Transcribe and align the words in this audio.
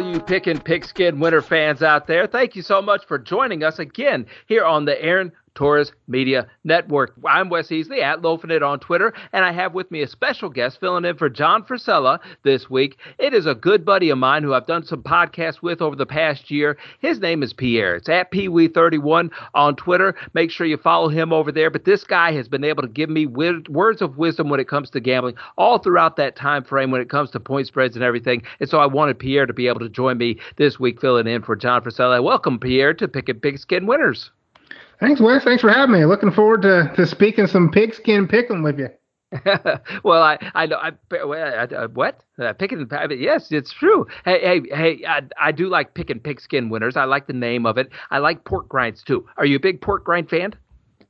all 0.00 0.10
you 0.14 0.20
Pickin' 0.20 0.60
Pigskin 0.60 1.20
winter 1.20 1.42
fans 1.42 1.82
out 1.82 2.06
there. 2.06 2.26
Thank 2.26 2.56
you 2.56 2.62
so 2.62 2.80
much 2.80 3.04
for 3.04 3.18
joining 3.18 3.62
us 3.62 3.78
again 3.78 4.26
here 4.46 4.64
on 4.64 4.86
the 4.86 5.00
Aaron 5.02 5.32
Torres 5.54 5.92
Media 6.08 6.46
Network. 6.64 7.14
I'm 7.26 7.48
Wes 7.48 7.68
Easley 7.68 8.02
at 8.02 8.22
Loafing 8.22 8.50
It 8.50 8.62
on 8.62 8.80
Twitter, 8.80 9.12
and 9.32 9.44
I 9.44 9.52
have 9.52 9.74
with 9.74 9.90
me 9.90 10.02
a 10.02 10.08
special 10.08 10.48
guest 10.48 10.80
filling 10.80 11.04
in 11.04 11.16
for 11.16 11.28
John 11.28 11.64
Frisella 11.64 12.18
this 12.42 12.70
week. 12.70 12.98
It 13.18 13.34
is 13.34 13.46
a 13.46 13.54
good 13.54 13.84
buddy 13.84 14.10
of 14.10 14.18
mine 14.18 14.42
who 14.42 14.54
I've 14.54 14.66
done 14.66 14.84
some 14.84 15.02
podcasts 15.02 15.62
with 15.62 15.82
over 15.82 15.96
the 15.96 16.06
past 16.06 16.50
year. 16.50 16.76
His 17.00 17.20
name 17.20 17.42
is 17.42 17.52
Pierre. 17.52 17.96
It's 17.96 18.08
at 18.08 18.30
PeeWee31 18.30 19.30
on 19.54 19.76
Twitter. 19.76 20.14
Make 20.34 20.50
sure 20.50 20.66
you 20.66 20.76
follow 20.76 21.08
him 21.08 21.32
over 21.32 21.52
there. 21.52 21.70
But 21.70 21.84
this 21.84 22.04
guy 22.04 22.32
has 22.32 22.48
been 22.48 22.64
able 22.64 22.82
to 22.82 22.88
give 22.88 23.10
me 23.10 23.26
words 23.26 24.02
of 24.02 24.18
wisdom 24.18 24.48
when 24.48 24.60
it 24.60 24.68
comes 24.68 24.90
to 24.90 25.00
gambling 25.00 25.34
all 25.58 25.78
throughout 25.78 26.16
that 26.16 26.36
time 26.36 26.64
frame 26.64 26.90
when 26.90 27.00
it 27.00 27.10
comes 27.10 27.30
to 27.30 27.40
point 27.40 27.66
spreads 27.66 27.96
and 27.96 28.04
everything. 28.04 28.42
And 28.60 28.68
so 28.68 28.78
I 28.78 28.86
wanted 28.86 29.18
Pierre 29.18 29.46
to 29.46 29.52
be 29.52 29.68
able 29.68 29.80
to 29.80 29.88
join 29.88 30.18
me 30.18 30.38
this 30.56 30.78
week 30.80 31.00
filling 31.00 31.26
in 31.26 31.42
for 31.42 31.56
John 31.56 31.82
Frisella. 31.82 32.22
Welcome, 32.22 32.58
Pierre, 32.58 32.94
to 32.94 33.08
Pickin' 33.08 33.40
Pigskin 33.40 33.86
Winners. 33.86 34.30
Thanks, 35.00 35.20
Wes. 35.20 35.44
Thanks 35.44 35.62
for 35.62 35.70
having 35.70 35.94
me. 35.98 36.04
Looking 36.04 36.30
forward 36.30 36.62
to, 36.62 36.92
to 36.96 37.06
speaking 37.06 37.46
some 37.46 37.70
pigskin 37.70 38.28
picking 38.28 38.62
with 38.62 38.78
you. 38.78 38.88
well, 40.02 40.22
I 40.22 40.38
I 40.54 40.66
know 40.66 40.76
I, 40.76 40.90
I 41.12 41.86
what 41.86 42.20
uh, 42.42 42.52
picking 42.52 42.88
yes, 43.16 43.52
it's 43.52 43.72
true. 43.72 44.06
Hey 44.24 44.40
hey 44.40 44.62
hey, 44.74 45.04
I, 45.06 45.20
I 45.40 45.52
do 45.52 45.68
like 45.68 45.94
picking 45.94 46.18
pigskin 46.18 46.68
winners. 46.68 46.96
I 46.96 47.04
like 47.04 47.28
the 47.28 47.32
name 47.32 47.64
of 47.64 47.78
it. 47.78 47.90
I 48.10 48.18
like 48.18 48.44
pork 48.44 48.68
grinds 48.68 49.04
too. 49.04 49.26
Are 49.36 49.46
you 49.46 49.56
a 49.56 49.60
big 49.60 49.80
pork 49.80 50.04
grind 50.04 50.28
fan? 50.28 50.54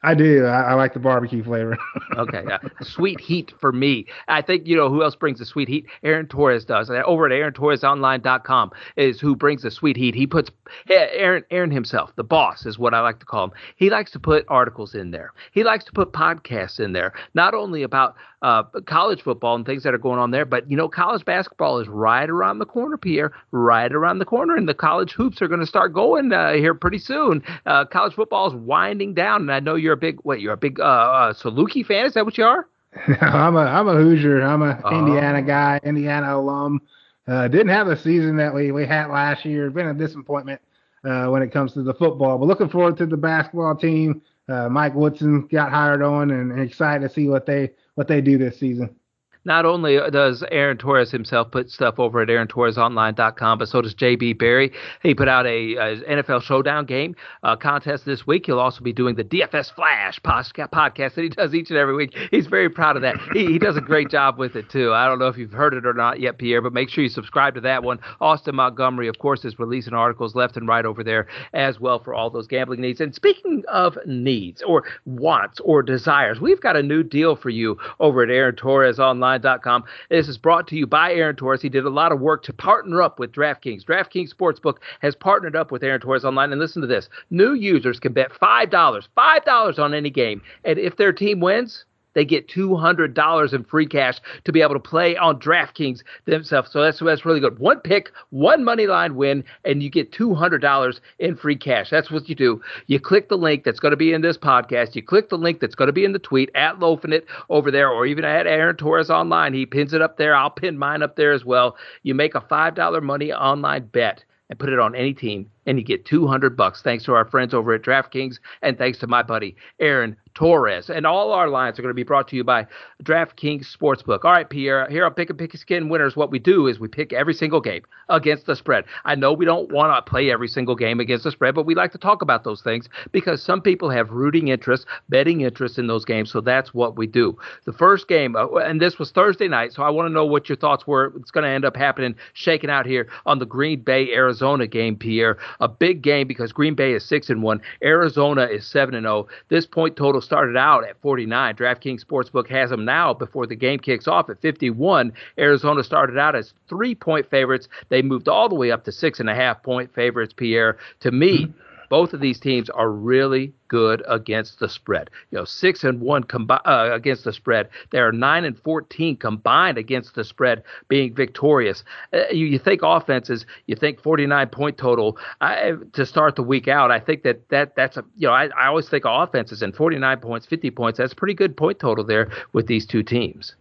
I 0.02 0.14
do. 0.14 0.46
I, 0.46 0.62
I, 0.62 0.74
like 0.74 0.94
the 0.94 0.98
barbecue 0.98 1.44
flavor. 1.44 1.76
okay, 2.16 2.42
yeah. 2.48 2.58
sweet 2.80 3.20
heat 3.20 3.52
for 3.60 3.70
me. 3.70 4.06
I 4.28 4.40
think 4.40 4.66
you 4.66 4.74
know 4.74 4.88
who 4.88 5.02
else 5.02 5.14
brings 5.14 5.38
the 5.38 5.44
sweet 5.44 5.68
heat. 5.68 5.86
Aaron 6.02 6.26
Torres 6.26 6.64
does. 6.64 6.88
Over 6.90 7.26
at 7.26 7.32
AaronTorresOnline.com 7.32 8.70
is 8.96 9.20
who 9.20 9.36
brings 9.36 9.62
the 9.62 9.70
sweet 9.70 9.98
heat. 9.98 10.14
He 10.14 10.26
puts 10.26 10.50
Aaron 10.88 11.44
Aaron 11.50 11.70
himself, 11.70 12.12
the 12.16 12.24
boss, 12.24 12.64
is 12.64 12.78
what 12.78 12.94
I 12.94 13.00
like 13.00 13.18
to 13.20 13.26
call 13.26 13.44
him. 13.44 13.52
He 13.76 13.90
likes 13.90 14.10
to 14.12 14.18
put 14.18 14.46
articles 14.48 14.94
in 14.94 15.10
there. 15.10 15.32
He 15.52 15.64
likes 15.64 15.84
to 15.84 15.92
put 15.92 16.12
podcasts 16.12 16.80
in 16.80 16.94
there, 16.94 17.12
not 17.34 17.52
only 17.52 17.82
about 17.82 18.16
uh, 18.42 18.62
college 18.86 19.22
football 19.22 19.54
and 19.54 19.66
things 19.66 19.82
that 19.82 19.94
are 19.94 19.98
going 19.98 20.18
on 20.18 20.30
there. 20.30 20.44
But 20.44 20.70
you 20.70 20.76
know, 20.76 20.88
college 20.88 21.24
basketball 21.24 21.78
is 21.78 21.88
right 21.88 22.28
around 22.28 22.58
the 22.58 22.66
corner, 22.66 22.96
Pierre, 22.96 23.32
right 23.50 23.92
around 23.92 24.18
the 24.18 24.24
corner, 24.24 24.56
and 24.56 24.68
the 24.68 24.74
college 24.74 25.12
hoops 25.12 25.42
are 25.42 25.48
going 25.48 25.60
to 25.60 25.66
start 25.66 25.92
going 25.92 26.32
uh, 26.32 26.52
here 26.52 26.74
pretty 26.74 26.98
soon. 26.98 27.42
Uh, 27.66 27.84
college 27.84 28.14
football 28.14 28.48
is 28.48 28.54
winding 28.54 29.14
down, 29.14 29.42
and 29.42 29.52
I 29.52 29.60
know 29.60 29.74
you're 29.74 29.94
a 29.94 29.98
big 29.98 30.18
what 30.22 30.40
you're 30.40 30.54
a 30.54 30.58
big 30.58 30.80
uh, 30.80 30.84
uh, 30.84 31.32
Saluki 31.32 31.84
fan. 31.84 32.06
Is 32.06 32.14
that 32.14 32.24
what 32.24 32.38
you 32.38 32.44
are? 32.44 32.66
I'm 33.20 33.56
a 33.56 33.60
I'm 33.60 33.88
a 33.88 33.94
Hoosier. 33.94 34.42
I'm 34.42 34.62
a 34.62 34.70
uh-huh. 34.70 34.98
Indiana 34.98 35.42
guy, 35.42 35.80
Indiana 35.82 36.36
alum. 36.36 36.80
Uh, 37.28 37.46
didn't 37.46 37.68
have 37.68 37.86
the 37.86 37.96
season 37.96 38.36
that 38.36 38.52
we, 38.52 38.72
we 38.72 38.84
had 38.86 39.06
last 39.06 39.44
year. 39.44 39.70
Been 39.70 39.86
a 39.86 39.94
disappointment 39.94 40.60
uh, 41.04 41.26
when 41.26 41.42
it 41.42 41.52
comes 41.52 41.72
to 41.74 41.82
the 41.82 41.94
football, 41.94 42.38
but 42.38 42.46
looking 42.46 42.68
forward 42.68 42.96
to 42.96 43.06
the 43.06 43.16
basketball 43.16 43.76
team. 43.76 44.22
Uh, 44.48 44.68
Mike 44.68 44.94
Woodson 44.96 45.46
got 45.46 45.70
hired 45.70 46.02
on, 46.02 46.32
and, 46.32 46.50
and 46.50 46.60
excited 46.60 47.06
to 47.06 47.14
see 47.14 47.28
what 47.28 47.46
they 47.46 47.70
what 47.94 48.08
they 48.08 48.20
do 48.20 48.38
this 48.38 48.58
season. 48.58 48.96
Not 49.44 49.64
only 49.64 49.98
does 50.10 50.44
Aaron 50.50 50.76
Torres 50.76 51.10
himself 51.10 51.50
put 51.50 51.70
stuff 51.70 51.98
over 51.98 52.20
at 52.20 52.28
AaronTorresOnline.com, 52.28 53.58
but 53.58 53.68
so 53.68 53.80
does 53.80 53.94
JB 53.94 54.38
Berry. 54.38 54.72
He 55.02 55.14
put 55.14 55.28
out 55.28 55.46
a, 55.46 55.74
a 55.76 55.96
NFL 56.02 56.42
Showdown 56.42 56.84
game 56.84 57.16
uh, 57.42 57.56
contest 57.56 58.04
this 58.04 58.26
week. 58.26 58.46
He'll 58.46 58.58
also 58.58 58.82
be 58.82 58.92
doing 58.92 59.14
the 59.14 59.24
DFS 59.24 59.72
Flash 59.74 60.20
podcast 60.20 61.14
that 61.14 61.22
he 61.22 61.30
does 61.30 61.54
each 61.54 61.70
and 61.70 61.78
every 61.78 61.94
week. 61.94 62.14
He's 62.30 62.46
very 62.46 62.68
proud 62.68 62.96
of 62.96 63.02
that. 63.02 63.16
He, 63.32 63.46
he 63.46 63.58
does 63.58 63.76
a 63.76 63.80
great 63.80 64.10
job 64.10 64.38
with 64.38 64.56
it 64.56 64.68
too. 64.68 64.92
I 64.92 65.06
don't 65.06 65.18
know 65.18 65.28
if 65.28 65.38
you've 65.38 65.52
heard 65.52 65.74
it 65.74 65.86
or 65.86 65.94
not 65.94 66.20
yet, 66.20 66.38
Pierre, 66.38 66.60
but 66.60 66.72
make 66.72 66.90
sure 66.90 67.02
you 67.02 67.10
subscribe 67.10 67.54
to 67.54 67.60
that 67.62 67.82
one. 67.82 67.98
Austin 68.20 68.56
Montgomery, 68.56 69.08
of 69.08 69.18
course, 69.18 69.44
is 69.44 69.58
releasing 69.58 69.94
articles 69.94 70.34
left 70.34 70.56
and 70.56 70.68
right 70.68 70.84
over 70.84 71.02
there 71.02 71.26
as 71.54 71.80
well 71.80 71.98
for 71.98 72.14
all 72.14 72.28
those 72.28 72.46
gambling 72.46 72.80
needs. 72.80 73.00
And 73.00 73.14
speaking 73.14 73.64
of 73.68 73.96
needs 74.06 74.62
or 74.62 74.84
wants 75.06 75.60
or 75.60 75.82
desires, 75.82 76.40
we've 76.40 76.60
got 76.60 76.76
a 76.76 76.82
new 76.82 77.02
deal 77.02 77.36
for 77.36 77.50
you 77.50 77.78
over 78.00 78.22
at 78.22 78.30
Aaron 78.30 78.54
Torres 78.54 78.98
Online 78.98 79.39
BetOnline.com. 79.40 79.84
This 80.08 80.28
is 80.28 80.38
brought 80.38 80.66
to 80.68 80.76
you 80.76 80.86
by 80.86 81.12
Aaron 81.12 81.36
Torres. 81.36 81.62
He 81.62 81.68
did 81.68 81.84
a 81.84 81.90
lot 81.90 82.12
of 82.12 82.20
work 82.20 82.42
to 82.44 82.52
partner 82.52 83.02
up 83.02 83.18
with 83.18 83.32
DraftKings. 83.32 83.84
DraftKings 83.84 84.34
Sportsbook 84.34 84.76
has 85.00 85.14
partnered 85.14 85.56
up 85.56 85.70
with 85.70 85.82
Aaron 85.82 86.00
Torres 86.00 86.24
Online. 86.24 86.52
And 86.52 86.60
listen 86.60 86.82
to 86.82 86.88
this 86.88 87.08
new 87.30 87.54
users 87.54 88.00
can 88.00 88.12
bet 88.12 88.32
$5, 88.32 88.70
$5 88.70 89.78
on 89.78 89.94
any 89.94 90.10
game. 90.10 90.42
And 90.64 90.78
if 90.78 90.96
their 90.96 91.12
team 91.12 91.40
wins, 91.40 91.84
they 92.14 92.24
get 92.24 92.48
$200 92.48 93.52
in 93.52 93.64
free 93.64 93.86
cash 93.86 94.20
to 94.44 94.52
be 94.52 94.62
able 94.62 94.74
to 94.74 94.80
play 94.80 95.16
on 95.16 95.38
DraftKings 95.38 96.02
themselves. 96.24 96.70
So 96.72 96.82
that's 96.82 97.00
that's 97.00 97.24
really 97.24 97.40
good. 97.40 97.58
One 97.58 97.80
pick, 97.80 98.10
one 98.30 98.64
money 98.64 98.86
line 98.86 99.14
win, 99.14 99.44
and 99.64 99.82
you 99.82 99.90
get 99.90 100.12
$200 100.12 101.00
in 101.18 101.36
free 101.36 101.56
cash. 101.56 101.90
That's 101.90 102.10
what 102.10 102.28
you 102.28 102.34
do. 102.34 102.60
You 102.86 103.00
click 103.00 103.28
the 103.28 103.38
link 103.38 103.64
that's 103.64 103.80
going 103.80 103.92
to 103.92 103.96
be 103.96 104.12
in 104.12 104.22
this 104.22 104.38
podcast. 104.38 104.94
You 104.94 105.02
click 105.02 105.28
the 105.28 105.38
link 105.38 105.60
that's 105.60 105.74
going 105.74 105.88
to 105.88 105.92
be 105.92 106.04
in 106.04 106.12
the 106.12 106.18
tweet 106.18 106.50
at 106.54 106.78
Loafing 106.78 107.12
It 107.12 107.26
over 107.48 107.70
there, 107.70 107.88
or 107.88 108.06
even 108.06 108.24
at 108.24 108.46
Aaron 108.46 108.76
Torres 108.76 109.10
online. 109.10 109.54
He 109.54 109.66
pins 109.66 109.92
it 109.92 110.02
up 110.02 110.16
there. 110.16 110.34
I'll 110.34 110.50
pin 110.50 110.78
mine 110.78 111.02
up 111.02 111.16
there 111.16 111.32
as 111.32 111.44
well. 111.44 111.76
You 112.02 112.14
make 112.14 112.34
a 112.34 112.40
$5 112.40 113.02
money 113.02 113.32
online 113.32 113.86
bet 113.86 114.24
and 114.50 114.58
put 114.58 114.68
it 114.68 114.78
on 114.78 114.94
any 114.94 115.14
team 115.14 115.48
and 115.64 115.78
you 115.78 115.84
get 115.84 116.04
200 116.04 116.56
bucks 116.56 116.82
thanks 116.82 117.04
to 117.04 117.14
our 117.14 117.24
friends 117.24 117.54
over 117.54 117.72
at 117.72 117.82
DraftKings 117.82 118.38
and 118.62 118.76
thanks 118.76 118.98
to 118.98 119.06
my 119.06 119.22
buddy 119.22 119.56
Aaron 119.78 120.16
Torres. 120.40 120.88
And 120.88 121.06
all 121.06 121.32
our 121.32 121.48
lines 121.48 121.78
are 121.78 121.82
going 121.82 121.90
to 121.90 121.94
be 121.94 122.02
brought 122.02 122.26
to 122.28 122.36
you 122.36 122.42
by 122.42 122.66
DraftKings 123.04 123.66
Sportsbook. 123.76 124.24
All 124.24 124.32
right, 124.32 124.48
Pierre, 124.48 124.88
here 124.88 125.04
on 125.04 125.12
Pick 125.12 125.28
and 125.28 125.38
Pick 125.38 125.52
a 125.52 125.58
Skin 125.58 125.90
Winners, 125.90 126.16
what 126.16 126.30
we 126.30 126.38
do 126.38 126.66
is 126.66 126.80
we 126.80 126.88
pick 126.88 127.12
every 127.12 127.34
single 127.34 127.60
game 127.60 127.82
against 128.08 128.46
the 128.46 128.56
spread. 128.56 128.86
I 129.04 129.16
know 129.16 129.34
we 129.34 129.44
don't 129.44 129.70
want 129.70 129.94
to 129.94 130.10
play 130.10 130.30
every 130.30 130.48
single 130.48 130.74
game 130.74 130.98
against 130.98 131.24
the 131.24 131.30
spread, 131.30 131.54
but 131.54 131.66
we 131.66 131.74
like 131.74 131.92
to 131.92 131.98
talk 131.98 132.22
about 132.22 132.44
those 132.44 132.62
things 132.62 132.88
because 133.12 133.42
some 133.42 133.60
people 133.60 133.90
have 133.90 134.12
rooting 134.12 134.48
interest, 134.48 134.86
betting 135.10 135.42
interest 135.42 135.78
in 135.78 135.88
those 135.88 136.06
games. 136.06 136.32
So 136.32 136.40
that's 136.40 136.72
what 136.72 136.96
we 136.96 137.06
do. 137.06 137.36
The 137.66 137.74
first 137.74 138.08
game, 138.08 138.34
uh, 138.34 138.48
and 138.54 138.80
this 138.80 138.98
was 138.98 139.10
Thursday 139.10 139.46
night, 139.46 139.74
so 139.74 139.82
I 139.82 139.90
want 139.90 140.08
to 140.08 140.12
know 140.12 140.24
what 140.24 140.48
your 140.48 140.56
thoughts 140.56 140.86
were. 140.86 141.12
It's 141.16 141.30
going 141.30 141.44
to 141.44 141.50
end 141.50 141.66
up 141.66 141.76
happening, 141.76 142.14
shaking 142.32 142.70
out 142.70 142.86
here 142.86 143.08
on 143.26 143.40
the 143.40 143.46
Green 143.46 143.82
Bay 143.82 144.10
Arizona 144.14 144.66
game, 144.66 144.96
Pierre. 144.96 145.36
A 145.60 145.68
big 145.68 146.00
game 146.00 146.26
because 146.26 146.50
Green 146.50 146.74
Bay 146.74 146.94
is 146.94 147.04
6 147.04 147.28
and 147.28 147.42
1, 147.42 147.60
Arizona 147.84 148.44
is 148.44 148.66
7 148.66 148.94
and 148.94 149.04
0. 149.04 149.28
This 149.50 149.66
point 149.66 149.96
total 149.96 150.22
started 150.30 150.56
out 150.56 150.86
at 150.86 150.96
49. 151.02 151.56
DraftKings 151.56 152.04
Sportsbook 152.04 152.48
has 152.48 152.70
them 152.70 152.84
now 152.84 153.12
before 153.12 153.48
the 153.48 153.56
game 153.56 153.80
kicks 153.80 154.06
off 154.06 154.30
at 154.30 154.40
51. 154.40 155.12
Arizona 155.36 155.82
started 155.82 156.16
out 156.16 156.36
as 156.36 156.54
three 156.68 156.94
point 156.94 157.28
favorites. 157.28 157.66
They 157.88 158.00
moved 158.00 158.28
all 158.28 158.48
the 158.48 158.54
way 158.54 158.70
up 158.70 158.84
to 158.84 158.92
six 158.92 159.18
and 159.18 159.28
a 159.28 159.34
half 159.34 159.60
point 159.64 159.92
favorites, 159.92 160.32
Pierre. 160.32 160.78
To 161.00 161.10
me, 161.10 161.46
mm-hmm 161.46 161.69
both 161.90 162.14
of 162.14 162.20
these 162.20 162.40
teams 162.40 162.70
are 162.70 162.90
really 162.90 163.52
good 163.68 164.02
against 164.08 164.60
the 164.60 164.68
spread. 164.68 165.10
You 165.30 165.38
know, 165.38 165.44
six 165.44 165.84
and 165.84 166.00
one 166.00 166.24
combi- 166.24 166.62
uh, 166.64 166.90
against 166.94 167.24
the 167.24 167.32
spread. 167.32 167.68
They 167.90 167.98
are 167.98 168.12
nine 168.12 168.44
and 168.44 168.58
fourteen 168.58 169.16
combined 169.16 169.76
against 169.76 170.14
the 170.14 170.24
spread, 170.24 170.62
being 170.88 171.14
victorious. 171.14 171.84
Uh, 172.14 172.28
you, 172.30 172.46
you, 172.46 172.58
think 172.58 172.80
offenses, 172.82 173.44
you 173.66 173.76
think 173.76 174.00
forty 174.00 174.26
nine 174.26 174.48
point 174.48 174.78
total 174.78 175.18
I, 175.42 175.74
to 175.92 176.06
start 176.06 176.36
the 176.36 176.42
week 176.42 176.68
out. 176.68 176.90
I 176.90 177.00
think 177.00 177.24
that 177.24 177.46
that 177.50 177.76
that's 177.76 177.98
a 177.98 178.04
you 178.16 178.28
know 178.28 178.32
I, 178.32 178.46
I 178.56 178.68
always 178.68 178.88
think 178.88 179.04
of 179.04 179.28
offenses 179.28 179.60
and 179.60 179.74
forty 179.74 179.98
nine 179.98 180.20
points, 180.20 180.46
fifty 180.46 180.70
points. 180.70 180.98
That's 180.98 181.12
a 181.12 181.16
pretty 181.16 181.34
good 181.34 181.56
point 181.56 181.80
total 181.80 182.04
there 182.04 182.30
with 182.52 182.68
these 182.68 182.86
two 182.86 183.02
teams. 183.02 183.56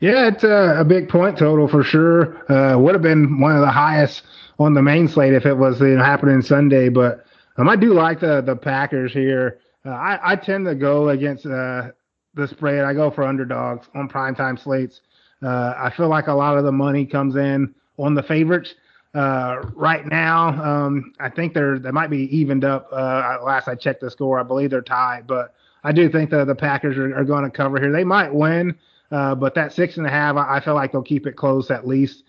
Yeah, 0.00 0.28
it's 0.28 0.44
a, 0.44 0.76
a 0.78 0.84
big 0.84 1.10
point 1.10 1.36
total 1.36 1.68
for 1.68 1.84
sure. 1.84 2.50
Uh, 2.50 2.78
would 2.78 2.94
have 2.94 3.02
been 3.02 3.38
one 3.38 3.54
of 3.54 3.60
the 3.60 3.70
highest 3.70 4.22
on 4.58 4.72
the 4.72 4.82
main 4.82 5.08
slate 5.08 5.34
if 5.34 5.44
it 5.44 5.54
was 5.54 5.80
you 5.80 5.88
know, 5.88 6.02
happening 6.02 6.40
Sunday, 6.40 6.88
but 6.88 7.26
um, 7.56 7.68
I 7.68 7.76
do 7.76 7.92
like 7.92 8.20
the 8.20 8.40
the 8.40 8.56
Packers 8.56 9.12
here. 9.12 9.58
Uh, 9.84 9.90
I 9.90 10.32
I 10.32 10.36
tend 10.36 10.66
to 10.66 10.74
go 10.74 11.10
against 11.10 11.46
uh, 11.46 11.88
the 12.34 12.48
spread. 12.48 12.84
I 12.84 12.94
go 12.94 13.10
for 13.10 13.24
underdogs 13.24 13.88
on 13.94 14.08
primetime 14.08 14.62
slates. 14.62 15.00
Uh, 15.42 15.74
I 15.76 15.92
feel 15.96 16.08
like 16.08 16.26
a 16.26 16.32
lot 16.32 16.58
of 16.58 16.64
the 16.64 16.72
money 16.72 17.06
comes 17.06 17.36
in 17.36 17.74
on 17.98 18.14
the 18.14 18.22
favorites. 18.22 18.74
Uh, 19.14 19.62
right 19.74 20.06
now, 20.06 20.48
um, 20.62 21.12
I 21.18 21.28
think 21.28 21.54
they're 21.54 21.78
they 21.78 21.90
might 21.90 22.10
be 22.10 22.34
evened 22.36 22.64
up. 22.64 22.88
Uh, 22.92 23.38
last 23.42 23.66
I 23.68 23.74
checked 23.74 24.00
the 24.00 24.10
score, 24.10 24.38
I 24.38 24.42
believe 24.42 24.70
they're 24.70 24.82
tied, 24.82 25.26
but 25.26 25.54
I 25.82 25.92
do 25.92 26.08
think 26.08 26.30
that 26.30 26.46
the 26.46 26.54
Packers 26.54 26.96
are, 26.96 27.16
are 27.16 27.24
going 27.24 27.44
to 27.44 27.50
cover 27.50 27.80
here. 27.80 27.90
They 27.90 28.04
might 28.04 28.32
win, 28.32 28.76
uh, 29.10 29.34
but 29.34 29.54
that 29.54 29.72
six 29.72 29.96
and 29.96 30.06
a 30.06 30.10
half, 30.10 30.36
I, 30.36 30.58
I, 30.58 30.60
feel 30.60 30.74
like 30.74 30.92
they'll 30.92 31.02
keep 31.02 31.26
it 31.26 31.36
close 31.36 31.70
at 31.70 31.86
least. 31.86 32.22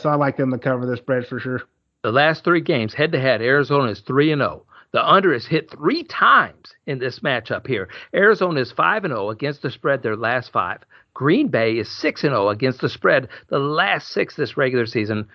So 0.00 0.08
I 0.08 0.14
like 0.14 0.38
them 0.38 0.50
to 0.50 0.56
cover 0.56 0.86
the 0.86 0.96
spread 0.96 1.26
for 1.26 1.38
sure. 1.38 1.60
The 2.02 2.10
last 2.10 2.42
three 2.42 2.62
games, 2.62 2.94
head 2.94 3.12
to 3.12 3.20
head, 3.20 3.42
Arizona 3.42 3.90
is 3.90 4.00
three 4.00 4.32
and 4.32 4.40
zero. 4.40 4.64
The 4.94 5.04
under 5.04 5.34
is 5.34 5.44
hit 5.44 5.72
three 5.72 6.04
times 6.04 6.72
in 6.86 7.00
this 7.00 7.18
matchup 7.18 7.66
here. 7.66 7.88
Arizona 8.14 8.60
is 8.60 8.70
5 8.70 9.02
0 9.02 9.30
against 9.30 9.62
the 9.62 9.70
spread 9.72 10.04
their 10.04 10.14
last 10.14 10.52
five. 10.52 10.84
Green 11.14 11.48
Bay 11.48 11.78
is 11.78 11.90
6 11.90 12.20
0 12.20 12.48
against 12.48 12.80
the 12.80 12.88
spread 12.88 13.26
the 13.48 13.58
last 13.58 14.12
six 14.12 14.36
this 14.36 14.56
regular 14.56 14.86
season. 14.86 15.26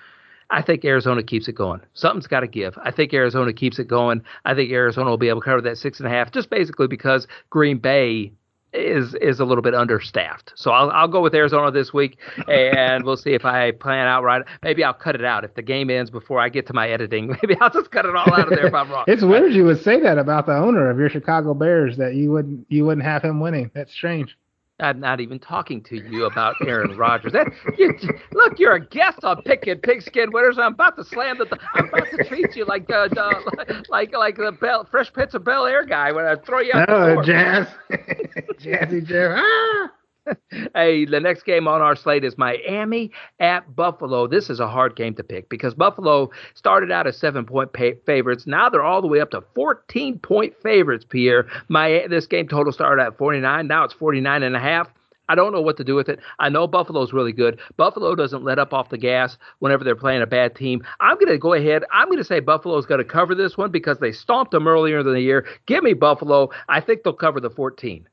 I 0.49 0.61
think 0.61 0.85
Arizona 0.85 1.23
keeps 1.23 1.49
it 1.49 1.55
going. 1.55 1.81
Something's 1.93 2.25
got 2.25 2.39
to 2.39 2.47
give. 2.47 2.77
I 2.81 2.91
think 2.91 3.13
Arizona 3.13 3.51
keeps 3.51 3.79
it 3.79 3.89
going. 3.89 4.23
I 4.45 4.55
think 4.55 4.71
Arizona 4.71 5.09
will 5.09 5.17
be 5.17 5.27
able 5.27 5.41
to 5.41 5.45
cover 5.45 5.61
that 5.63 5.77
six 5.77 5.99
and 5.99 6.07
a 6.07 6.09
half, 6.09 6.31
just 6.31 6.49
basically 6.49 6.87
because 6.87 7.27
Green 7.49 7.79
Bay 7.79 8.31
is 8.73 9.15
is 9.15 9.39
a 9.39 9.45
little 9.45 9.61
bit 9.61 9.73
understaffed. 9.73 10.53
So 10.55 10.71
I'll 10.71 10.89
I'll 10.91 11.07
go 11.07 11.21
with 11.21 11.33
Arizona 11.33 11.71
this 11.71 11.93
week, 11.93 12.17
and 12.47 13.03
we'll 13.03 13.17
see 13.17 13.31
if 13.31 13.45
I 13.45 13.71
plan 13.71 14.07
out 14.07 14.23
right. 14.23 14.43
Maybe 14.63 14.83
I'll 14.83 14.93
cut 14.93 15.15
it 15.15 15.23
out 15.23 15.43
if 15.43 15.55
the 15.55 15.61
game 15.61 15.89
ends 15.89 16.11
before 16.11 16.39
I 16.39 16.49
get 16.49 16.67
to 16.67 16.73
my 16.73 16.89
editing. 16.89 17.27
Maybe 17.43 17.55
I'll 17.59 17.69
just 17.69 17.91
cut 17.91 18.05
it 18.05 18.15
all 18.15 18.31
out 18.33 18.51
of 18.51 18.57
there 18.57 18.67
if 18.67 18.73
I'm 18.73 18.91
wrong. 18.91 19.05
it's 19.07 19.23
weird 19.23 19.53
you 19.53 19.65
would 19.65 19.81
say 19.83 19.99
that 20.01 20.17
about 20.17 20.45
the 20.45 20.55
owner 20.55 20.89
of 20.89 20.99
your 20.99 21.09
Chicago 21.09 21.53
Bears 21.53 21.97
that 21.97 22.15
you 22.15 22.31
wouldn't 22.31 22.65
you 22.69 22.85
wouldn't 22.85 23.05
have 23.05 23.23
him 23.23 23.39
winning. 23.39 23.71
That's 23.73 23.93
strange. 23.93 24.37
I'm 24.79 24.99
not 24.99 25.19
even 25.19 25.39
talking 25.39 25.81
to 25.83 25.97
you 25.97 26.25
about 26.25 26.55
Aaron 26.65 26.95
Rodgers. 26.95 27.33
That, 27.33 27.47
you, 27.77 27.93
look, 28.33 28.59
you're 28.59 28.75
a 28.75 28.85
guest 28.85 29.23
on 29.23 29.41
Picking 29.43 29.77
Pigskin 29.79 30.31
Winners. 30.31 30.57
I'm 30.57 30.73
about 30.73 30.95
to 30.97 31.03
slam 31.03 31.37
the. 31.37 31.47
I'm 31.75 31.89
about 31.89 32.09
to 32.11 32.23
treat 32.23 32.55
you 32.55 32.65
like 32.65 32.89
uh, 32.89 33.09
the 33.09 33.83
like 33.89 34.13
like 34.13 34.37
the 34.37 34.51
Bell, 34.51 34.87
Fresh 34.89 35.11
Prince 35.13 35.33
of 35.33 35.43
Bel 35.43 35.65
Air 35.65 35.85
guy 35.85 36.11
when 36.11 36.25
I 36.25 36.35
throw 36.35 36.59
you 36.59 36.73
out 36.73 36.89
oh, 36.89 37.17
the 37.17 37.23
Jazz, 37.23 37.67
Jazzy 38.59 39.05
Jeff. 39.05 39.33
Ah! 39.35 39.91
hey, 40.75 41.05
the 41.05 41.19
next 41.19 41.43
game 41.43 41.67
on 41.67 41.81
our 41.81 41.95
slate 41.95 42.23
is 42.23 42.37
Miami 42.37 43.11
at 43.39 43.75
Buffalo. 43.75 44.27
This 44.27 44.49
is 44.49 44.59
a 44.59 44.67
hard 44.67 44.95
game 44.95 45.15
to 45.15 45.23
pick 45.23 45.49
because 45.49 45.73
Buffalo 45.73 46.29
started 46.53 46.91
out 46.91 47.07
as 47.07 47.17
seven 47.17 47.45
point 47.45 47.73
pay- 47.73 47.95
favorites. 48.05 48.45
Now 48.47 48.69
they're 48.69 48.83
all 48.83 49.01
the 49.01 49.07
way 49.07 49.19
up 49.19 49.31
to 49.31 49.43
14 49.55 50.19
point 50.19 50.53
favorites, 50.61 51.05
Pierre. 51.07 51.47
My 51.67 52.05
This 52.09 52.27
game 52.27 52.47
total 52.47 52.71
started 52.71 53.01
at 53.01 53.17
49. 53.17 53.67
Now 53.67 53.83
it's 53.83 53.93
49 53.93 54.43
and 54.43 54.55
a 54.55 54.59
half. 54.59 54.89
I 55.29 55.35
don't 55.35 55.53
know 55.53 55.61
what 55.61 55.77
to 55.77 55.83
do 55.83 55.93
with 55.93 56.09
it. 56.09 56.19
I 56.39 56.49
know 56.49 56.65
Buffalo's 56.65 57.13
really 57.13 57.31
good. 57.31 57.59
Buffalo 57.77 58.15
doesn't 58.15 58.43
let 58.43 58.57
up 58.57 58.73
off 58.73 58.89
the 58.89 58.97
gas 58.97 59.37
whenever 59.59 59.83
they're 59.83 59.95
playing 59.95 60.23
a 60.23 60.27
bad 60.27 60.55
team. 60.55 60.83
I'm 60.99 61.15
going 61.15 61.27
to 61.27 61.37
go 61.37 61.53
ahead. 61.53 61.83
I'm 61.91 62.07
going 62.07 62.17
to 62.17 62.23
say 62.23 62.39
Buffalo's 62.39 62.87
going 62.87 62.97
to 62.97 63.05
cover 63.05 63.35
this 63.35 63.55
one 63.55 63.69
because 63.69 63.99
they 63.99 64.11
stomped 64.11 64.51
them 64.51 64.67
earlier 64.67 64.99
in 65.01 65.05
the 65.05 65.21
year. 65.21 65.45
Give 65.67 65.83
me 65.83 65.93
Buffalo. 65.93 66.49
I 66.67 66.81
think 66.81 67.03
they'll 67.03 67.13
cover 67.13 67.39
the 67.39 67.51
14. 67.51 68.09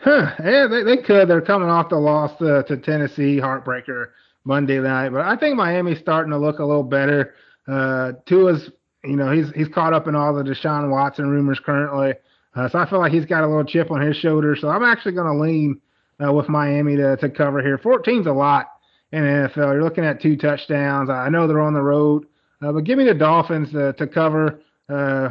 Huh, 0.00 0.30
yeah, 0.44 0.66
they, 0.68 0.84
they 0.84 1.02
could. 1.02 1.28
They're 1.28 1.40
coming 1.40 1.68
off 1.68 1.88
the 1.88 1.96
loss 1.96 2.36
to, 2.38 2.62
to 2.64 2.76
Tennessee, 2.76 3.38
heartbreaker 3.38 4.10
Monday 4.44 4.78
night. 4.78 5.10
But 5.10 5.22
I 5.22 5.36
think 5.36 5.56
Miami's 5.56 5.98
starting 5.98 6.30
to 6.30 6.38
look 6.38 6.60
a 6.60 6.64
little 6.64 6.84
better. 6.84 7.34
Uh, 7.66 8.12
Tua's, 8.26 8.70
you 9.04 9.16
know, 9.16 9.32
he's 9.32 9.50
he's 9.54 9.68
caught 9.68 9.92
up 9.92 10.06
in 10.06 10.14
all 10.14 10.34
the 10.34 10.42
Deshaun 10.42 10.90
Watson 10.90 11.28
rumors 11.28 11.60
currently. 11.60 12.14
Uh, 12.54 12.68
so 12.68 12.78
I 12.78 12.88
feel 12.88 12.98
like 12.98 13.12
he's 13.12 13.26
got 13.26 13.44
a 13.44 13.46
little 13.46 13.64
chip 13.64 13.90
on 13.90 14.00
his 14.00 14.16
shoulder. 14.16 14.56
So 14.56 14.68
I'm 14.68 14.84
actually 14.84 15.12
going 15.12 15.26
to 15.26 15.42
lean 15.42 15.80
uh, 16.24 16.32
with 16.32 16.48
Miami 16.48 16.96
to, 16.96 17.16
to 17.16 17.28
cover 17.28 17.62
here. 17.62 17.78
14's 17.78 18.26
a 18.26 18.32
lot 18.32 18.68
in 19.12 19.22
NFL. 19.22 19.74
You're 19.74 19.82
looking 19.82 20.04
at 20.04 20.20
two 20.20 20.36
touchdowns. 20.36 21.10
I 21.10 21.28
know 21.28 21.46
they're 21.46 21.60
on 21.60 21.74
the 21.74 21.82
road, 21.82 22.26
uh, 22.62 22.72
but 22.72 22.84
give 22.84 22.98
me 22.98 23.04
the 23.04 23.14
Dolphins 23.14 23.70
to, 23.72 23.92
to 23.94 24.06
cover. 24.06 24.60
Uh, 24.88 25.30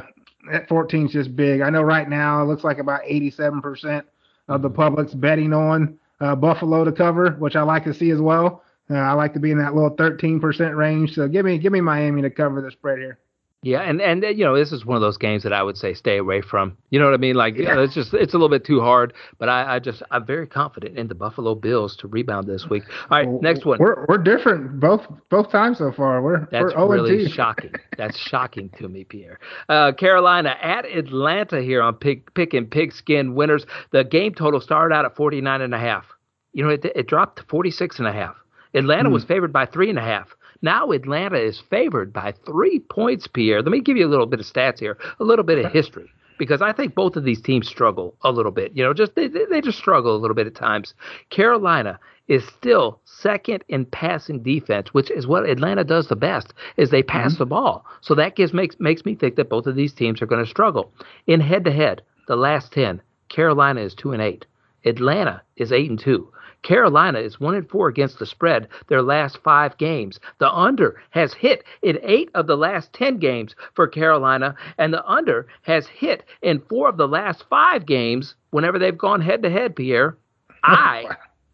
at 0.51 0.67
14 0.67 1.07
is 1.07 1.11
just 1.11 1.35
big. 1.35 1.61
I 1.61 1.69
know 1.69 1.81
right 1.81 2.07
now 2.07 2.41
it 2.41 2.45
looks 2.45 2.63
like 2.63 2.77
about 2.77 3.01
87% 3.03 4.03
of 4.47 4.61
the 4.61 4.69
public's 4.69 5.13
betting 5.13 5.53
on 5.53 5.97
uh, 6.19 6.35
Buffalo 6.35 6.83
to 6.83 6.91
cover, 6.91 7.31
which 7.31 7.55
I 7.55 7.61
like 7.61 7.83
to 7.85 7.93
see 7.93 8.11
as 8.11 8.19
well. 8.19 8.63
Uh, 8.89 8.95
I 8.95 9.13
like 9.13 9.33
to 9.33 9.39
be 9.39 9.51
in 9.51 9.57
that 9.59 9.75
little 9.75 9.95
13% 9.95 10.75
range. 10.75 11.13
So 11.13 11.27
give 11.27 11.45
me 11.45 11.57
give 11.57 11.73
me 11.73 11.81
Miami 11.81 12.21
to 12.21 12.29
cover 12.29 12.61
the 12.61 12.71
spread 12.71 12.99
here. 12.99 13.19
Yeah, 13.63 13.81
and 13.81 13.99
and 14.01 14.23
you 14.23 14.45
know 14.45 14.55
this 14.55 14.71
is 14.71 14.85
one 14.85 14.95
of 14.95 15.01
those 15.01 15.17
games 15.17 15.41
that 15.41 15.51
I 15.51 15.63
would 15.63 15.77
say 15.77 15.95
stay 15.95 16.17
away 16.17 16.41
from. 16.41 16.77
You 16.91 16.99
know 16.99 17.05
what 17.05 17.15
I 17.15 17.17
mean? 17.17 17.35
Like 17.35 17.57
yeah. 17.57 17.79
it's 17.79 17.95
just 17.95 18.13
it's 18.13 18.35
a 18.35 18.37
little 18.37 18.55
bit 18.55 18.63
too 18.63 18.81
hard. 18.81 19.13
But 19.39 19.49
I, 19.49 19.75
I 19.75 19.79
just 19.79 20.03
I'm 20.11 20.27
very 20.27 20.45
confident 20.45 20.95
in 20.95 21.07
the 21.07 21.15
Buffalo 21.15 21.55
Bills 21.55 21.95
to 21.97 22.07
rebound 22.07 22.45
this 22.45 22.67
week. 22.69 22.83
All 23.09 23.17
right, 23.17 23.27
next 23.41 23.65
one. 23.65 23.79
We're 23.79 24.05
we're 24.07 24.19
different 24.19 24.79
both 24.79 25.07
both 25.31 25.51
times 25.51 25.79
so 25.79 25.91
far. 25.91 26.21
We're 26.21 26.47
that's 26.51 26.75
we're 26.75 26.93
really 26.93 27.27
shocking. 27.27 27.73
That's 27.97 28.15
shocking 28.15 28.69
to 28.77 28.87
me, 28.87 29.05
Pierre. 29.05 29.39
Uh, 29.67 29.91
Carolina 29.91 30.55
at 30.61 30.85
Atlanta 30.85 31.59
here 31.59 31.81
on 31.81 31.95
Pig 31.95 32.31
Picking 32.35 32.67
Pigskin 32.67 33.33
Winners. 33.33 33.65
The 33.91 34.03
game 34.03 34.35
total 34.35 34.61
started 34.61 34.93
out 34.93 35.05
at 35.05 35.15
49 35.15 35.61
and 35.61 35.73
a 35.73 35.79
half. 35.79 36.05
You 36.53 36.63
know 36.63 36.69
it, 36.69 36.85
it 36.85 37.07
dropped 37.07 37.39
to 37.39 37.43
46 37.49 37.97
and 37.97 38.07
a 38.07 38.13
half. 38.13 38.35
Atlanta 38.75 39.09
hmm. 39.09 39.13
was 39.13 39.23
favored 39.23 39.51
by 39.51 39.65
three 39.65 39.89
and 39.89 39.97
a 39.97 40.03
half. 40.03 40.36
Now 40.61 40.91
Atlanta 40.91 41.39
is 41.39 41.59
favored 41.69 42.11
by 42.13 42.33
three 42.45 42.79
points, 42.79 43.27
Pierre. 43.27 43.61
Let 43.61 43.71
me 43.71 43.81
give 43.81 43.97
you 43.97 44.07
a 44.07 44.09
little 44.09 44.25
bit 44.25 44.39
of 44.39 44.45
stats 44.45 44.79
here, 44.79 44.97
a 45.19 45.23
little 45.23 45.45
bit 45.45 45.63
of 45.63 45.71
history, 45.71 46.09
because 46.37 46.61
I 46.61 46.73
think 46.73 46.95
both 46.95 47.15
of 47.15 47.23
these 47.23 47.41
teams 47.41 47.67
struggle 47.67 48.15
a 48.23 48.31
little 48.31 48.51
bit. 48.51 48.71
You 48.75 48.83
know, 48.83 48.93
just 48.93 49.15
they, 49.15 49.27
they 49.27 49.61
just 49.61 49.77
struggle 49.77 50.15
a 50.15 50.19
little 50.19 50.35
bit 50.35 50.47
at 50.47 50.55
times. 50.55 50.93
Carolina 51.29 51.99
is 52.27 52.45
still 52.47 52.99
second 53.05 53.63
in 53.69 53.85
passing 53.85 54.43
defense, 54.43 54.93
which 54.93 55.09
is 55.09 55.27
what 55.27 55.49
Atlanta 55.49 55.83
does 55.83 56.07
the 56.07 56.15
best, 56.15 56.53
is 56.75 56.89
they 56.89 57.03
pass 57.03 57.33
mm-hmm. 57.33 57.39
the 57.39 57.45
ball. 57.45 57.85
So 58.01 58.15
that 58.15 58.35
gives 58.35 58.53
makes 58.53 58.79
makes 58.79 59.05
me 59.05 59.15
think 59.15 59.35
that 59.35 59.49
both 59.49 59.67
of 59.67 59.75
these 59.75 59.93
teams 59.93 60.21
are 60.21 60.27
going 60.27 60.43
to 60.43 60.49
struggle. 60.49 60.91
In 61.25 61.39
head 61.39 61.63
to 61.65 61.71
head, 61.71 62.01
the 62.27 62.35
last 62.35 62.73
ten, 62.73 63.01
Carolina 63.29 63.81
is 63.81 63.93
two 63.93 64.11
and 64.11 64.21
eight. 64.21 64.45
Atlanta 64.85 65.41
is 65.55 65.71
eight 65.71 65.89
and 65.89 65.99
two. 65.99 66.31
Carolina 66.63 67.19
is 67.19 67.39
1 67.39 67.55
and 67.55 67.69
4 67.69 67.87
against 67.87 68.19
the 68.19 68.25
spread 68.25 68.67
their 68.87 69.01
last 69.01 69.37
5 69.43 69.77
games. 69.77 70.19
The 70.39 70.51
under 70.51 71.01
has 71.11 71.33
hit 71.33 71.63
in 71.81 71.99
8 72.01 72.29
of 72.35 72.47
the 72.47 72.57
last 72.57 72.93
10 72.93 73.17
games 73.17 73.55
for 73.73 73.87
Carolina 73.87 74.55
and 74.77 74.93
the 74.93 75.05
under 75.05 75.47
has 75.61 75.87
hit 75.87 76.23
in 76.41 76.61
4 76.69 76.89
of 76.89 76.97
the 76.97 77.07
last 77.07 77.45
5 77.49 77.85
games 77.85 78.35
whenever 78.51 78.79
they've 78.79 78.97
gone 78.97 79.21
head 79.21 79.43
to 79.43 79.49
head, 79.49 79.75
Pierre. 79.75 80.17
I 80.63 81.05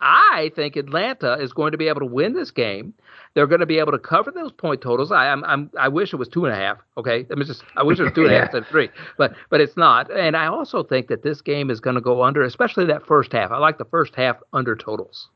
I 0.05 0.51
think 0.53 0.75
Atlanta 0.75 1.35
is 1.35 1.53
going 1.53 1.71
to 1.71 1.77
be 1.77 1.87
able 1.87 2.01
to 2.01 2.05
win 2.05 2.33
this 2.33 2.51
game. 2.51 2.93
They're 3.35 3.47
going 3.47 3.61
to 3.61 3.65
be 3.65 3.79
able 3.79 3.91
to 3.91 3.99
cover 3.99 4.31
those 4.31 4.51
point 4.51 4.81
totals. 4.81 5.11
I, 5.11 5.27
I'm, 5.29 5.43
I'm, 5.45 5.71
I 5.79 5.87
wish 5.87 6.13
it 6.13 6.17
was 6.17 6.27
two 6.27 6.45
and 6.45 6.53
a 6.53 6.57
half. 6.57 6.77
Okay, 6.97 7.25
I 7.31 7.35
mean, 7.35 7.45
just 7.45 7.63
I 7.75 7.83
wish 7.83 7.99
it 7.99 8.03
was 8.03 8.13
two 8.13 8.25
and 8.25 8.33
a 8.33 8.39
half 8.39 8.51
than 8.53 8.63
three, 8.65 8.89
but 9.17 9.33
but 9.49 9.59
it's 9.59 9.75
not. 9.75 10.11
And 10.11 10.37
I 10.37 10.45
also 10.47 10.83
think 10.83 11.07
that 11.07 11.23
this 11.23 11.41
game 11.41 11.69
is 11.69 11.79
going 11.79 11.95
to 11.95 12.01
go 12.01 12.23
under, 12.23 12.43
especially 12.43 12.85
that 12.85 13.05
first 13.05 13.31
half. 13.31 13.51
I 13.51 13.57
like 13.57 13.77
the 13.77 13.85
first 13.85 14.15
half 14.15 14.37
under 14.53 14.75
totals. 14.75 15.29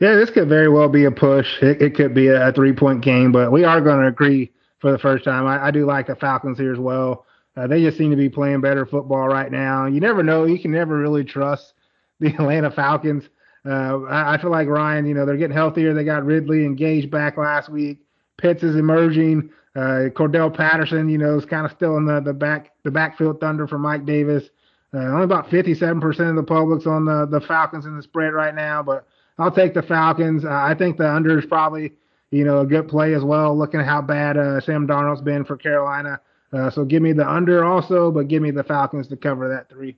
Yeah, 0.00 0.14
this 0.14 0.30
could 0.30 0.48
very 0.48 0.70
well 0.70 0.88
be 0.88 1.04
a 1.04 1.10
push. 1.10 1.62
It, 1.62 1.82
it 1.82 1.94
could 1.94 2.14
be 2.14 2.28
a, 2.28 2.48
a 2.48 2.52
three 2.52 2.72
point 2.72 3.02
game, 3.02 3.32
but 3.32 3.52
we 3.52 3.64
are 3.64 3.80
going 3.80 4.00
to 4.00 4.06
agree 4.06 4.50
for 4.78 4.90
the 4.90 4.98
first 4.98 5.24
time. 5.24 5.46
I, 5.46 5.66
I 5.66 5.70
do 5.70 5.84
like 5.84 6.06
the 6.06 6.16
Falcons 6.16 6.58
here 6.58 6.72
as 6.72 6.78
well. 6.78 7.26
Uh, 7.56 7.66
they 7.66 7.82
just 7.82 7.98
seem 7.98 8.10
to 8.10 8.16
be 8.16 8.28
playing 8.28 8.60
better 8.62 8.86
football 8.86 9.28
right 9.28 9.52
now. 9.52 9.86
You 9.86 10.00
never 10.00 10.22
know. 10.22 10.46
You 10.46 10.58
can 10.58 10.70
never 10.70 10.96
really 10.96 11.24
trust 11.24 11.74
the 12.18 12.28
Atlanta 12.34 12.70
Falcons. 12.70 13.28
Uh, 13.66 14.00
I, 14.08 14.38
feel 14.38 14.50
like 14.50 14.68
Ryan, 14.68 15.06
you 15.06 15.14
know, 15.14 15.26
they're 15.26 15.36
getting 15.36 15.56
healthier. 15.56 15.92
They 15.92 16.04
got 16.04 16.24
Ridley 16.24 16.64
and 16.64 16.76
Gage 16.76 17.10
back 17.10 17.36
last 17.36 17.68
week. 17.68 17.98
Pitts 18.38 18.62
is 18.62 18.76
emerging. 18.76 19.50
Uh, 19.76 20.08
Cordarrelle 20.14 20.54
Patterson, 20.54 21.08
you 21.08 21.18
know, 21.18 21.36
is 21.36 21.44
kind 21.44 21.66
of 21.66 21.72
still 21.72 21.96
in 21.96 22.06
the, 22.06 22.20
the 22.20 22.32
back 22.32 22.72
the 22.84 22.90
backfield 22.90 23.38
thunder 23.38 23.66
for 23.66 23.78
Mike 23.78 24.06
Davis. 24.06 24.44
Uh, 24.92 24.98
only 24.98 25.24
about 25.24 25.48
57% 25.48 26.30
of 26.30 26.36
the 26.36 26.42
public's 26.42 26.86
on 26.86 27.04
the, 27.04 27.26
the 27.26 27.40
Falcons 27.40 27.86
in 27.86 27.96
the 27.96 28.02
spread 28.02 28.32
right 28.32 28.54
now, 28.54 28.82
but 28.82 29.06
I'll 29.38 29.50
take 29.50 29.74
the 29.74 29.82
Falcons. 29.82 30.44
Uh, 30.44 30.50
I 30.50 30.74
think 30.74 30.96
the 30.96 31.08
under 31.08 31.38
is 31.38 31.46
probably, 31.46 31.92
you 32.30 32.44
know, 32.44 32.60
a 32.60 32.66
good 32.66 32.88
play 32.88 33.14
as 33.14 33.22
well, 33.22 33.56
looking 33.56 33.78
at 33.78 33.86
how 33.86 34.02
bad 34.02 34.36
uh, 34.36 34.60
Sam 34.60 34.88
Darnold's 34.88 35.20
been 35.20 35.44
for 35.44 35.56
Carolina. 35.56 36.20
Uh, 36.52 36.70
so 36.70 36.84
give 36.84 37.02
me 37.02 37.12
the 37.12 37.28
under 37.28 37.64
also, 37.64 38.10
but 38.10 38.26
give 38.26 38.42
me 38.42 38.50
the 38.50 38.64
Falcons 38.64 39.06
to 39.08 39.16
cover 39.16 39.48
that 39.48 39.68
three. 39.68 39.96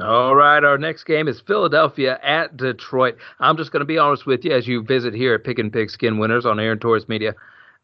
All 0.00 0.34
right, 0.34 0.64
our 0.64 0.78
next 0.78 1.04
game 1.04 1.28
is 1.28 1.42
Philadelphia 1.46 2.18
at 2.22 2.56
Detroit. 2.56 3.18
I'm 3.40 3.58
just 3.58 3.72
going 3.72 3.82
to 3.82 3.86
be 3.86 3.98
honest 3.98 4.24
with 4.24 4.42
you 4.42 4.50
as 4.50 4.66
you 4.66 4.82
visit 4.82 5.12
here 5.12 5.34
at 5.34 5.44
Picking 5.44 5.70
Pigskin 5.70 6.18
Winners 6.18 6.46
on 6.46 6.58
Aaron 6.58 6.78
Torres 6.78 7.10
Media. 7.10 7.34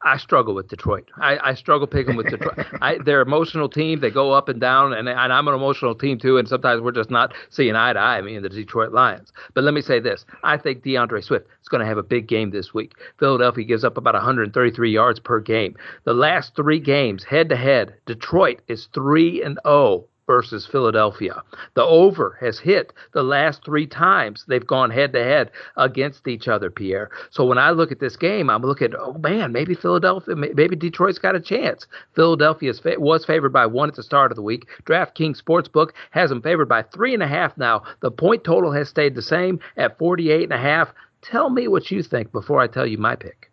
I 0.01 0.17
struggle 0.17 0.55
with 0.55 0.69
Detroit. 0.69 1.11
I, 1.21 1.51
I 1.51 1.55
struggle 1.55 1.87
picking 1.87 2.17
with 2.17 2.31
Detroit. 2.31 2.67
I, 2.81 2.97
they're 3.05 3.21
emotional 3.21 3.69
team. 3.69 4.01
They 4.01 4.09
go 4.11 4.33
up 4.33 4.49
and 4.49 4.59
down, 4.59 4.95
and, 4.95 5.07
and 5.07 5.33
I'm 5.33 5.49
an 5.49 5.55
emotional 5.55 5.95
team 5.95 6.19
too. 6.19 6.39
And 6.39 6.49
sometimes 6.49 6.81
we're 6.81 6.93
just 6.93 7.11
not 7.11 7.35
seeing 7.51 7.77
eye 7.77 7.93
to 7.93 7.99
eye. 7.99 8.17
I 8.17 8.23
mean, 8.23 8.41
the 8.41 8.49
Detroit 8.49 8.93
Lions. 8.93 9.31
But 9.53 9.65
let 9.65 9.75
me 9.75 9.83
say 9.83 10.01
this: 10.01 10.25
I 10.43 10.57
think 10.57 10.83
DeAndre 10.83 11.23
Swift 11.23 11.47
is 11.61 11.69
going 11.69 11.83
to 11.83 11.87
have 11.87 11.99
a 11.99 12.03
big 12.03 12.27
game 12.27 12.53
this 12.53 12.73
week. 12.73 12.95
Philadelphia 13.19 13.65
gives 13.65 13.85
up 13.85 13.99
about 13.99 14.15
133 14.15 14.91
yards 14.91 15.21
per 15.21 15.41
game. 15.41 15.77
The 16.05 16.15
last 16.15 16.57
three 16.57 16.81
games, 16.81 17.23
head 17.25 17.51
to 17.51 17.57
head, 17.57 17.97
Detroit 18.07 18.63
is 18.67 18.89
three 18.95 19.43
and 19.43 19.59
zero 19.63 19.75
oh 19.75 20.09
versus 20.29 20.67
Philadelphia. 20.67 21.43
The 21.75 21.83
over 21.83 22.37
has 22.41 22.61
hit 22.61 22.93
the 23.15 23.25
last 23.25 23.65
three 23.65 23.87
times 23.87 24.45
they've 24.47 24.65
gone 24.65 24.91
head 24.91 25.13
to 25.15 25.25
head 25.25 25.51
against 25.77 26.29
each 26.29 26.47
other, 26.47 26.71
Pierre. 26.71 27.11
So 27.31 27.47
when 27.47 27.59
I 27.59 27.71
look 27.71 27.91
at 27.91 27.99
this 27.99 28.17
game, 28.17 28.51
I'm 28.51 28.63
looking, 28.63 28.93
oh 28.97 29.15
man, 29.15 29.51
maybe 29.51 29.75
Philadelphia, 29.75 30.37
maybe 30.37 30.77
Detroit's 30.77 31.19
got 31.19 31.35
a 31.35 31.41
chance. 31.41 31.87
Philadelphia 32.15 32.73
was 32.99 33.25
favored 33.25 33.53
by 33.53 33.67
one 33.67 33.89
at 33.89 33.97
the 33.97 34.03
start 34.03 34.31
of 34.31 34.37
the 34.37 34.43
week. 34.43 34.67
DraftKings 34.85 35.43
Sportsbook 35.43 35.93
has 36.11 36.29
them 36.29 36.43
favored 36.43 36.69
by 36.69 36.83
three 36.83 37.15
and 37.15 37.23
a 37.23 37.27
half 37.27 37.57
now. 37.57 37.83
The 38.01 38.11
point 38.11 38.45
total 38.45 38.71
has 38.73 38.89
stayed 38.91 39.15
the 39.15 39.23
same 39.23 39.59
at 39.79 39.99
48 39.99 40.45
and 40.45 40.53
a 40.53 40.59
half. 40.59 40.93
Tell 41.23 41.49
me 41.49 41.69
what 41.69 41.91
you 41.91 42.03
think 42.03 42.33
before 42.33 42.61
I 42.61 42.67
tell 42.67 42.87
you 42.87 42.99
my 42.99 43.17
pick. 43.17 43.51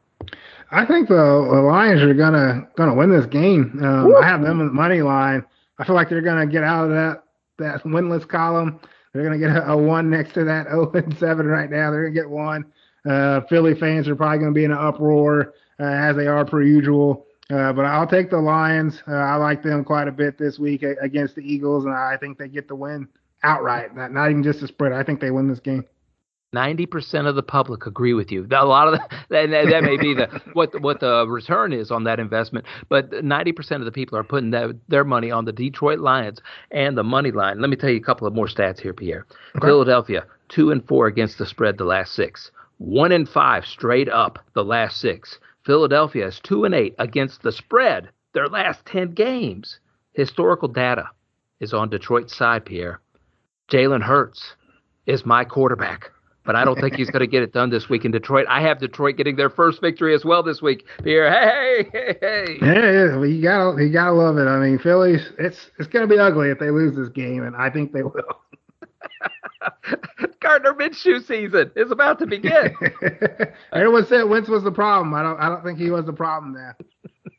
I 0.72 0.86
think 0.86 1.08
the, 1.08 1.15
Lions 1.15 2.01
are 2.01 2.13
gonna 2.13 2.67
gonna 2.75 2.96
win 2.96 3.12
this 3.12 3.27
game. 3.27 3.79
Um, 3.82 4.15
I 4.15 4.27
have 4.27 4.41
them 4.41 4.60
in 4.60 4.67
the 4.67 4.74
money 4.74 5.01
line. 5.01 5.46
I 5.79 5.84
feel 5.86 5.96
like 5.96 6.10
they're 6.10 6.22
gonna 6.22 6.48
get 6.48 6.63
out 6.63 6.86
of 6.86 6.91
that 6.91 7.24
that 7.58 7.84
winless 7.84 8.27
column. 8.27 8.79
They're 9.13 9.24
gonna 9.24 9.38
get 9.38 9.55
a, 9.55 9.72
a 9.72 9.77
one 9.77 10.10
next 10.10 10.34
to 10.34 10.44
that 10.46 10.67
0 10.70 10.91
and 10.94 11.17
7 11.17 11.46
right 11.46 11.70
now. 11.70 11.91
They're 11.91 12.03
gonna 12.03 12.13
get 12.13 12.29
one. 12.29 12.65
Uh, 13.05 13.41
Philly 13.41 13.75
fans 13.75 14.08
are 14.08 14.15
probably 14.15 14.39
gonna 14.39 14.51
be 14.51 14.65
in 14.65 14.72
an 14.72 14.77
uproar 14.77 15.53
uh, 15.79 15.84
as 15.84 16.15
they 16.15 16.27
are 16.27 16.46
per 16.46 16.62
usual. 16.62 17.25
Uh, 17.51 17.72
but 17.74 17.86
I'll 17.86 18.08
take 18.08 18.32
the 18.32 18.39
Lions. 18.39 19.03
Uh, 19.08 19.13
I 19.13 19.36
like 19.36 19.62
them 19.62 19.84
quite 19.84 20.08
a 20.08 20.12
bit 20.12 20.38
this 20.38 20.58
week 20.58 20.82
against 20.82 21.36
the 21.36 21.41
Eagles, 21.41 21.86
and 21.86 21.94
I 21.94 22.17
think 22.17 22.39
they 22.39 22.48
get 22.48 22.67
the 22.67 22.75
win 22.75 23.08
outright. 23.44 23.96
Not, 23.96 24.12
not 24.12 24.32
even 24.32 24.41
just 24.41 24.63
a 24.63 24.67
spread. 24.67 24.94
I 24.94 25.03
think 25.03 25.20
they 25.20 25.29
win 25.29 25.48
this 25.48 25.60
game. 25.60 25.86
Ninety 26.55 26.85
percent 26.85 27.27
of 27.27 27.35
the 27.35 27.43
public 27.43 27.85
agree 27.85 28.13
with 28.13 28.31
you. 28.31 28.47
A 28.50 28.65
lot 28.65 28.88
of 28.88 28.93
that, 28.93 29.12
that, 29.29 29.50
that 29.50 29.83
may 29.83 29.97
be 29.97 30.13
the 30.13 30.27
what 30.53 30.81
what 30.81 31.01
the 31.01 31.27
return 31.27 31.74
is 31.74 31.91
on 31.91 32.05
that 32.05 32.17
investment, 32.17 32.65
but 32.88 33.12
ninety 33.25 33.51
percent 33.51 33.81
of 33.81 33.85
the 33.85 33.91
people 33.91 34.17
are 34.17 34.24
putting 34.24 34.51
that, 34.51 34.74
their 34.88 35.03
money 35.03 35.31
on 35.31 35.43
the 35.43 35.51
Detroit 35.51 36.00
Lions 36.00 36.39
and 36.71 36.97
the 36.97 37.03
money 37.03 37.31
line. 37.31 37.59
Let 37.59 37.69
me 37.69 37.75
tell 37.75 37.89
you 37.89 37.97
a 37.97 38.01
couple 38.01 38.25
of 38.25 38.33
more 38.33 38.47
stats 38.47 38.79
here, 38.79 38.93
Pierre. 38.93 39.25
Okay. 39.57 39.67
Philadelphia 39.67 40.25
two 40.47 40.71
and 40.71 40.88
four 40.88 41.07
against 41.07 41.38
the 41.38 41.45
spread 41.45 41.77
the 41.77 41.83
last 41.83 42.13
six, 42.13 42.51
one 42.77 43.12
and 43.12 43.27
five 43.27 43.65
straight 43.65 44.07
up 44.07 44.39
the 44.53 44.63
last 44.63 45.01
six. 45.01 45.38
Philadelphia 45.65 46.27
is 46.27 46.39
two 46.39 46.63
and 46.63 46.74
eight 46.74 46.95
against 47.00 47.41
the 47.41 47.51
spread 47.51 48.07
their 48.33 48.47
last 48.47 48.85
ten 48.85 49.13
games. 49.13 49.79
Historical 50.13 50.69
data 50.69 51.09
is 51.59 51.74
on 51.74 51.89
Detroit's 51.89 52.33
side, 52.33 52.63
Pierre. 52.63 53.01
Jalen 53.69 54.03
Hurts 54.03 54.55
is 55.05 55.25
my 55.25 55.43
quarterback 55.43 56.12
but 56.46 56.56
I 56.56 56.64
don't 56.64 56.80
think 56.80 56.96
he's 56.96 57.10
going 57.10 57.22
to 57.22 57.28
get 57.28 57.44
it 57.44 57.52
done 57.52 57.70
this 57.70 57.90
week 57.90 58.06
in 58.06 58.12
Detroit. 58.12 58.46
I 58.50 58.62
have 58.62 58.80
Detroit 58.80 59.18
getting 59.18 59.36
their 59.36 59.50
first 59.50 59.82
victory 59.82 60.14
as 60.14 60.24
well 60.24 60.44
this 60.44 60.62
week. 60.62 60.86
Here, 61.04 61.30
hey, 61.32 61.90
hey, 61.92 62.18
hey. 62.22 62.58
Yeah, 62.62 63.16
well, 63.18 63.25
you 63.25 63.42
gotta, 63.42 63.84
you 63.84 63.92
gotta 63.92 64.14
love 64.14 64.38
it. 64.38 64.48
I 64.48 64.58
mean, 64.60 64.78
Phillies, 64.80 65.32
it's 65.40 65.72
it's 65.80 65.88
going 65.88 66.08
to 66.08 66.14
be 66.14 66.20
ugly 66.20 66.50
if 66.50 66.60
they 66.60 66.70
lose 66.70 66.96
this 66.96 67.10
game, 67.10 67.44
and 67.44 67.56
I 67.56 67.70
think 67.70 67.92
they 67.92 68.04
will. 68.04 68.42
Gardner 70.40 70.74
Minshew 70.74 71.25
season 71.25 71.72
is 71.75 71.92
about 71.92 72.20
to 72.20 72.28
begin. 72.28 72.75
Everyone 73.74 74.06
said 74.06 74.24
Wentz 74.24 74.50
was 74.50 74.64
the 74.64 74.72
problem. 74.72 75.14
I 75.14 75.24
don't, 75.24 75.40
I 75.40 75.50
don't 75.50 75.64
think 75.64 75.80
he 75.80 75.90
was 75.90 76.06
the 76.06 76.14
problem 76.14 76.54
there. 76.54 76.78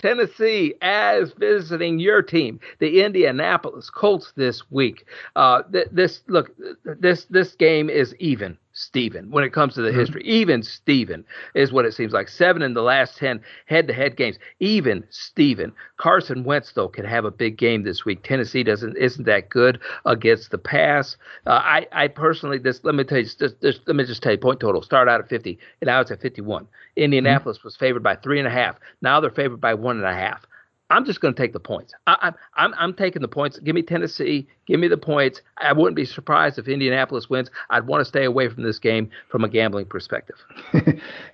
Tennessee 0.00 0.74
as 0.82 1.32
visiting 1.32 1.98
your 1.98 2.22
team, 2.22 2.58
the 2.78 3.02
Indianapolis 3.02 3.90
Colts 3.90 4.32
this 4.36 4.70
week. 4.70 5.06
Uh, 5.36 5.62
th- 5.72 5.88
this 5.92 6.22
look, 6.26 6.50
this 6.84 7.26
this 7.26 7.54
game 7.54 7.90
is 7.90 8.14
even. 8.16 8.56
Steven 8.80 9.30
when 9.30 9.44
it 9.44 9.52
comes 9.52 9.74
to 9.74 9.82
the 9.82 9.90
mm-hmm. 9.90 9.98
history. 9.98 10.22
Even 10.24 10.62
Steven 10.62 11.24
is 11.54 11.72
what 11.72 11.84
it 11.84 11.92
seems 11.92 12.12
like. 12.12 12.28
Seven 12.28 12.62
in 12.62 12.74
the 12.74 12.82
last 12.82 13.18
10 13.18 13.40
head 13.66 13.86
to 13.88 13.92
head 13.92 14.16
games. 14.16 14.38
Even 14.58 15.04
Steven. 15.10 15.72
Carson 15.98 16.44
Wentz, 16.44 16.72
though, 16.72 16.88
can 16.88 17.04
have 17.04 17.24
a 17.24 17.30
big 17.30 17.58
game 17.58 17.82
this 17.82 18.04
week. 18.04 18.22
Tennessee 18.22 18.62
doesn't 18.62 18.96
isn't 18.96 19.24
that 19.24 19.50
good 19.50 19.78
against 20.06 20.50
the 20.50 20.58
pass. 20.58 21.16
Uh, 21.46 21.50
I, 21.50 21.86
I 21.92 22.08
personally, 22.08 22.58
this 22.58 22.80
let 22.82 22.94
me 22.94 23.04
tell 23.04 23.18
you, 23.18 23.24
just, 23.24 23.60
just, 23.60 23.80
let 23.86 23.96
me 23.96 24.04
just 24.04 24.22
tell 24.22 24.32
you, 24.32 24.38
point 24.38 24.60
total 24.60 24.82
start 24.82 25.08
out 25.08 25.20
at 25.20 25.28
50, 25.28 25.58
and 25.80 25.86
now 25.86 26.00
it's 26.00 26.10
at 26.10 26.20
51. 26.20 26.66
Indianapolis 26.96 27.58
mm-hmm. 27.58 27.66
was 27.66 27.76
favored 27.76 28.02
by 28.02 28.16
three 28.16 28.38
and 28.38 28.48
a 28.48 28.50
half. 28.50 28.76
Now 29.02 29.20
they're 29.20 29.30
favored 29.30 29.60
by 29.60 29.74
one 29.74 29.96
and 29.96 30.06
a 30.06 30.14
half. 30.14 30.46
I'm 30.90 31.04
just 31.04 31.20
going 31.20 31.32
to 31.32 31.40
take 31.40 31.52
the 31.52 31.60
points. 31.60 31.94
I, 32.08 32.32
I'm 32.54 32.74
I'm 32.76 32.92
taking 32.92 33.22
the 33.22 33.28
points. 33.28 33.60
Give 33.60 33.74
me 33.76 33.82
Tennessee. 33.82 34.48
Give 34.66 34.80
me 34.80 34.88
the 34.88 34.96
points. 34.96 35.40
I 35.58 35.72
wouldn't 35.72 35.94
be 35.94 36.04
surprised 36.04 36.58
if 36.58 36.66
Indianapolis 36.66 37.30
wins. 37.30 37.48
I'd 37.70 37.86
want 37.86 38.00
to 38.00 38.04
stay 38.04 38.24
away 38.24 38.48
from 38.48 38.64
this 38.64 38.80
game 38.80 39.08
from 39.28 39.44
a 39.44 39.48
gambling 39.48 39.86
perspective. 39.86 40.36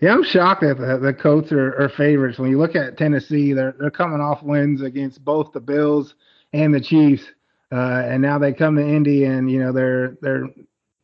yeah, 0.00 0.12
I'm 0.12 0.22
shocked 0.22 0.60
that 0.60 0.76
the, 0.78 0.98
the 0.98 1.14
Colts 1.14 1.52
are, 1.52 1.74
are, 1.80 1.88
favorites. 1.88 2.38
When 2.38 2.50
you 2.50 2.58
look 2.58 2.76
at 2.76 2.98
Tennessee, 2.98 3.54
they're 3.54 3.74
they're 3.78 3.90
coming 3.90 4.20
off 4.20 4.42
wins 4.42 4.82
against 4.82 5.24
both 5.24 5.52
the 5.52 5.60
Bills 5.60 6.14
and 6.52 6.74
the 6.74 6.80
Chiefs, 6.80 7.24
uh, 7.72 8.02
and 8.04 8.20
now 8.20 8.38
they 8.38 8.52
come 8.52 8.76
to 8.76 8.86
Indy 8.86 9.24
and 9.24 9.50
you 9.50 9.58
know 9.58 9.72
they're 9.72 10.18
they're 10.20 10.48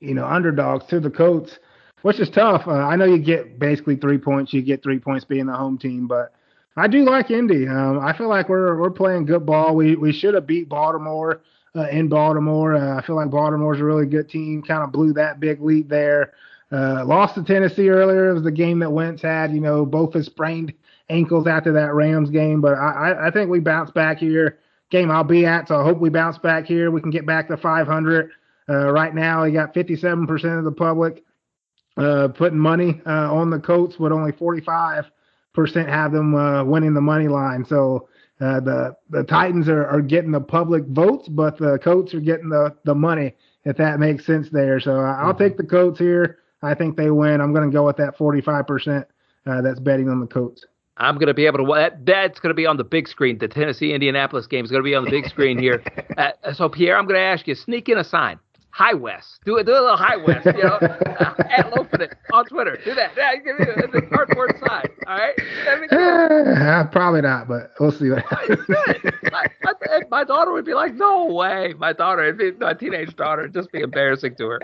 you 0.00 0.12
know 0.12 0.26
underdogs 0.26 0.84
to 0.86 1.00
the 1.00 1.10
Colts, 1.10 1.58
which 2.02 2.20
is 2.20 2.28
tough. 2.28 2.64
Uh, 2.66 2.72
I 2.72 2.96
know 2.96 3.06
you 3.06 3.18
get 3.18 3.58
basically 3.58 3.96
three 3.96 4.18
points. 4.18 4.52
You 4.52 4.60
get 4.60 4.82
three 4.82 4.98
points 4.98 5.24
being 5.24 5.46
the 5.46 5.56
home 5.56 5.78
team, 5.78 6.06
but 6.06 6.34
I 6.76 6.88
do 6.88 7.04
like 7.04 7.30
Indy. 7.30 7.68
Um, 7.68 8.00
I 8.00 8.16
feel 8.16 8.28
like 8.28 8.48
we're 8.48 8.78
we're 8.78 8.90
playing 8.90 9.26
good 9.26 9.44
ball. 9.44 9.76
We 9.76 9.94
we 9.96 10.12
should 10.12 10.34
have 10.34 10.46
beat 10.46 10.68
Baltimore 10.68 11.42
uh, 11.76 11.88
in 11.88 12.08
Baltimore. 12.08 12.74
Uh, 12.74 12.98
I 12.98 13.06
feel 13.06 13.16
like 13.16 13.30
Baltimore's 13.30 13.80
a 13.80 13.84
really 13.84 14.06
good 14.06 14.28
team. 14.28 14.62
Kind 14.62 14.82
of 14.82 14.92
blew 14.92 15.12
that 15.14 15.40
big 15.40 15.60
lead 15.60 15.88
there. 15.88 16.32
Uh, 16.70 17.04
lost 17.04 17.34
to 17.34 17.42
Tennessee 17.42 17.90
earlier. 17.90 18.30
It 18.30 18.34
was 18.34 18.42
the 18.42 18.50
game 18.50 18.78
that 18.78 18.90
Wentz 18.90 19.20
had. 19.20 19.52
You 19.52 19.60
know, 19.60 19.84
both 19.84 20.14
his 20.14 20.26
sprained 20.26 20.72
ankles 21.10 21.46
after 21.46 21.72
that 21.72 21.92
Rams 21.92 22.30
game. 22.30 22.62
But 22.62 22.74
I 22.74 23.28
I 23.28 23.30
think 23.30 23.50
we 23.50 23.60
bounce 23.60 23.90
back 23.90 24.18
here. 24.18 24.58
Game 24.90 25.10
I'll 25.10 25.24
be 25.24 25.46
at, 25.46 25.68
so 25.68 25.80
I 25.80 25.84
hope 25.84 25.98
we 25.98 26.10
bounce 26.10 26.38
back 26.38 26.66
here. 26.66 26.90
We 26.90 27.00
can 27.00 27.10
get 27.10 27.26
back 27.26 27.48
to 27.48 27.56
500. 27.56 28.30
Uh, 28.68 28.92
right 28.92 29.14
now, 29.14 29.44
you 29.44 29.52
got 29.52 29.74
57% 29.74 30.58
of 30.58 30.64
the 30.64 30.72
public 30.72 31.24
uh, 31.96 32.28
putting 32.28 32.58
money 32.58 33.00
uh, 33.06 33.34
on 33.34 33.50
the 33.50 33.58
Colts, 33.58 33.98
with 33.98 34.12
only 34.12 34.32
45 34.32 35.10
percent 35.52 35.88
have 35.88 36.12
them 36.12 36.34
uh, 36.34 36.64
winning 36.64 36.94
the 36.94 37.00
money 37.00 37.28
line. 37.28 37.64
So 37.64 38.08
uh, 38.40 38.60
the 38.60 38.96
the 39.10 39.24
Titans 39.24 39.68
are, 39.68 39.86
are 39.86 40.00
getting 40.00 40.32
the 40.32 40.40
public 40.40 40.84
votes, 40.86 41.28
but 41.28 41.58
the 41.58 41.78
Colts 41.82 42.14
are 42.14 42.20
getting 42.20 42.48
the 42.48 42.74
the 42.84 42.94
money. 42.94 43.34
If 43.64 43.76
that 43.76 44.00
makes 44.00 44.26
sense 44.26 44.50
there. 44.50 44.80
So 44.80 44.96
I'll 44.96 45.32
mm-hmm. 45.32 45.38
take 45.38 45.56
the 45.56 45.64
Colts 45.64 45.98
here. 45.98 46.38
I 46.62 46.74
think 46.74 46.96
they 46.96 47.10
win. 47.10 47.40
I'm 47.40 47.52
going 47.52 47.68
to 47.68 47.72
go 47.72 47.86
with 47.86 47.96
that 47.96 48.16
45 48.16 48.66
percent 48.66 49.06
uh, 49.46 49.62
that's 49.62 49.80
betting 49.80 50.08
on 50.08 50.20
the 50.20 50.26
Colts. 50.26 50.64
I'm 50.96 51.14
going 51.14 51.28
to 51.28 51.34
be 51.34 51.46
able 51.46 51.64
to. 51.64 51.74
That, 51.74 52.04
that's 52.04 52.40
going 52.40 52.50
to 52.50 52.54
be 52.54 52.66
on 52.66 52.76
the 52.76 52.84
big 52.84 53.08
screen. 53.08 53.38
The 53.38 53.48
Tennessee 53.48 53.92
Indianapolis 53.92 54.46
game 54.46 54.64
is 54.64 54.70
going 54.70 54.82
to 54.82 54.88
be 54.88 54.94
on 54.94 55.04
the 55.04 55.10
big 55.10 55.28
screen 55.28 55.58
here. 55.58 55.82
Uh, 56.12 56.52
so 56.52 56.68
Pierre, 56.68 56.98
I'm 56.98 57.06
going 57.06 57.18
to 57.18 57.24
ask 57.24 57.48
you 57.48 57.54
sneak 57.54 57.88
in 57.88 57.96
a 57.96 58.04
sign. 58.04 58.38
High 58.72 58.94
Wes. 58.94 59.38
Do 59.44 59.58
it. 59.58 59.66
Do 59.66 59.72
a 59.72 59.74
little 59.74 59.96
High 59.96 60.16
Wes. 60.16 60.44
You 60.46 60.64
know, 60.64 60.78
uh, 60.80 61.34
at 61.50 61.70
Lofinit 61.72 62.14
on 62.32 62.46
Twitter. 62.46 62.78
Do 62.82 62.94
that. 62.94 63.12
Yeah, 63.16 63.36
give 63.36 63.58
me 63.58 63.66
the, 63.66 64.00
the 64.00 64.02
cardboard 64.02 64.58
sign. 64.66 64.86
All 65.06 65.16
right. 65.16 65.34
Uh, 66.72 66.84
probably 66.86 67.20
not, 67.20 67.48
but 67.48 67.72
we'll 67.78 67.92
see 67.92 68.08
what 68.08 68.24
happens. 68.24 68.60
my, 69.30 69.46
my, 69.62 70.00
my, 70.10 70.24
daughter 70.24 70.52
would 70.52 70.64
be 70.64 70.74
like, 70.74 70.94
"No 70.94 71.26
way!" 71.26 71.74
My 71.76 71.92
daughter, 71.92 72.36
my 72.58 72.72
teenage 72.72 73.14
daughter, 73.16 73.48
just 73.48 73.70
be 73.72 73.80
embarrassing 73.80 74.36
to 74.36 74.46
her. 74.46 74.60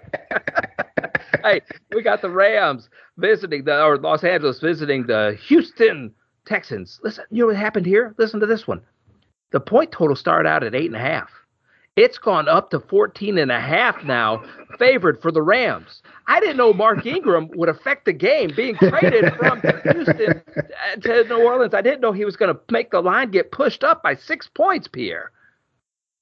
hey, 1.42 1.60
we 1.94 2.02
got 2.02 2.22
the 2.22 2.30
Rams 2.30 2.88
visiting 3.16 3.64
the 3.64 3.82
or 3.82 3.98
Los 3.98 4.24
Angeles 4.24 4.60
visiting 4.60 5.06
the 5.06 5.38
Houston 5.48 6.14
Texans. 6.46 7.00
Listen, 7.02 7.24
you 7.30 7.42
know 7.42 7.48
what 7.48 7.56
happened 7.56 7.86
here? 7.86 8.14
Listen 8.18 8.40
to 8.40 8.46
this 8.46 8.66
one. 8.66 8.80
The 9.50 9.60
point 9.60 9.92
total 9.92 10.16
started 10.16 10.48
out 10.48 10.64
at 10.64 10.74
eight 10.74 10.86
and 10.86 10.96
a 10.96 11.00
half. 11.00 11.30
It's 11.98 12.16
gone 12.16 12.46
up 12.46 12.70
to 12.70 12.78
14 12.78 13.38
and 13.38 13.50
a 13.50 13.58
half 13.58 14.04
now, 14.04 14.44
favored 14.78 15.20
for 15.20 15.32
the 15.32 15.42
Rams. 15.42 16.00
I 16.28 16.38
didn't 16.38 16.56
know 16.56 16.72
Mark 16.72 17.04
Ingram 17.04 17.48
would 17.56 17.68
affect 17.68 18.04
the 18.04 18.12
game 18.12 18.52
being 18.54 18.76
traded 18.76 19.34
from 19.34 19.60
Houston 19.60 20.40
uh, 20.56 21.00
to 21.00 21.24
New 21.24 21.44
Orleans. 21.44 21.74
I 21.74 21.82
didn't 21.82 22.00
know 22.00 22.12
he 22.12 22.24
was 22.24 22.36
going 22.36 22.54
to 22.54 22.60
make 22.70 22.92
the 22.92 23.00
line 23.00 23.32
get 23.32 23.50
pushed 23.50 23.82
up 23.82 24.00
by 24.00 24.14
six 24.14 24.46
points, 24.46 24.86
Pierre. 24.86 25.32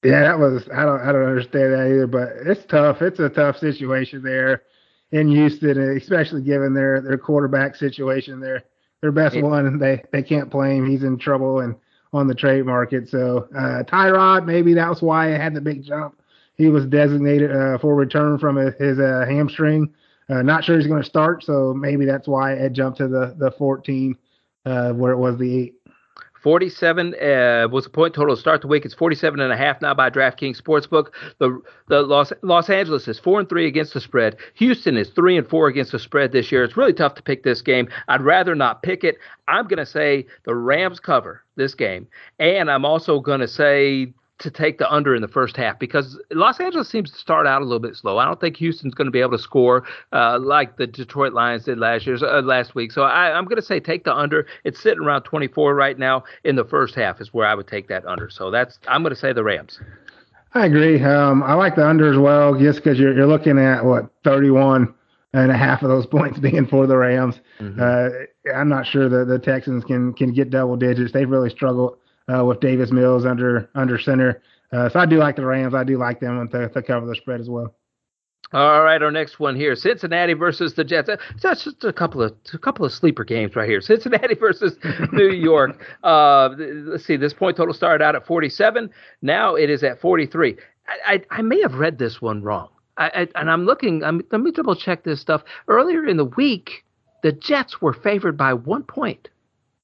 Yeah, 0.03 0.21
that 0.21 0.39
was 0.39 0.67
I 0.73 0.83
don't 0.83 0.99
I 1.01 1.11
don't 1.11 1.29
understand 1.29 1.73
that 1.73 1.91
either, 1.91 2.07
but 2.07 2.29
it's 2.47 2.65
tough. 2.65 3.03
It's 3.03 3.19
a 3.19 3.29
tough 3.29 3.57
situation 3.59 4.23
there 4.23 4.63
in 5.11 5.27
Houston, 5.27 5.95
especially 5.95 6.41
given 6.41 6.73
their 6.73 7.01
their 7.01 7.19
quarterback 7.19 7.75
situation. 7.75 8.39
Their 8.39 8.63
their 9.01 9.11
best 9.11 9.35
yeah. 9.35 9.43
one, 9.43 9.77
they 9.77 10.03
they 10.11 10.23
can't 10.23 10.49
play 10.49 10.75
him. 10.75 10.89
He's 10.89 11.03
in 11.03 11.19
trouble, 11.19 11.59
and 11.59 11.75
on 12.13 12.27
the 12.27 12.35
trade 12.35 12.65
market. 12.65 13.09
So 13.09 13.47
uh, 13.55 13.83
Tyrod, 13.83 14.45
maybe 14.45 14.73
that 14.73 14.89
was 14.89 15.01
why 15.01 15.31
it 15.31 15.41
had 15.41 15.53
the 15.53 15.61
big 15.61 15.83
jump. 15.83 16.19
He 16.55 16.69
was 16.69 16.85
designated 16.85 17.51
uh, 17.51 17.77
for 17.77 17.95
return 17.95 18.39
from 18.39 18.57
his, 18.57 18.99
uh, 18.99 19.25
hamstring. 19.27 19.93
Uh, 20.29 20.41
not 20.41 20.63
sure 20.63 20.77
he's 20.77 20.87
going 20.87 21.01
to 21.01 21.07
start, 21.07 21.43
so 21.43 21.73
maybe 21.73 22.05
that's 22.05 22.27
why 22.27 22.53
it 22.53 22.73
jumped 22.73 22.97
to 22.97 23.07
the 23.07 23.33
the 23.37 23.51
14 23.51 24.15
uh, 24.65 24.91
where 24.91 25.13
it 25.13 25.17
was 25.17 25.37
the 25.37 25.57
eight. 25.57 25.75
47 26.41 27.15
uh, 27.15 27.67
was 27.71 27.85
the 27.85 27.89
point 27.89 28.13
total 28.13 28.35
to 28.35 28.39
start 28.39 28.61
the 28.61 28.67
week. 28.67 28.85
It's 28.85 28.93
47 28.93 29.39
and 29.39 29.51
a 29.51 29.57
half 29.57 29.81
now 29.81 29.93
by 29.93 30.09
DraftKings 30.09 30.61
Sportsbook. 30.61 31.07
The 31.39 31.59
the 31.87 32.01
Los 32.01 32.31
Los 32.41 32.69
Angeles 32.69 33.07
is 33.07 33.19
four 33.19 33.39
and 33.39 33.49
three 33.49 33.67
against 33.67 33.93
the 33.93 34.01
spread. 34.01 34.37
Houston 34.55 34.97
is 34.97 35.09
three 35.09 35.37
and 35.37 35.47
four 35.47 35.67
against 35.67 35.91
the 35.91 35.99
spread 35.99 36.31
this 36.31 36.51
year. 36.51 36.63
It's 36.63 36.77
really 36.77 36.93
tough 36.93 37.15
to 37.15 37.23
pick 37.23 37.43
this 37.43 37.61
game. 37.61 37.87
I'd 38.07 38.21
rather 38.21 38.55
not 38.55 38.83
pick 38.83 39.03
it. 39.03 39.17
I'm 39.47 39.67
going 39.67 39.77
to 39.77 39.85
say 39.85 40.25
the 40.43 40.55
Rams 40.55 40.99
cover 40.99 41.43
this 41.55 41.73
game, 41.73 42.07
and 42.39 42.69
I'm 42.69 42.85
also 42.85 43.19
going 43.19 43.39
to 43.39 43.47
say 43.47 44.13
to 44.39 44.51
take 44.51 44.77
the 44.77 44.91
under 44.91 45.15
in 45.15 45.21
the 45.21 45.27
first 45.27 45.57
half 45.57 45.79
because 45.79 46.19
Los 46.31 46.59
Angeles 46.59 46.89
seems 46.89 47.11
to 47.11 47.17
start 47.17 47.47
out 47.47 47.61
a 47.61 47.65
little 47.65 47.79
bit 47.79 47.95
slow. 47.95 48.17
I 48.19 48.25
don't 48.25 48.39
think 48.39 48.57
Houston's 48.57 48.93
going 48.93 49.05
to 49.07 49.11
be 49.11 49.21
able 49.21 49.31
to 49.31 49.39
score 49.39 49.83
uh, 50.13 50.37
like 50.39 50.77
the 50.77 50.85
Detroit 50.85 51.33
Lions 51.33 51.65
did 51.65 51.79
last 51.79 52.05
year, 52.05 52.17
uh, 52.23 52.41
last 52.41 52.75
week. 52.75 52.91
So 52.91 53.01
I, 53.01 53.37
am 53.37 53.45
going 53.45 53.55
to 53.57 53.65
say 53.65 53.79
take 53.79 54.03
the 54.03 54.13
under. 54.13 54.45
It's 54.63 54.81
sitting 54.81 55.03
around 55.03 55.23
24 55.23 55.73
right 55.73 55.97
now 55.97 56.23
in 56.43 56.55
the 56.55 56.65
first 56.65 56.93
half 56.95 57.19
is 57.19 57.33
where 57.33 57.47
I 57.47 57.55
would 57.55 57.67
take 57.67 57.87
that 57.87 58.05
under. 58.05 58.29
So 58.29 58.51
that's 58.51 58.77
I'm 58.87 59.01
going 59.01 59.13
to 59.13 59.19
say 59.19 59.33
the 59.33 59.43
Rams. 59.43 59.79
I 60.53 60.65
agree. 60.65 61.01
Um, 61.03 61.43
I 61.43 61.53
like 61.53 61.75
the 61.75 61.87
under 61.87 62.11
as 62.11 62.17
well, 62.17 62.57
just 62.57 62.83
because 62.83 62.99
you're, 62.99 63.15
you're 63.15 63.27
looking 63.27 63.59
at 63.59 63.83
what 63.83 64.09
31 64.23 64.93
and 65.33 65.51
a 65.51 65.57
half 65.57 65.81
of 65.81 65.89
those 65.89 66.05
points 66.11 66.39
being 66.39 66.67
for 66.67 66.85
the 66.85 66.97
Rams. 66.97 67.39
Mm-hmm. 67.59 67.81
Uh, 67.81 68.55
I'm 68.55 68.69
not 68.69 68.85
sure 68.85 69.09
that 69.09 69.25
the 69.25 69.39
Texans 69.39 69.83
can 69.83 70.13
can 70.13 70.31
get 70.31 70.51
double 70.51 70.77
digits. 70.77 71.11
They've 71.11 71.29
really 71.29 71.49
struggled 71.49 71.97
uh, 72.33 72.43
with 72.45 72.59
Davis 72.59 72.91
Mills 72.91 73.25
under 73.25 73.69
under 73.75 73.97
center. 73.99 74.41
Uh, 74.71 74.89
so 74.89 74.99
I 74.99 75.05
do 75.05 75.17
like 75.17 75.35
the 75.35 75.45
Rams. 75.45 75.73
I 75.73 75.83
do 75.83 75.97
like 75.97 76.19
them 76.19 76.47
to, 76.49 76.69
to 76.69 76.81
cover 76.81 77.05
the 77.05 77.15
spread 77.15 77.39
as 77.39 77.49
well. 77.49 77.73
All 78.53 78.81
right, 78.81 79.01
our 79.01 79.11
next 79.11 79.39
one 79.39 79.57
here: 79.57 79.75
Cincinnati 79.75 80.33
versus 80.33 80.73
the 80.73 80.83
Jets. 80.85 81.09
That's 81.41 81.65
just 81.65 81.83
a 81.83 81.91
couple 81.91 82.21
of 82.21 82.33
a 82.53 82.57
couple 82.57 82.85
of 82.85 82.93
sleeper 82.93 83.25
games 83.25 83.55
right 83.55 83.67
here. 83.67 83.81
Cincinnati 83.81 84.35
versus 84.35 84.77
New 85.11 85.29
York. 85.29 85.83
Uh, 86.03 86.49
let's 86.57 87.05
see. 87.05 87.17
This 87.17 87.33
point 87.33 87.57
total 87.57 87.73
started 87.73 88.03
out 88.03 88.15
at 88.15 88.25
47. 88.25 88.89
Now 89.21 89.55
it 89.55 89.69
is 89.69 89.83
at 89.83 89.99
43. 89.99 90.55
I, 90.87 91.13
I, 91.13 91.39
I 91.39 91.41
may 91.41 91.61
have 91.61 91.73
read 91.73 91.97
this 91.97 92.21
one 92.21 92.41
wrong. 92.41 92.69
I, 92.97 93.09
I, 93.09 93.27
and 93.35 93.51
I'm 93.51 93.65
looking. 93.65 94.01
I'm, 94.03 94.21
let 94.31 94.39
me 94.39 94.51
double 94.51 94.75
check 94.75 95.03
this 95.03 95.19
stuff. 95.19 95.43
Earlier 95.67 96.05
in 96.05 96.15
the 96.15 96.25
week, 96.25 96.85
the 97.23 97.33
Jets 97.33 97.81
were 97.81 97.93
favored 97.93 98.37
by 98.37 98.53
one 98.53 98.83
point. 98.83 99.27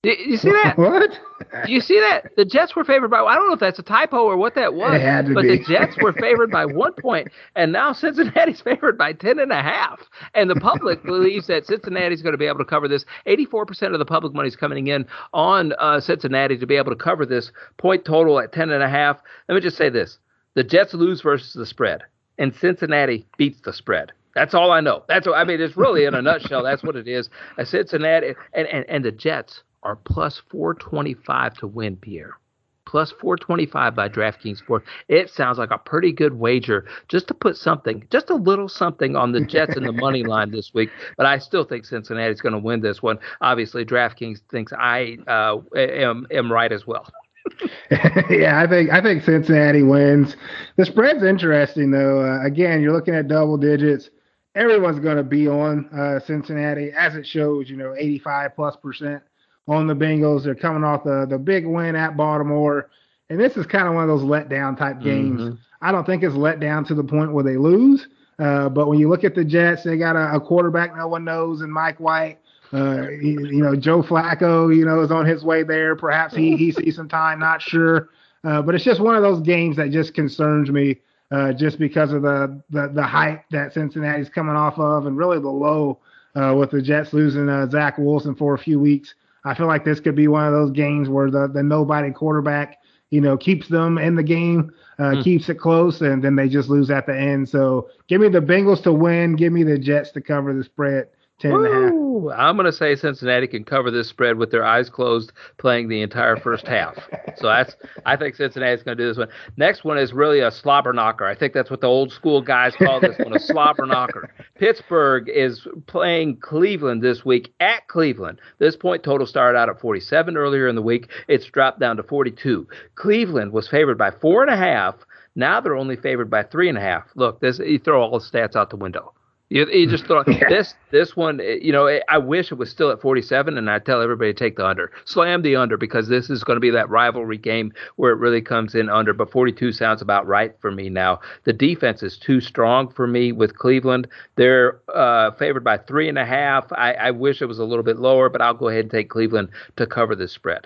You 0.04 0.36
see 0.36 0.52
that? 0.52 0.78
What? 0.78 1.18
You 1.66 1.80
see 1.80 1.98
that? 1.98 2.36
The 2.36 2.44
Jets 2.44 2.76
were 2.76 2.84
favored 2.84 3.10
by. 3.10 3.20
I 3.20 3.36
don't 3.36 3.48
know 3.48 3.54
if 3.54 3.62
that's 3.62 3.80
a 3.80 3.84
typo 3.84 4.18
or 4.26 4.36
what 4.36 4.54
that 4.56 4.74
was. 4.74 4.96
It 4.96 5.02
had 5.02 5.28
to 5.28 5.34
but 5.34 5.44
be. 5.44 5.58
the 5.58 5.64
Jets 5.64 5.96
were 6.02 6.12
favored 6.12 6.52
by 6.52 6.66
one 6.66 6.92
point, 6.94 7.30
and 7.56 7.72
now 7.72 7.94
Cincinnati's 7.94 8.60
favored 8.66 8.98
by 8.98 9.14
ten 9.14 9.40
and 9.40 9.54
a 9.54 9.62
half. 9.62 10.02
And 10.34 10.50
the 10.50 10.56
public 10.56 11.04
believes 11.06 11.48
that 11.48 11.66
Cincinnati's 11.66 12.22
going 12.22 12.34
to 12.34 12.38
be 12.38 12.48
able 12.48 12.58
to 12.58 12.66
cover 12.66 12.90
this. 12.90 13.06
Eighty-four 13.28 13.66
percent 13.66 13.94
of 13.94 14.00
the 14.00 14.06
public 14.06 14.34
money 14.34 14.50
is 14.50 14.58
coming 14.58 14.88
in 14.88 15.06
on 15.34 15.72
uh, 15.80 16.02
Cincinnati 16.02 16.58
to 16.58 16.68
be 16.68 16.76
able 16.76 16.92
to 16.92 17.02
cover 17.02 17.26
this 17.26 17.54
point 17.78 18.04
total 18.04 18.40
at 18.42 18.52
ten 18.52 18.72
and 18.72 18.84
a 18.84 18.90
half. 18.90 19.22
Let 19.48 19.56
me 19.56 19.62
just 19.62 19.78
say 19.78 19.90
this: 19.90 20.18
the 20.54 20.66
Jets 20.66 20.94
lose 20.94 21.22
versus 21.22 21.54
the 21.54 21.66
spread, 21.66 22.02
and 22.38 22.54
Cincinnati 22.54 23.26
beats 23.38 23.62
the 23.64 23.72
spread. 23.72 24.12
That's 24.36 24.54
all 24.54 24.72
I 24.72 24.82
know. 24.82 25.04
That's 25.08 25.28
what 25.28 25.38
I 25.38 25.46
mean. 25.46 25.62
It's 25.62 25.78
really 25.78 26.04
in 26.04 26.14
a 26.14 26.22
nutshell. 26.22 26.64
That's 26.64 26.84
what 26.84 26.98
it 26.98 27.08
is. 27.08 27.30
A 27.58 27.66
Cincinnati 27.66 28.34
and, 28.54 28.68
and, 28.68 28.86
and 28.90 29.06
the 29.06 29.12
Jets 29.12 29.62
are 29.84 29.96
plus 29.96 30.42
425 30.50 31.56
to 31.56 31.68
win, 31.68 31.98
Pierre. 31.98 32.38
Plus 32.86 33.12
425 33.12 33.96
by 33.96 34.10
DraftKings 34.10 34.58
Sports. 34.58 34.88
It 35.08 35.30
sounds 35.30 35.58
like 35.58 35.72
a 35.72 35.78
pretty 35.78 36.12
good 36.12 36.34
wager 36.34 36.86
just 37.08 37.28
to 37.30 37.34
put 37.34 37.56
something, 37.58 38.06
just 38.12 38.30
a 38.30 38.36
little 38.36 38.68
something 38.68 39.16
on 39.16 39.32
the 39.32 39.42
Jets 39.42 39.76
and 39.76 39.86
the 39.86 39.92
money 39.92 40.24
line 40.26 40.52
this 40.52 40.74
week. 40.74 40.90
But 41.18 41.26
I 41.26 41.38
still 41.40 41.64
think 41.64 41.86
Cincinnati's 41.86 42.42
going 42.42 42.54
to 42.54 42.60
win 42.60 42.82
this 42.82 43.02
one. 43.02 43.20
Obviously, 43.42 43.86
DraftKings 43.86 44.42
thinks 44.52 44.74
I 44.74 45.18
uh, 45.28 45.58
am, 45.76 46.28
am 46.30 46.52
right 46.52 46.72
as 46.72 46.86
well. 46.86 47.10
yeah, 48.30 48.62
I 48.62 48.68
think 48.68 48.90
I 48.90 49.02
think 49.02 49.24
Cincinnati 49.24 49.84
wins. 49.84 50.38
The 50.78 50.86
spread's 50.86 51.24
interesting 51.24 51.92
though. 51.92 52.22
Uh, 52.22 52.46
again, 52.46 52.82
you're 52.82 52.94
looking 52.94 53.16
at 53.16 53.28
double 53.28 53.58
digits. 53.58 54.10
Everyone's 54.56 55.00
going 55.00 55.18
to 55.18 55.24
be 55.24 55.48
on 55.48 55.90
uh, 55.90 56.20
Cincinnati, 56.20 56.92
as 56.98 57.16
it 57.16 57.26
shows. 57.26 57.70
You 57.70 57.76
know, 57.76 57.96
85 57.98 58.56
plus 58.56 58.76
percent 58.78 59.24
on 59.68 59.88
the 59.88 59.96
Bengals. 59.96 60.44
They're 60.44 60.56
coming 60.56 60.84
off 60.84 61.04
the 61.04 61.26
the 61.30 61.38
big 61.38 61.66
win 61.66 61.96
at 61.96 62.18
Baltimore, 62.18 62.90
and 63.30 63.40
this 63.40 63.58
is 63.58 63.66
kind 63.66 63.88
of 63.88 63.94
one 63.94 64.04
of 64.04 64.10
those 64.10 64.28
letdown 64.28 64.78
type 64.78 65.02
games. 65.02 65.42
Mm-hmm. 65.42 65.56
I 65.82 65.92
don't 65.92 66.06
think 66.06 66.24
it's 66.24 66.36
let 66.36 66.60
down 66.60 66.86
to 66.86 66.96
the 66.96 67.04
point 67.04 67.34
where 67.34 67.44
they 67.44 67.58
lose. 67.58 68.08
Uh, 68.40 68.70
but 68.70 68.88
when 68.88 69.00
you 69.00 69.10
look 69.10 69.24
at 69.24 69.36
the 69.36 69.44
Jets, 69.44 69.84
they 69.84 69.98
got 69.98 70.16
a, 70.16 70.36
a 70.36 70.40
quarterback 70.40 70.96
no 70.96 71.08
one 71.08 71.24
knows, 71.24 71.62
and 71.62 71.72
Mike 71.72 72.00
White. 72.00 72.40
Uh, 72.72 73.08
he, 73.22 73.32
you 73.34 73.62
know, 73.62 73.76
Joe 73.76 74.02
Flacco, 74.02 74.76
you 74.76 74.84
know, 74.84 75.02
is 75.02 75.12
on 75.12 75.26
his 75.26 75.44
way 75.44 75.62
there. 75.62 75.96
Perhaps 75.96 76.36
he 76.36 76.58
he 76.58 76.72
sees 76.74 76.96
some 76.96 77.08
time, 77.08 77.40
not 77.40 77.62
sure. 77.62 78.10
Uh, 78.44 78.62
but 78.62 78.76
it's 78.76 78.84
just 78.84 79.00
one 79.00 79.16
of 79.16 79.22
those 79.22 79.40
games 79.42 79.78
that 79.78 79.92
just 79.92 80.14
concerns 80.14 80.70
me, 80.70 80.98
uh, 81.32 81.54
just 81.54 81.78
because 81.80 82.12
of 82.12 82.24
the, 82.24 82.62
the 82.72 82.90
the 82.90 83.04
hype 83.04 83.44
that 83.52 83.74
Cincinnati's 83.74 84.30
coming 84.30 84.56
off 84.56 84.80
of, 84.80 85.06
and 85.06 85.16
really 85.18 85.40
the 85.40 85.50
low 85.50 86.00
uh, 86.36 86.56
with 86.58 86.72
the 86.72 86.82
Jets 86.82 87.14
losing 87.14 87.48
uh, 87.48 87.70
Zach 87.70 87.98
Wilson 87.98 88.36
for 88.36 88.56
a 88.56 88.58
few 88.58 88.80
weeks. 88.80 89.14
I 89.46 89.54
feel 89.54 89.68
like 89.68 89.84
this 89.84 90.00
could 90.00 90.16
be 90.16 90.28
one 90.28 90.46
of 90.46 90.54
those 90.54 90.72
games 90.72 91.10
where 91.10 91.30
the 91.30 91.48
the 91.48 91.64
nobody 91.64 92.12
quarterback, 92.12 92.78
you 93.10 93.22
know, 93.22 93.38
keeps 93.38 93.68
them 93.68 93.98
in 93.98 94.16
the 94.16 94.24
game, 94.24 94.72
uh, 95.00 95.04
mm. 95.04 95.24
keeps 95.24 95.50
it 95.50 95.56
close, 95.56 96.02
and 96.02 96.24
then 96.24 96.36
they 96.36 96.48
just 96.48 96.70
lose 96.70 96.90
at 96.90 97.06
the 97.06 97.18
end. 97.18 97.50
So 97.50 97.90
give 98.08 98.22
me 98.22 98.30
the 98.30 98.40
Bengals 98.40 98.84
to 98.84 98.94
win. 98.94 99.36
Give 99.36 99.52
me 99.52 99.64
the 99.64 99.78
Jets 99.78 100.12
to 100.12 100.22
cover 100.22 100.54
the 100.54 100.64
spread. 100.64 101.08
Ooh, 101.46 102.32
I'm 102.32 102.56
going 102.56 102.66
to 102.66 102.74
say 102.74 102.96
Cincinnati 102.96 103.48
can 103.48 103.64
cover 103.64 103.92
this 103.92 104.10
spread 104.10 104.38
with 104.38 104.52
their 104.52 104.64
eyes 104.64 104.90
closed, 104.90 105.32
playing 105.58 105.90
the 105.90 106.02
entire 106.02 106.38
first 106.38 106.68
half. 106.68 106.96
So 107.38 107.48
that's 107.48 107.76
I 108.06 108.16
think 108.16 108.36
Cincinnati's 108.36 108.84
going 108.84 108.98
to 108.98 109.04
do 109.04 109.08
this 109.08 109.18
one. 109.18 109.30
Next 109.58 109.84
one 109.84 109.98
is 109.98 110.14
really 110.14 110.40
a 110.40 110.52
slobber 110.52 110.94
knocker. 110.94 111.26
I 111.26 111.36
think 111.36 111.54
that's 111.54 111.70
what 111.70 111.82
the 111.82 111.88
old 111.88 112.12
school 112.12 112.42
guys 112.42 112.76
call 112.76 113.00
this 113.00 113.18
one, 113.18 113.36
a 113.36 113.40
slobber 113.54 113.86
knocker. 113.86 114.34
Pittsburgh 114.56 115.30
is 115.30 115.68
playing 115.88 116.38
Cleveland 116.38 117.02
this 117.02 117.26
week 117.26 117.54
at 117.60 117.88
Cleveland. 117.88 118.40
This 118.60 118.76
point 118.76 119.04
total 119.04 119.28
started 119.28 119.58
out 119.58 119.70
at 119.70 119.80
47 119.80 120.38
earlier 120.38 120.68
in 120.68 120.76
the 120.76 120.82
week. 120.82 121.10
It's 121.28 121.46
dropped 121.46 121.80
down 121.80 121.98
to 121.98 122.04
42. 122.04 122.68
Cleveland 122.96 123.52
was 123.52 123.68
favored 123.68 123.98
by 123.98 124.12
four 124.12 124.42
and 124.42 124.52
a 124.52 124.58
half. 124.58 124.96
Now 125.36 125.60
they're 125.60 125.76
only 125.76 125.96
favored 125.96 126.30
by 126.30 126.44
three 126.44 126.70
and 126.70 126.78
a 126.78 126.82
half. 126.82 127.06
Look, 127.16 127.40
this 127.40 127.60
you 127.60 127.80
throw 127.80 128.02
all 128.02 128.20
the 128.20 128.26
stats 128.26 128.56
out 128.56 128.70
the 128.70 128.78
window. 128.78 129.14
You, 129.54 129.68
you 129.70 129.88
just 129.88 130.08
thought 130.08 130.28
yeah. 130.32 130.50
this 130.50 130.74
this 130.90 131.16
one. 131.16 131.40
You 131.40 131.72
know, 131.72 132.00
I 132.10 132.18
wish 132.18 132.52
it 132.52 132.56
was 132.56 132.72
still 132.72 132.90
at 132.90 133.00
47, 133.00 133.56
and 133.56 133.70
I 133.70 133.78
tell 133.78 134.02
everybody 134.02 134.34
to 134.34 134.38
take 134.38 134.56
the 134.56 134.66
under, 134.66 134.92
slam 135.06 135.44
the 135.44 135.56
under, 135.56 135.78
because 135.78 136.08
this 136.08 136.32
is 136.32 136.44
going 136.44 136.56
to 136.56 136.60
be 136.60 136.72
that 136.72 136.90
rivalry 136.90 137.38
game 137.38 137.72
where 137.96 138.12
it 138.12 138.18
really 138.18 138.42
comes 138.42 138.74
in 138.74 138.90
under. 138.90 139.14
But 139.14 139.32
42 139.32 139.72
sounds 139.72 140.02
about 140.02 140.26
right 140.26 140.56
for 140.60 140.72
me 140.72 140.90
now. 140.90 141.20
The 141.44 141.54
defense 141.54 142.02
is 142.02 142.18
too 142.18 142.42
strong 142.42 142.90
for 142.90 143.06
me 143.06 143.32
with 143.32 143.56
Cleveland. 143.56 144.08
They're 144.38 144.80
uh, 144.92 145.34
favored 145.34 145.64
by 145.64 145.78
three 145.78 146.10
and 146.10 146.18
a 146.18 146.26
half. 146.26 146.66
I, 146.72 146.94
I 146.94 147.12
wish 147.12 147.40
it 147.40 147.46
was 147.46 147.60
a 147.60 147.66
little 147.66 147.84
bit 147.84 148.00
lower, 148.00 148.30
but 148.30 148.42
I'll 148.42 148.56
go 148.56 148.70
ahead 148.70 148.86
and 148.86 148.92
take 148.92 149.12
Cleveland 149.12 149.50
to 149.76 149.86
cover 149.86 150.16
the 150.16 150.28
spread. 150.28 150.66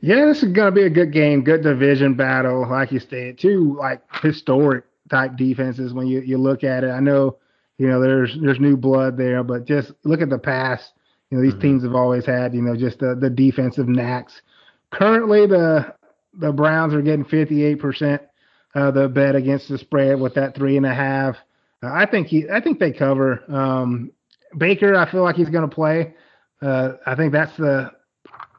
Yeah, 0.00 0.24
this 0.24 0.42
is 0.42 0.50
going 0.50 0.68
to 0.68 0.74
be 0.74 0.86
a 0.86 0.90
good 0.90 1.12
game, 1.12 1.44
good 1.44 1.62
division 1.62 2.14
battle, 2.14 2.66
like 2.70 2.90
you 2.90 3.00
said. 3.00 3.36
Two 3.36 3.76
like 3.78 4.00
historic 4.22 4.84
type 5.10 5.36
defenses 5.36 5.92
when 5.92 6.06
you, 6.06 6.20
you 6.20 6.38
look 6.38 6.64
at 6.64 6.84
it. 6.84 6.90
I 6.90 7.00
know, 7.00 7.38
you 7.78 7.88
know, 7.88 8.00
there's 8.00 8.36
there's 8.40 8.60
new 8.60 8.76
blood 8.76 9.16
there, 9.16 9.42
but 9.42 9.66
just 9.66 9.92
look 10.04 10.20
at 10.20 10.30
the 10.30 10.38
past. 10.38 10.92
You 11.30 11.38
know, 11.38 11.42
these 11.42 11.52
mm-hmm. 11.52 11.62
teams 11.62 11.82
have 11.84 11.94
always 11.94 12.24
had, 12.24 12.54
you 12.54 12.62
know, 12.62 12.76
just 12.76 13.00
the, 13.00 13.14
the 13.14 13.30
defensive 13.30 13.88
knacks. 13.88 14.40
Currently, 14.90 15.46
the 15.46 15.94
the 16.38 16.52
Browns 16.52 16.94
are 16.94 17.02
getting 17.02 17.24
58% 17.24 18.20
of 18.74 18.94
the 18.94 19.08
bet 19.08 19.36
against 19.36 19.68
the 19.68 19.78
spread 19.78 20.20
with 20.20 20.34
that 20.34 20.54
three 20.54 20.76
and 20.76 20.86
a 20.86 20.94
half. 20.94 21.36
Uh, 21.82 21.92
I 21.92 22.06
think 22.06 22.26
he, 22.26 22.48
I 22.50 22.60
think 22.60 22.78
they 22.78 22.92
cover. 22.92 23.42
Um, 23.48 24.10
Baker, 24.56 24.94
I 24.94 25.10
feel 25.10 25.22
like 25.22 25.36
he's 25.36 25.48
going 25.48 25.68
to 25.68 25.74
play. 25.74 26.14
Uh, 26.60 26.92
I 27.06 27.14
think 27.14 27.32
that's 27.32 27.56
the 27.56 27.90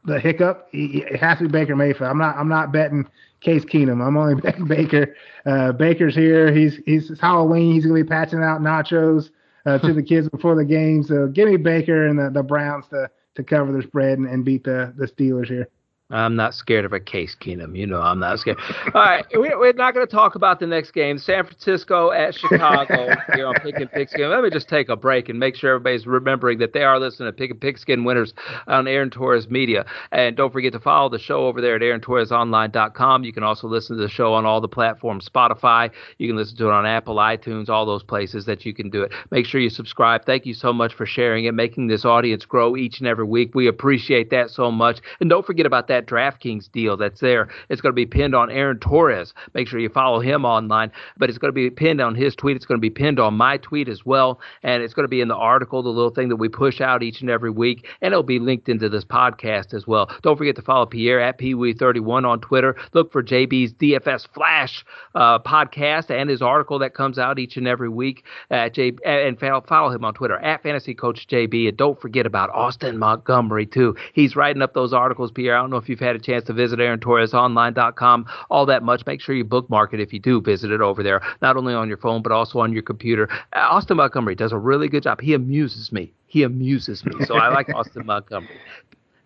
the 0.05 0.19
hiccup. 0.19 0.67
He, 0.71 1.03
it 1.10 1.19
has 1.19 1.39
to 1.39 1.45
be 1.45 1.49
Baker 1.49 1.75
Mayfield. 1.75 2.10
I'm 2.10 2.17
not 2.17 2.38
I'm 2.38 2.49
not 2.49 2.71
betting 2.71 3.08
Case 3.45 3.63
Keenum. 3.63 4.05
I'm 4.05 4.17
only 4.17 4.41
Baker. 4.67 5.15
Uh, 5.45 5.71
Baker's 5.71 6.15
here. 6.15 6.51
He's 6.51 6.77
he's 6.86 7.12
it's 7.12 7.21
Halloween. 7.21 7.73
He's 7.73 7.86
gonna 7.86 7.93
be 7.93 8.03
patching 8.03 8.41
out 8.41 8.60
nachos 8.60 9.29
uh, 9.67 9.77
to 9.77 9.93
the 9.93 10.01
kids 10.12 10.27
before 10.27 10.55
the 10.55 10.65
game. 10.65 11.03
So 11.03 11.27
give 11.27 11.47
me 11.47 11.58
Baker 11.58 12.08
and 12.08 12.17
the, 12.17 12.31
the 12.31 12.41
Browns 12.41 12.88
to 12.89 13.10
to 13.36 13.43
cover 13.43 13.71
the 13.71 13.84
spread 13.84 14.17
and, 14.17 14.27
and 14.27 14.43
beat 14.43 14.63
the 14.63 14.93
the 14.97 15.05
Steelers 15.05 15.47
here. 15.47 15.69
I'm 16.11 16.35
not 16.35 16.53
scared 16.53 16.85
of 16.85 16.93
a 16.93 16.99
case, 16.99 17.35
Keenum. 17.39 17.75
You 17.75 17.87
know 17.87 17.99
I'm 17.99 18.19
not 18.19 18.37
scared. 18.37 18.59
All 18.93 19.01
right, 19.01 19.25
we're 19.33 19.73
not 19.73 19.95
going 19.95 20.05
to 20.05 20.11
talk 20.11 20.35
about 20.35 20.59
the 20.59 20.67
next 20.67 20.91
game, 20.91 21.17
San 21.17 21.45
Francisco 21.45 22.11
at 22.11 22.35
Chicago 22.35 23.15
here 23.33 23.47
on 23.47 23.55
Pick 23.55 23.77
and 23.77 23.91
Pigskin. 23.91 24.29
Let 24.29 24.43
me 24.43 24.51
just 24.51 24.69
take 24.69 24.89
a 24.89 24.95
break 24.95 25.29
and 25.29 25.39
make 25.39 25.55
sure 25.55 25.71
everybody's 25.71 26.05
remembering 26.05 26.59
that 26.59 26.73
they 26.73 26.83
are 26.83 26.99
listening 26.99 27.27
to 27.29 27.33
Pick 27.33 27.49
and 27.49 27.59
Pigskin 27.59 28.03
winners 28.03 28.35
on 28.67 28.87
Aaron 28.87 29.09
Torres 29.09 29.49
Media. 29.49 29.83
And 30.11 30.37
don't 30.37 30.53
forget 30.53 30.73
to 30.73 30.79
follow 30.79 31.09
the 31.09 31.17
show 31.17 31.47
over 31.47 31.59
there 31.59 31.75
at 31.75 31.81
AaronTorresOnline.com. 31.81 33.23
You 33.23 33.33
can 33.33 33.43
also 33.43 33.67
listen 33.67 33.97
to 33.97 34.03
the 34.03 34.09
show 34.09 34.31
on 34.31 34.45
all 34.45 34.61
the 34.61 34.67
platforms, 34.67 35.27
Spotify. 35.27 35.89
You 36.19 36.27
can 36.27 36.35
listen 36.35 36.55
to 36.57 36.67
it 36.67 36.71
on 36.71 36.85
Apple, 36.85 37.15
iTunes, 37.15 37.67
all 37.67 37.87
those 37.87 38.03
places 38.03 38.45
that 38.45 38.63
you 38.63 38.75
can 38.75 38.91
do 38.91 39.01
it. 39.01 39.11
Make 39.31 39.47
sure 39.47 39.59
you 39.59 39.71
subscribe. 39.71 40.23
Thank 40.23 40.45
you 40.45 40.53
so 40.53 40.71
much 40.71 40.93
for 40.93 41.07
sharing 41.07 41.45
it, 41.45 41.53
making 41.53 41.87
this 41.87 42.05
audience 42.05 42.45
grow 42.45 42.75
each 42.75 42.99
and 42.99 43.07
every 43.07 43.25
week. 43.25 43.55
We 43.55 43.65
appreciate 43.67 44.29
that 44.29 44.51
so 44.51 44.69
much. 44.69 44.99
And 45.19 45.31
don't 45.31 45.45
forget 45.45 45.65
about 45.65 45.87
that 45.87 45.94
that 45.95 46.08
DraftKings 46.08 46.71
deal 46.71 46.97
that's 46.97 47.21
there. 47.21 47.47
It's 47.69 47.81
going 47.81 47.91
to 47.91 47.95
be 47.95 48.05
pinned 48.05 48.36
on 48.36 48.51
Aaron 48.51 48.79
Torres. 48.79 49.34
Make 49.53 49.67
sure 49.67 49.79
you 49.79 49.89
follow 49.89 50.19
him 50.19 50.45
online. 50.45 50.91
But 51.17 51.29
it's 51.29 51.38
going 51.38 51.49
to 51.49 51.53
be 51.53 51.69
pinned 51.69 52.01
on 52.01 52.15
his 52.15 52.36
tweet. 52.36 52.55
It's 52.55 52.65
going 52.65 52.77
to 52.77 52.81
be 52.81 52.89
pinned 52.89 53.19
on 53.19 53.36
my 53.36 53.58
tweet 53.58 53.88
as 53.88 54.05
well. 54.05 54.39
And 54.63 54.84
it's 54.84 54.93
going 54.93 55.05
to 55.05 55.10
be 55.10 55.21
in 55.21 55.29
the 55.29 55.36
article, 55.36 55.81
the 55.81 55.89
little 55.89 56.10
thing 56.10 56.29
that 56.29 56.36
we 56.36 56.49
push 56.49 56.81
out 56.81 57.03
each 57.03 57.21
and 57.21 57.29
every 57.29 57.49
week. 57.49 57.88
And 58.01 58.13
it'll 58.13 58.23
be 58.23 58.39
linked 58.39 58.67
into 58.67 58.89
this 58.89 59.05
podcast 59.05 59.73
as 59.73 59.88
well. 59.88 60.12
Don't 60.21 60.38
forget 60.38 60.55
to 60.58 60.62
follow 60.62 60.86
Pierre 60.86 61.21
at 61.21 61.39
PeeWee31 61.39 62.25
on 62.27 62.41
Twitter. 62.41 62.75
Look 62.93 63.12
for 63.12 63.23
JB's 63.23 63.73
DFS 63.73 64.27
Flash 64.34 64.86
uh, 65.13 65.39
podcast 65.39 66.10
and 66.10 66.29
his 66.29 66.41
article 66.41 66.79
that 66.79 66.93
comes 66.93 67.17
out 67.17 67.39
each 67.39 67.55
and 67.55 67.67
every 67.67 67.89
week 67.89 68.25
at 68.49 68.73
J 68.73 68.93
and 69.05 69.39
follow 69.39 69.89
him 69.89 70.03
on 70.03 70.13
Twitter 70.13 70.38
at 70.38 70.62
Fantasy 70.62 70.93
Coach 70.93 71.27
JB. 71.27 71.69
And 71.69 71.77
don't 71.77 71.99
forget 71.99 72.25
about 72.25 72.49
Austin 72.49 72.97
Montgomery 72.97 73.65
too. 73.65 73.95
He's 74.13 74.36
writing 74.36 74.62
up 74.62 74.73
those 74.73 74.93
articles, 74.93 75.31
Pierre. 75.31 75.58
I 75.58 75.62
don't 75.62 75.69
know 75.69 75.77
if 75.77 75.85
if 75.86 75.89
you've 75.89 76.00
had 76.00 76.15
a 76.15 76.19
chance 76.19 76.43
to 76.45 76.54
visit 76.54 76.80
AaronTorresOnline.com 76.80 78.26
all 78.50 78.65
that 78.65 78.82
much, 78.82 79.06
make 79.06 79.21
sure 79.21 79.36
you 79.36 79.43
bookmark 79.43 79.93
it 79.93 80.00
if 80.00 80.12
you 80.12 80.19
do 80.19 80.41
visit 80.41 80.71
it 80.71 80.82
over 80.82 81.04
there, 81.04 81.21
not 81.43 81.58
only 81.58 81.76
on 81.76 81.88
your 81.88 81.98
phone, 81.98 82.24
but 82.24 82.32
also 82.32 82.60
on 82.60 82.74
your 82.74 82.82
computer. 82.82 83.30
Austin 83.54 83.98
Montgomery 83.98 84.34
does 84.34 84.52
a 84.52 84.58
really 84.58 84.88
good 84.88 85.04
job. 85.04 85.21
He 85.21 85.36
amuses 85.36 85.91
me. 85.91 86.12
He 86.26 86.41
amuses 86.41 87.06
me. 87.06 87.24
So 87.26 87.36
I 87.36 87.50
like 87.50 87.69
Austin 87.76 88.08
Montgomery. 88.08 88.58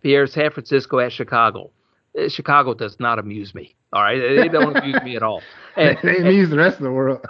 Pierre, 0.02 0.28
San 0.28 0.52
Francisco 0.52 1.00
at 1.00 1.14
Chicago. 1.14 1.72
Uh, 2.20 2.28
Chicago 2.28 2.74
does 2.74 3.00
not 3.00 3.20
amuse 3.20 3.56
me. 3.56 3.76
All 3.92 4.04
right, 4.04 4.20
they 4.20 4.48
don't 4.48 4.76
abuse 4.76 5.02
me 5.04 5.16
at 5.16 5.24
all. 5.24 5.42
And, 5.76 5.98
they 6.04 6.18
abuse 6.18 6.50
the 6.50 6.58
rest 6.58 6.78
of 6.78 6.84
the 6.84 6.92
world. 6.92 7.26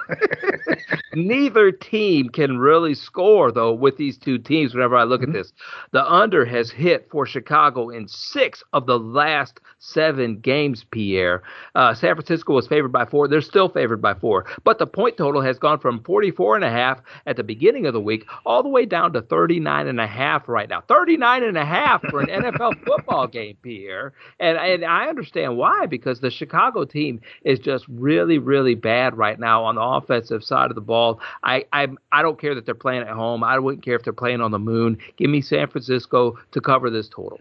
neither 1.13 1.71
team 1.71 2.29
can 2.29 2.57
really 2.57 2.95
score 2.95 3.51
though 3.51 3.73
with 3.73 3.97
these 3.97 4.17
two 4.17 4.39
teams. 4.39 4.73
Whenever 4.73 4.95
I 4.95 5.03
look 5.03 5.21
mm-hmm. 5.21 5.31
at 5.31 5.33
this, 5.33 5.53
the 5.91 6.03
under 6.03 6.45
has 6.45 6.71
hit 6.71 7.09
for 7.11 7.27
Chicago 7.27 7.89
in 7.89 8.07
six 8.07 8.63
of 8.73 8.87
the 8.87 8.97
last 8.97 9.59
seven 9.77 10.39
games. 10.39 10.83
Pierre, 10.89 11.43
uh, 11.75 11.93
San 11.93 12.15
Francisco 12.15 12.53
was 12.53 12.67
favored 12.67 12.91
by 12.91 13.05
four. 13.05 13.27
They're 13.27 13.41
still 13.41 13.69
favored 13.69 14.01
by 14.01 14.15
four, 14.15 14.45
but 14.63 14.79
the 14.79 14.87
point 14.87 15.17
total 15.17 15.41
has 15.41 15.59
gone 15.59 15.79
from 15.79 16.01
44 16.03 16.55
and 16.55 16.65
a 16.65 16.71
half 16.71 17.01
at 17.27 17.35
the 17.35 17.43
beginning 17.43 17.85
of 17.85 17.93
the 17.93 18.01
week 18.01 18.25
all 18.45 18.63
the 18.63 18.69
way 18.69 18.85
down 18.85 19.13
to 19.13 19.21
39 19.21 19.87
and 19.87 19.99
a 19.99 20.07
half 20.07 20.47
right 20.47 20.69
now. 20.69 20.81
39 20.87 21.43
and 21.43 21.57
a 21.57 21.65
half 21.65 22.01
for 22.09 22.21
an 22.21 22.27
NFL 22.27 22.83
football 22.85 23.27
game, 23.27 23.57
Pierre, 23.61 24.13
and 24.39 24.57
and 24.57 24.85
I 24.85 25.07
understand 25.07 25.57
why 25.57 25.85
because 25.85 26.19
the 26.19 26.31
Chicago 26.31 26.48
team 26.89 27.21
is 27.43 27.59
just 27.59 27.85
really, 27.87 28.37
really 28.37 28.75
bad 28.75 29.17
right 29.17 29.39
now 29.39 29.63
on 29.63 29.75
the 29.75 29.81
offensive 29.81 30.43
side 30.43 30.71
of 30.71 30.75
the 30.75 30.81
ball. 30.81 31.19
I 31.43 31.65
I 31.73 31.87
I 32.11 32.21
don't 32.21 32.39
care 32.39 32.55
that 32.55 32.65
they're 32.65 32.75
playing 32.75 33.01
at 33.01 33.09
home. 33.09 33.43
I 33.43 33.59
wouldn't 33.59 33.83
care 33.83 33.95
if 33.95 34.03
they're 34.03 34.13
playing 34.13 34.41
on 34.41 34.51
the 34.51 34.59
moon. 34.59 34.97
Give 35.17 35.29
me 35.29 35.41
San 35.41 35.67
Francisco 35.67 36.37
to 36.51 36.61
cover 36.61 36.89
this 36.89 37.09
total. 37.09 37.39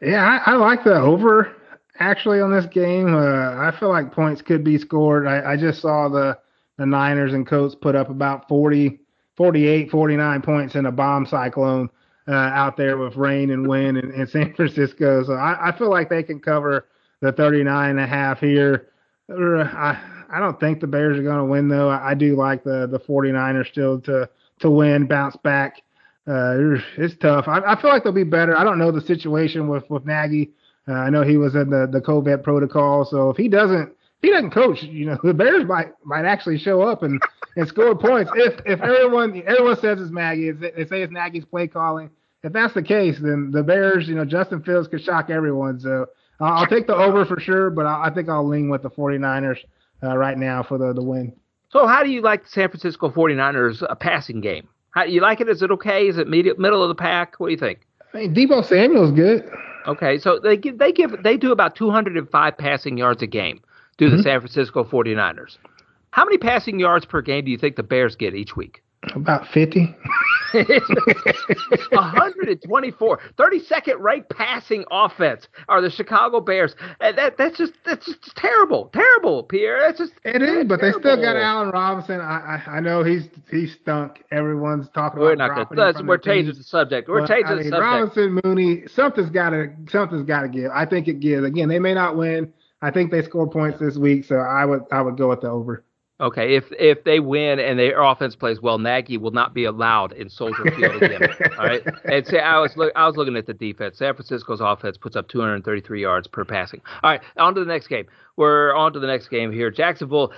Yeah, 0.00 0.40
I, 0.46 0.52
I 0.52 0.54
like 0.56 0.84
the 0.84 0.94
over 0.94 1.54
actually 1.98 2.40
on 2.40 2.50
this 2.50 2.66
game. 2.66 3.14
Uh, 3.14 3.54
I 3.56 3.72
feel 3.78 3.88
like 3.88 4.12
points 4.12 4.42
could 4.42 4.64
be 4.64 4.78
scored. 4.78 5.26
I, 5.26 5.52
I 5.52 5.56
just 5.56 5.80
saw 5.80 6.08
the 6.08 6.38
the 6.78 6.86
Niners 6.86 7.34
and 7.34 7.46
Colts 7.46 7.74
put 7.74 7.94
up 7.94 8.10
about 8.10 8.48
40, 8.48 8.98
48, 9.36 9.90
49 9.90 10.42
points 10.42 10.74
in 10.74 10.86
a 10.86 10.92
bomb 10.92 11.26
cyclone 11.26 11.90
uh, 12.28 12.32
out 12.32 12.76
there 12.76 12.96
with 12.96 13.16
rain 13.16 13.50
and 13.50 13.68
wind 13.68 13.98
in, 13.98 14.10
in 14.12 14.26
San 14.26 14.54
Francisco. 14.54 15.24
So 15.24 15.34
I, 15.34 15.68
I, 15.68 15.78
feel 15.78 15.90
like 15.90 16.08
they 16.08 16.22
can 16.22 16.40
cover 16.40 16.88
the 17.22 17.32
39 17.32 17.90
and 17.90 18.00
a 18.00 18.06
half 18.06 18.40
here. 18.40 18.88
I, 19.30 19.98
I 20.28 20.40
don't 20.40 20.58
think 20.60 20.80
the 20.80 20.86
Bears 20.86 21.18
are 21.18 21.22
going 21.22 21.38
to 21.38 21.44
win 21.44 21.68
though. 21.68 21.88
I, 21.88 22.10
I, 22.10 22.14
do 22.14 22.36
like 22.36 22.64
the 22.64 22.86
the 22.86 22.98
49ers 22.98 23.68
still 23.68 24.00
to 24.02 24.28
to 24.60 24.70
win, 24.70 25.06
bounce 25.06 25.36
back. 25.36 25.80
Uh, 26.26 26.76
it's 26.98 27.14
tough. 27.20 27.48
I, 27.48 27.60
I, 27.60 27.80
feel 27.80 27.90
like 27.90 28.04
they'll 28.04 28.12
be 28.12 28.24
better. 28.24 28.56
I 28.56 28.64
don't 28.64 28.78
know 28.78 28.90
the 28.92 29.00
situation 29.00 29.68
with 29.68 29.88
with 29.88 30.04
Nagy. 30.04 30.50
Uh, 30.86 30.94
I 30.94 31.10
know 31.10 31.22
he 31.22 31.36
was 31.36 31.54
in 31.54 31.70
the 31.70 31.88
the 31.90 32.00
COVID 32.00 32.42
protocol, 32.42 33.04
so 33.04 33.30
if 33.30 33.36
he 33.36 33.48
doesn't 33.48 33.92
he 34.20 34.30
doesn't 34.30 34.50
coach, 34.50 34.82
you 34.82 35.06
know, 35.06 35.18
the 35.22 35.32
Bears 35.32 35.64
might 35.64 35.92
might 36.04 36.24
actually 36.24 36.58
show 36.58 36.82
up 36.82 37.02
and 37.04 37.22
and 37.56 37.68
score 37.68 37.94
points. 37.96 38.32
If 38.34 38.60
if 38.66 38.80
everyone 38.80 39.42
everyone 39.46 39.76
says 39.76 40.00
it's 40.00 40.10
Nagy, 40.10 40.50
they 40.50 40.86
say 40.86 41.02
it's 41.02 41.12
Nagy's 41.12 41.44
play 41.44 41.68
calling. 41.68 42.10
If 42.42 42.52
that's 42.52 42.74
the 42.74 42.82
case, 42.82 43.18
then 43.20 43.52
the 43.52 43.62
Bears, 43.62 44.08
you 44.08 44.16
know, 44.16 44.24
Justin 44.24 44.62
Fields 44.64 44.88
could 44.88 45.02
shock 45.02 45.30
everyone. 45.30 45.78
So 45.78 46.06
I'll 46.40 46.66
take 46.66 46.86
the 46.86 46.96
over 46.96 47.24
for 47.24 47.38
sure, 47.38 47.70
but 47.70 47.86
I, 47.86 48.10
think 48.10 48.28
I'll 48.28 48.46
lean 48.46 48.68
with 48.68 48.82
the 48.82 48.90
49ers 48.90 49.58
uh, 50.02 50.16
right 50.16 50.36
now 50.36 50.62
for 50.62 50.76
the, 50.76 50.92
the 50.92 51.02
win. 51.02 51.32
So 51.70 51.86
how 51.86 52.02
do 52.02 52.10
you 52.10 52.20
like 52.20 52.44
the 52.44 52.48
San 52.50 52.68
Francisco 52.68 53.10
49ers 53.10 53.82
uh, 53.88 53.94
passing 53.94 54.40
game? 54.40 54.68
How 54.90 55.04
you 55.04 55.20
like 55.20 55.40
it? 55.40 55.48
Is 55.48 55.62
it 55.62 55.70
okay? 55.70 56.08
Is 56.08 56.18
it 56.18 56.28
medium, 56.28 56.60
middle 56.60 56.82
of 56.82 56.88
the 56.88 56.94
pack? 56.94 57.38
What 57.38 57.46
do 57.46 57.52
you 57.52 57.58
think? 57.58 57.86
I 58.12 58.18
mean, 58.18 58.34
Deebo 58.34 58.64
Samuel's 58.64 59.12
good. 59.12 59.48
Okay, 59.86 60.18
so 60.18 60.38
they 60.38 60.56
give 60.56 60.78
they 60.78 60.92
give 60.92 61.22
they 61.22 61.36
do 61.36 61.50
about 61.50 61.74
205 61.74 62.58
passing 62.58 62.98
yards 62.98 63.22
a 63.22 63.26
game. 63.26 63.60
Do 63.96 64.06
mm-hmm. 64.06 64.18
the 64.18 64.22
San 64.22 64.40
Francisco 64.40 64.84
49ers? 64.84 65.56
How 66.10 66.24
many 66.24 66.36
passing 66.36 66.78
yards 66.78 67.06
per 67.06 67.22
game 67.22 67.46
do 67.46 67.50
you 67.50 67.58
think 67.58 67.76
the 67.76 67.82
Bears 67.82 68.16
get 68.16 68.34
each 68.34 68.54
week? 68.54 68.82
About 69.14 69.46
50. 69.48 69.94
124, 70.52 73.20
32nd 73.36 73.98
ranked 73.98 74.30
passing 74.30 74.84
offense 74.90 75.48
are 75.68 75.80
the 75.80 75.90
Chicago 75.90 76.40
Bears. 76.40 76.74
And 77.00 77.18
that 77.18 77.36
that's 77.36 77.58
just 77.58 77.72
that's 77.84 78.06
just 78.06 78.36
terrible, 78.36 78.90
terrible, 78.92 79.42
Pierre. 79.42 79.80
That's 79.80 79.98
just 79.98 80.12
it 80.24 80.40
is. 80.42 80.68
But 80.68 80.78
terrible. 80.80 81.00
they 81.00 81.02
still 81.08 81.16
got 81.20 81.36
Allen 81.36 81.70
Robinson. 81.70 82.20
I, 82.20 82.62
I, 82.66 82.76
I 82.76 82.80
know 82.80 83.02
he's 83.02 83.28
he 83.50 83.66
stunk. 83.66 84.22
Everyone's 84.30 84.88
talking 84.90 85.18
we're 85.20 85.32
about. 85.32 85.68
Not 85.68 85.94
going. 85.94 86.06
We're 86.06 86.18
changing 86.18 86.54
the 86.54 86.62
subject. 86.62 87.08
We're 87.08 87.22
but, 87.22 87.28
changing 87.28 87.46
I 87.46 87.54
mean, 87.54 87.70
the 87.70 87.70
subject. 87.70 87.82
Robinson, 87.82 88.40
Mooney, 88.44 88.86
something's 88.86 89.30
got 89.30 89.50
to 89.50 89.72
something's 89.88 90.26
got 90.26 90.42
to 90.42 90.48
give. 90.48 90.70
I 90.72 90.86
think 90.86 91.08
it 91.08 91.18
gives. 91.18 91.44
Again, 91.44 91.68
they 91.68 91.80
may 91.80 91.94
not 91.94 92.16
win. 92.16 92.52
I 92.82 92.90
think 92.90 93.10
they 93.10 93.22
score 93.22 93.48
points 93.48 93.80
this 93.80 93.96
week, 93.96 94.24
so 94.24 94.36
I 94.36 94.64
would 94.64 94.82
I 94.92 95.02
would 95.02 95.16
go 95.16 95.30
with 95.30 95.40
the 95.40 95.48
over. 95.48 95.84
Okay, 96.22 96.54
if 96.54 96.70
if 96.78 97.02
they 97.02 97.18
win 97.18 97.58
and 97.58 97.80
their 97.80 98.00
offense 98.00 98.36
plays 98.36 98.62
well, 98.62 98.78
Nagy 98.78 99.18
will 99.18 99.32
not 99.32 99.52
be 99.52 99.64
allowed 99.64 100.12
in 100.12 100.28
Soldier 100.28 100.70
Field 100.70 101.02
again. 101.02 101.28
all 101.58 101.66
right, 101.66 101.82
and 102.04 102.24
say 102.24 102.38
I 102.38 102.60
was 102.60 102.76
look, 102.76 102.92
I 102.94 103.08
was 103.08 103.16
looking 103.16 103.36
at 103.36 103.46
the 103.46 103.54
defense. 103.54 103.98
San 103.98 104.14
Francisco's 104.14 104.60
offense 104.60 104.96
puts 104.96 105.16
up 105.16 105.28
233 105.28 106.00
yards 106.00 106.28
per 106.28 106.44
passing. 106.44 106.80
All 107.02 107.10
right, 107.10 107.20
on 107.36 107.56
to 107.56 107.60
the 107.60 107.66
next 107.66 107.88
game. 107.88 108.06
We're 108.36 108.72
on 108.72 108.92
to 108.92 109.00
the 109.00 109.08
next 109.08 109.28
game 109.28 109.50
here. 109.50 109.72
Jacksonville 109.72 110.32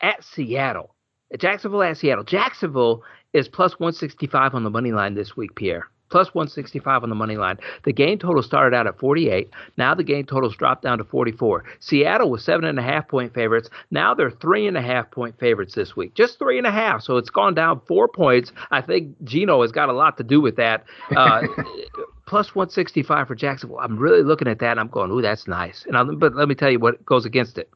at 0.00 0.24
Seattle. 0.24 0.96
Jacksonville 1.38 1.84
at 1.84 1.96
Seattle. 1.98 2.24
Jacksonville 2.24 3.04
is 3.32 3.48
plus 3.48 3.78
165 3.78 4.56
on 4.56 4.64
the 4.64 4.70
money 4.70 4.90
line 4.90 5.14
this 5.14 5.36
week, 5.36 5.54
Pierre 5.54 5.88
plus 6.10 6.34
165 6.34 7.02
on 7.02 7.08
the 7.08 7.14
money 7.14 7.36
line. 7.36 7.58
The 7.84 7.92
game 7.92 8.18
total 8.18 8.42
started 8.42 8.76
out 8.76 8.86
at 8.86 8.98
48. 8.98 9.50
Now 9.76 9.94
the 9.94 10.04
game 10.04 10.24
total's 10.24 10.56
dropped 10.56 10.82
down 10.82 10.98
to 10.98 11.04
44. 11.04 11.64
Seattle 11.80 12.30
was 12.30 12.44
seven 12.44 12.64
and 12.64 12.78
a 12.78 12.82
half 12.82 13.08
point 13.08 13.34
favorites. 13.34 13.70
Now 13.90 14.14
they're 14.14 14.30
three 14.30 14.66
and 14.66 14.76
a 14.76 14.82
half 14.82 15.10
point 15.10 15.38
favorites 15.38 15.74
this 15.74 15.96
week. 15.96 16.14
Just 16.14 16.38
three 16.38 16.58
and 16.58 16.66
a 16.66 16.70
half. 16.70 17.02
So 17.02 17.16
it's 17.16 17.30
gone 17.30 17.54
down 17.54 17.80
four 17.86 18.08
points. 18.08 18.52
I 18.70 18.80
think 18.80 19.22
Geno 19.24 19.62
has 19.62 19.72
got 19.72 19.88
a 19.88 19.92
lot 19.92 20.16
to 20.18 20.24
do 20.24 20.40
with 20.40 20.56
that. 20.56 20.84
Uh, 21.14 21.42
plus 22.26 22.54
165 22.54 23.28
for 23.28 23.34
Jacksonville. 23.34 23.78
I'm 23.78 23.98
really 23.98 24.22
looking 24.22 24.48
at 24.48 24.58
that 24.60 24.72
and 24.72 24.80
I'm 24.80 24.88
going, 24.88 25.10
ooh, 25.10 25.22
that's 25.22 25.46
nice. 25.46 25.84
And 25.86 25.96
I'm, 25.96 26.18
but 26.18 26.34
let 26.34 26.48
me 26.48 26.54
tell 26.54 26.70
you 26.70 26.78
what 26.78 27.04
goes 27.04 27.24
against 27.24 27.58
it. 27.58 27.70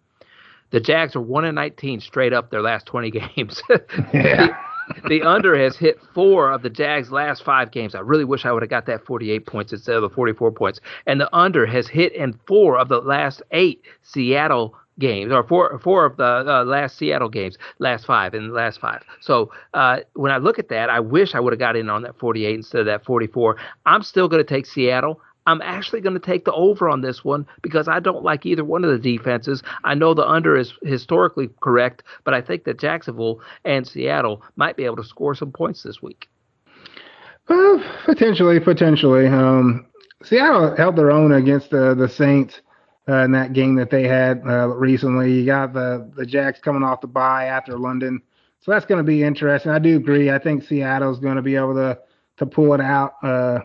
The 0.71 0.81
Jags 0.81 1.15
are 1.17 1.21
one 1.21 1.45
and 1.45 1.55
19 1.55 2.01
straight 2.01 2.33
up 2.33 2.51
their 2.51 2.63
last 2.63 2.87
20 2.87 3.11
games. 3.37 3.63
yeah 4.15 4.57
the 5.09 5.23
under 5.23 5.57
has 5.57 5.77
hit 5.77 6.01
four 6.15 6.51
of 6.51 6.63
the 6.63 6.71
Jags' 6.71 7.11
last 7.11 7.45
five 7.45 7.71
games. 7.71 7.95
I 7.95 8.01
really 8.01 8.25
wish 8.25 8.45
I 8.45 8.53
would 8.53 8.63
have 8.63 8.71
got 8.71 8.87
that 8.87 9.05
48 9.05 9.47
points 9.47 9.73
instead 9.73 9.97
of 9.97 10.03
the 10.03 10.11
44 10.11 10.53
points. 10.53 10.81
And 11.07 11.21
the 11.21 11.35
under 11.35 11.67
has 11.67 11.89
hit 11.89 12.13
in 12.13 12.39
four 12.47 12.79
of 12.79 12.89
the 12.89 13.01
last 13.01 13.43
eight 13.51 13.83
Seattle 14.03 14.75
games, 14.99 15.33
or 15.33 15.43
four 15.43 15.79
four 15.79 16.05
of 16.05 16.17
the 16.17 16.45
uh, 16.47 16.65
last 16.65 16.99
Seattle 16.99 17.29
games, 17.29 17.57
last 17.79 18.05
five 18.07 18.35
in 18.35 18.49
the 18.49 18.55
last 18.55 18.81
five. 18.81 19.03
So 19.21 19.51
uh, 19.75 20.01
when 20.15 20.31
I 20.31 20.37
look 20.37 20.59
at 20.59 20.69
that, 20.69 20.91
I 20.91 21.01
wish 21.01 21.35
I 21.35 21.41
would 21.41 21.53
have 21.53 21.61
got 21.61 21.77
in 21.77 21.89
on 21.89 22.03
that 22.03 22.19
48 22.19 22.55
instead 22.55 22.81
of 22.81 22.87
that 22.87 23.05
44. 23.05 23.57
I'm 23.87 24.03
still 24.03 24.29
going 24.29 24.45
to 24.45 24.49
take 24.49 24.67
Seattle. 24.67 25.21
I'm 25.47 25.63
actually 25.63 26.01
going 26.01 26.15
to 26.15 26.21
take 26.21 26.45
the 26.45 26.53
over 26.53 26.89
on 26.89 27.01
this 27.01 27.25
one 27.25 27.47
because 27.63 27.89
I 27.89 28.01
don't 28.01 28.23
like 28.23 28.47
either 28.47 28.65
one 28.65 28.85
of 28.85 28.91
the 28.91 28.99
defenses. 28.99 29.63
I 29.85 29.95
know 29.95 30.15
the 30.15 30.27
under 30.27 30.57
is 30.57 30.73
historically 30.83 31.51
correct, 31.61 32.05
but 32.25 32.35
I 32.35 32.41
think 32.41 32.65
that 32.65 32.79
Jacksonville 32.79 33.41
and 33.65 33.87
Seattle 33.87 34.43
might 34.57 34.77
be 34.77 34.85
able 34.85 34.97
to 34.97 35.05
score 35.05 35.35
some 35.35 35.53
points 35.53 35.83
this 35.83 36.01
week. 36.03 36.29
Well, 37.49 37.83
potentially, 38.05 38.61
potentially. 38.61 39.27
Um, 39.27 39.87
Seattle 40.23 40.77
held 40.77 40.97
their 40.97 41.11
own 41.11 41.33
against 41.33 41.71
the 41.71 41.95
the 41.95 42.09
Saints 42.09 42.61
uh, 43.09 43.25
in 43.25 43.33
that 43.33 43.53
game 43.53 43.75
that 43.77 43.91
they 43.91 44.07
had 44.07 44.43
uh, 44.47 44.69
recently. 44.69 45.33
You 45.33 45.47
got 45.47 45.73
the 45.73 46.09
the 46.17 46.25
Jags 46.25 46.61
coming 46.61 46.83
off 46.83 47.01
the 47.01 47.09
bye 47.09 47.47
after 47.47 47.77
London, 47.79 48.23
so 48.61 48.71
that's 48.71 48.87
going 48.87 48.99
to 48.99 49.05
be 49.05 49.23
interesting. 49.25 49.73
I 49.73 49.81
do 49.81 49.97
agree. 49.97 50.31
I 50.31 50.39
think 50.39 50.63
Seattle's 50.63 51.19
going 51.19 51.37
to 51.37 51.43
be 51.43 51.57
able 51.57 51.75
to 51.75 51.99
to 52.39 52.47
pull 52.47 52.75
it 52.75 52.81
out. 52.81 53.15
Uh, 53.23 53.61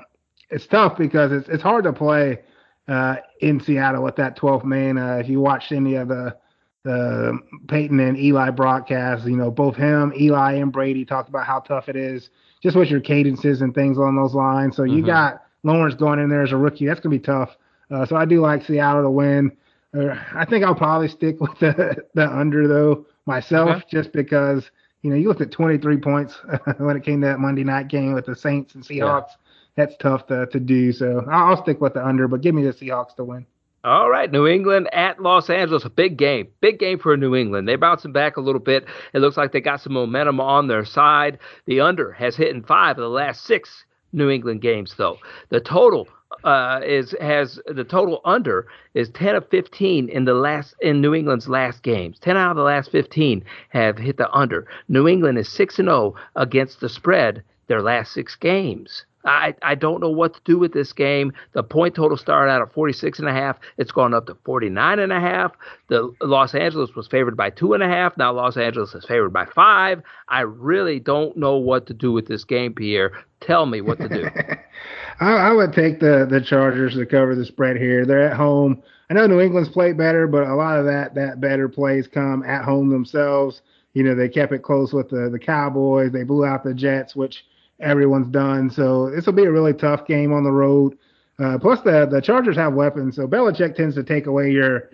it's 0.49 0.67
tough 0.67 0.97
because 0.97 1.31
it's 1.31 1.49
it's 1.49 1.63
hard 1.63 1.83
to 1.83 1.93
play 1.93 2.39
uh, 2.87 3.17
in 3.41 3.59
Seattle 3.59 4.03
with 4.03 4.15
that 4.15 4.37
12th 4.37 4.63
man. 4.63 4.97
Uh, 4.97 5.15
if 5.15 5.29
you 5.29 5.39
watched 5.39 5.71
any 5.71 5.95
of 5.95 6.07
the 6.07 6.35
the 6.83 7.37
Peyton 7.67 7.99
and 7.99 8.17
Eli 8.17 8.49
broadcasts, 8.49 9.27
you 9.27 9.35
know 9.35 9.51
both 9.51 9.75
him, 9.75 10.13
Eli, 10.17 10.53
and 10.53 10.71
Brady 10.71 11.03
talked 11.03 11.27
about 11.29 11.45
how 11.45 11.59
tough 11.59 11.89
it 11.89 11.95
is, 11.95 12.29
just 12.63 12.77
with 12.77 12.89
your 12.89 13.01
cadences 13.01 13.61
and 13.61 13.73
things 13.75 13.97
along 13.97 14.15
those 14.15 14.33
lines. 14.33 14.75
So 14.75 14.83
you 14.83 14.97
mm-hmm. 14.97 15.07
got 15.07 15.43
Lawrence 15.63 15.95
going 15.95 16.19
in 16.19 16.29
there 16.29 16.43
as 16.43 16.51
a 16.51 16.57
rookie. 16.57 16.85
That's 16.85 16.99
gonna 16.99 17.15
be 17.15 17.19
tough. 17.19 17.57
Uh, 17.91 18.05
so 18.05 18.15
I 18.15 18.25
do 18.25 18.41
like 18.41 18.63
Seattle 18.63 19.03
to 19.03 19.09
win. 19.09 19.51
Uh, 19.97 20.15
I 20.33 20.45
think 20.45 20.63
I'll 20.63 20.75
probably 20.75 21.09
stick 21.09 21.41
with 21.41 21.57
the 21.59 22.03
the 22.13 22.27
under 22.27 22.67
though 22.67 23.05
myself, 23.25 23.69
okay. 23.69 23.85
just 23.91 24.13
because 24.13 24.71
you 25.01 25.09
know 25.09 25.17
you 25.17 25.27
looked 25.27 25.41
at 25.41 25.51
23 25.51 25.97
points 25.97 26.35
when 26.77 26.95
it 26.95 27.03
came 27.03 27.19
to 27.21 27.27
that 27.27 27.39
Monday 27.39 27.65
night 27.65 27.89
game 27.89 28.13
with 28.13 28.27
the 28.27 28.35
Saints 28.35 28.75
and 28.75 28.83
Seahawks. 28.83 29.29
Yeah 29.29 29.46
that's 29.77 29.95
tough 29.97 30.27
to, 30.27 30.47
to 30.47 30.59
do. 30.59 30.91
So 30.91 31.25
I'll 31.31 31.61
stick 31.61 31.79
with 31.79 31.93
the 31.93 32.05
under, 32.05 32.27
but 32.27 32.41
give 32.41 32.53
me 32.53 32.63
the 32.63 32.73
Seahawks 32.73 33.15
to 33.15 33.23
win. 33.23 33.45
All 33.83 34.09
right, 34.09 34.29
New 34.29 34.47
England 34.47 34.89
at 34.91 35.21
Los 35.21 35.49
Angeles, 35.49 35.85
a 35.85 35.89
big 35.89 36.17
game. 36.17 36.49
Big 36.59 36.79
game 36.79 36.99
for 36.99 37.15
New 37.15 37.35
England. 37.35 37.69
They're 37.69 37.77
bouncing 37.77 38.11
back 38.11 38.35
a 38.35 38.41
little 38.41 38.59
bit. 38.59 38.85
It 39.13 39.19
looks 39.19 39.37
like 39.37 39.53
they 39.53 39.61
got 39.61 39.79
some 39.79 39.93
momentum 39.93 40.41
on 40.41 40.67
their 40.67 40.83
side. 40.83 41.39
The 41.67 41.79
under 41.79 42.11
has 42.11 42.35
hit 42.35 42.53
in 42.53 42.63
five 42.63 42.97
of 42.97 43.03
the 43.03 43.09
last 43.09 43.45
six 43.45 43.85
New 44.11 44.29
England 44.29 44.61
games, 44.61 44.95
though. 44.97 45.19
The 45.49 45.61
total 45.61 46.07
uh, 46.43 46.81
is 46.83 47.15
has 47.21 47.59
the 47.67 47.83
total 47.83 48.19
under 48.25 48.67
is 48.93 49.09
10 49.11 49.35
of 49.35 49.47
15 49.49 50.09
in 50.09 50.25
the 50.25 50.33
last 50.33 50.75
in 50.81 50.99
New 50.99 51.13
England's 51.13 51.47
last 51.47 51.83
games. 51.83 52.19
10 52.19 52.35
out 52.35 52.51
of 52.51 52.57
the 52.57 52.63
last 52.63 52.91
15 52.91 53.43
have 53.69 53.97
hit 53.97 54.17
the 54.17 54.29
under. 54.31 54.67
New 54.89 55.07
England 55.07 55.37
is 55.37 55.47
6 55.49 55.79
and 55.79 55.87
0 55.87 56.15
against 56.35 56.79
the 56.79 56.89
spread 56.89 57.43
their 57.67 57.81
last 57.81 58.11
6 58.13 58.35
games. 58.37 59.05
I, 59.27 59.53
I 59.61 59.75
don't 59.75 59.99
know 59.99 60.09
what 60.09 60.33
to 60.35 60.41
do 60.45 60.57
with 60.57 60.73
this 60.73 60.93
game. 60.93 61.33
The 61.53 61.63
point 61.63 61.95
total 61.95 62.17
started 62.17 62.51
out 62.51 62.61
at 62.61 62.73
46 62.73 63.19
and 63.19 63.27
a 63.27 63.33
half. 63.33 63.57
It's 63.77 63.91
gone 63.91 64.13
up 64.13 64.25
to 64.27 64.37
49 64.45 64.99
and 64.99 65.11
a 65.11 65.19
half. 65.19 65.51
The 65.89 66.13
Los 66.21 66.55
Angeles 66.55 66.95
was 66.95 67.07
favored 67.07 67.35
by 67.35 67.49
two 67.49 67.73
and 67.73 67.83
a 67.83 67.87
half. 67.87 68.17
Now 68.17 68.31
Los 68.31 68.57
Angeles 68.57 68.95
is 68.95 69.05
favored 69.05 69.33
by 69.33 69.45
five. 69.45 70.01
I 70.29 70.41
really 70.41 70.99
don't 70.99 71.35
know 71.35 71.57
what 71.57 71.87
to 71.87 71.93
do 71.93 72.11
with 72.11 72.27
this 72.27 72.45
game, 72.45 72.73
Pierre. 72.73 73.11
Tell 73.41 73.65
me 73.65 73.81
what 73.81 73.99
to 73.99 74.09
do. 74.09 74.25
I, 75.19 75.31
I, 75.31 75.51
would 75.51 75.73
take 75.73 75.99
the 75.99 76.27
the 76.29 76.41
Chargers 76.41 76.95
to 76.95 77.05
cover 77.05 77.35
the 77.35 77.45
spread 77.45 77.77
here. 77.77 78.05
They're 78.05 78.29
at 78.29 78.37
home. 78.37 78.81
I 79.09 79.13
know 79.13 79.27
New 79.27 79.41
England's 79.41 79.69
played 79.69 79.97
better, 79.97 80.27
but 80.27 80.47
a 80.47 80.55
lot 80.55 80.79
of 80.79 80.85
that 80.85 81.15
that 81.15 81.39
better 81.39 81.69
plays 81.69 82.07
come 82.07 82.43
at 82.43 82.63
home 82.63 82.89
themselves. 82.89 83.61
You 83.93 84.03
know, 84.03 84.15
they 84.15 84.29
kept 84.29 84.53
it 84.53 84.63
close 84.63 84.93
with 84.93 85.09
the 85.09 85.29
the 85.29 85.39
Cowboys. 85.39 86.11
They 86.11 86.23
blew 86.23 86.45
out 86.45 86.63
the 86.63 86.73
Jets, 86.73 87.15
which 87.15 87.43
everyone's 87.79 88.27
done. 88.27 88.69
So 88.69 89.09
this 89.09 89.25
will 89.25 89.33
be 89.33 89.45
a 89.45 89.51
really 89.51 89.73
tough 89.73 90.05
game 90.05 90.33
on 90.33 90.43
the 90.43 90.51
road. 90.51 90.97
Uh, 91.39 91.57
plus, 91.59 91.81
the 91.81 92.07
the 92.09 92.21
Chargers 92.21 92.55
have 92.55 92.73
weapons, 92.73 93.15
so 93.15 93.27
Belichick 93.27 93.75
tends 93.75 93.95
to 93.95 94.03
take 94.03 94.25
away 94.25 94.49
your 94.49 94.89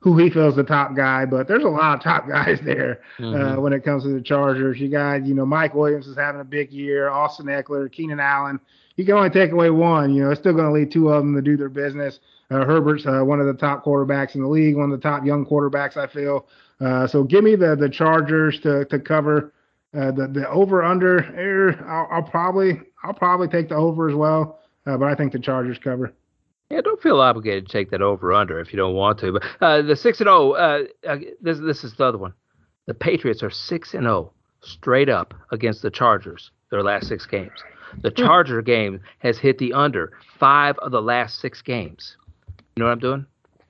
who 0.00 0.16
he 0.18 0.30
feels 0.30 0.54
the 0.54 0.64
top 0.64 0.94
guy. 0.94 1.24
But 1.24 1.48
there's 1.48 1.64
a 1.64 1.68
lot 1.68 1.96
of 1.96 2.02
top 2.02 2.28
guys 2.28 2.60
there 2.64 3.00
uh, 3.18 3.22
mm-hmm. 3.22 3.58
uh, 3.58 3.60
when 3.60 3.72
it 3.72 3.84
comes 3.84 4.02
to 4.04 4.10
the 4.10 4.20
Chargers. 4.20 4.78
You 4.78 4.88
got, 4.88 5.24
you 5.24 5.34
know, 5.34 5.46
Mike 5.46 5.74
Williams 5.74 6.06
is 6.06 6.16
having 6.16 6.40
a 6.40 6.44
big 6.44 6.70
year. 6.70 7.08
Austin 7.08 7.46
Ekeler, 7.46 7.90
Keenan 7.90 8.20
Allen. 8.20 8.60
You 8.96 9.04
can 9.04 9.14
only 9.14 9.30
take 9.30 9.52
away 9.52 9.70
one. 9.70 10.14
You 10.14 10.24
know, 10.24 10.30
it's 10.30 10.40
still 10.40 10.54
going 10.54 10.66
to 10.66 10.72
leave 10.72 10.90
two 10.90 11.10
of 11.10 11.22
them 11.22 11.34
to 11.34 11.42
do 11.42 11.56
their 11.56 11.68
business. 11.68 12.20
Uh, 12.50 12.64
Herbert's 12.64 13.06
uh, 13.06 13.22
one 13.22 13.40
of 13.40 13.46
the 13.46 13.54
top 13.54 13.84
quarterbacks 13.84 14.34
in 14.34 14.42
the 14.42 14.48
league, 14.48 14.76
one 14.76 14.90
of 14.90 15.00
the 15.00 15.02
top 15.02 15.24
young 15.24 15.44
quarterbacks, 15.44 15.96
I 15.96 16.06
feel. 16.06 16.46
Uh, 16.80 17.06
so 17.06 17.24
give 17.24 17.42
me 17.42 17.56
the 17.56 17.74
the 17.74 17.88
Chargers 17.88 18.60
to 18.60 18.84
to 18.86 18.98
cover. 18.98 19.52
Uh, 19.96 20.10
the 20.10 20.28
the 20.28 20.48
over 20.50 20.82
under 20.82 21.22
here, 21.22 21.70
I'll, 21.86 22.08
I'll, 22.10 22.22
probably 22.22 22.80
I'll 23.02 23.14
probably 23.14 23.48
take 23.48 23.70
the 23.70 23.76
over 23.76 24.08
as 24.08 24.14
well, 24.14 24.60
uh, 24.86 24.96
but 24.98 25.08
I 25.08 25.14
think 25.14 25.32
the 25.32 25.38
Chargers 25.38 25.78
cover. 25.78 26.12
Yeah, 26.70 26.80
don't 26.80 27.00
feel 27.00 27.20
obligated 27.20 27.66
to 27.66 27.72
take 27.72 27.90
that 27.90 28.02
over 28.02 28.32
under 28.32 28.60
if 28.60 28.72
you 28.72 28.76
don't 28.76 28.94
want 28.94 29.18
to. 29.20 29.32
But 29.32 29.44
uh, 29.60 29.82
the 29.82 29.96
six 29.96 30.20
and 30.20 30.26
zero, 30.26 30.54
oh, 30.54 30.54
uh, 30.54 31.08
uh, 31.08 31.16
this 31.40 31.58
this 31.60 31.84
is 31.84 31.94
the 31.94 32.04
other 32.04 32.18
one. 32.18 32.34
The 32.86 32.94
Patriots 32.94 33.42
are 33.42 33.50
six 33.50 33.94
and 33.94 34.02
zero 34.02 34.32
straight 34.60 35.08
up 35.08 35.32
against 35.50 35.82
the 35.82 35.90
Chargers 35.90 36.50
their 36.70 36.82
last 36.82 37.08
six 37.08 37.26
games. 37.26 37.62
The 38.02 38.10
hmm. 38.10 38.16
Charger 38.16 38.62
game 38.62 39.00
has 39.18 39.38
hit 39.38 39.58
the 39.58 39.72
under 39.72 40.12
five 40.38 40.76
of 40.78 40.92
the 40.92 41.02
last 41.02 41.40
six 41.40 41.62
games. 41.62 42.16
You 42.76 42.82
know 42.82 42.86
what 42.86 42.92
I'm 42.92 42.98
doing? 42.98 43.26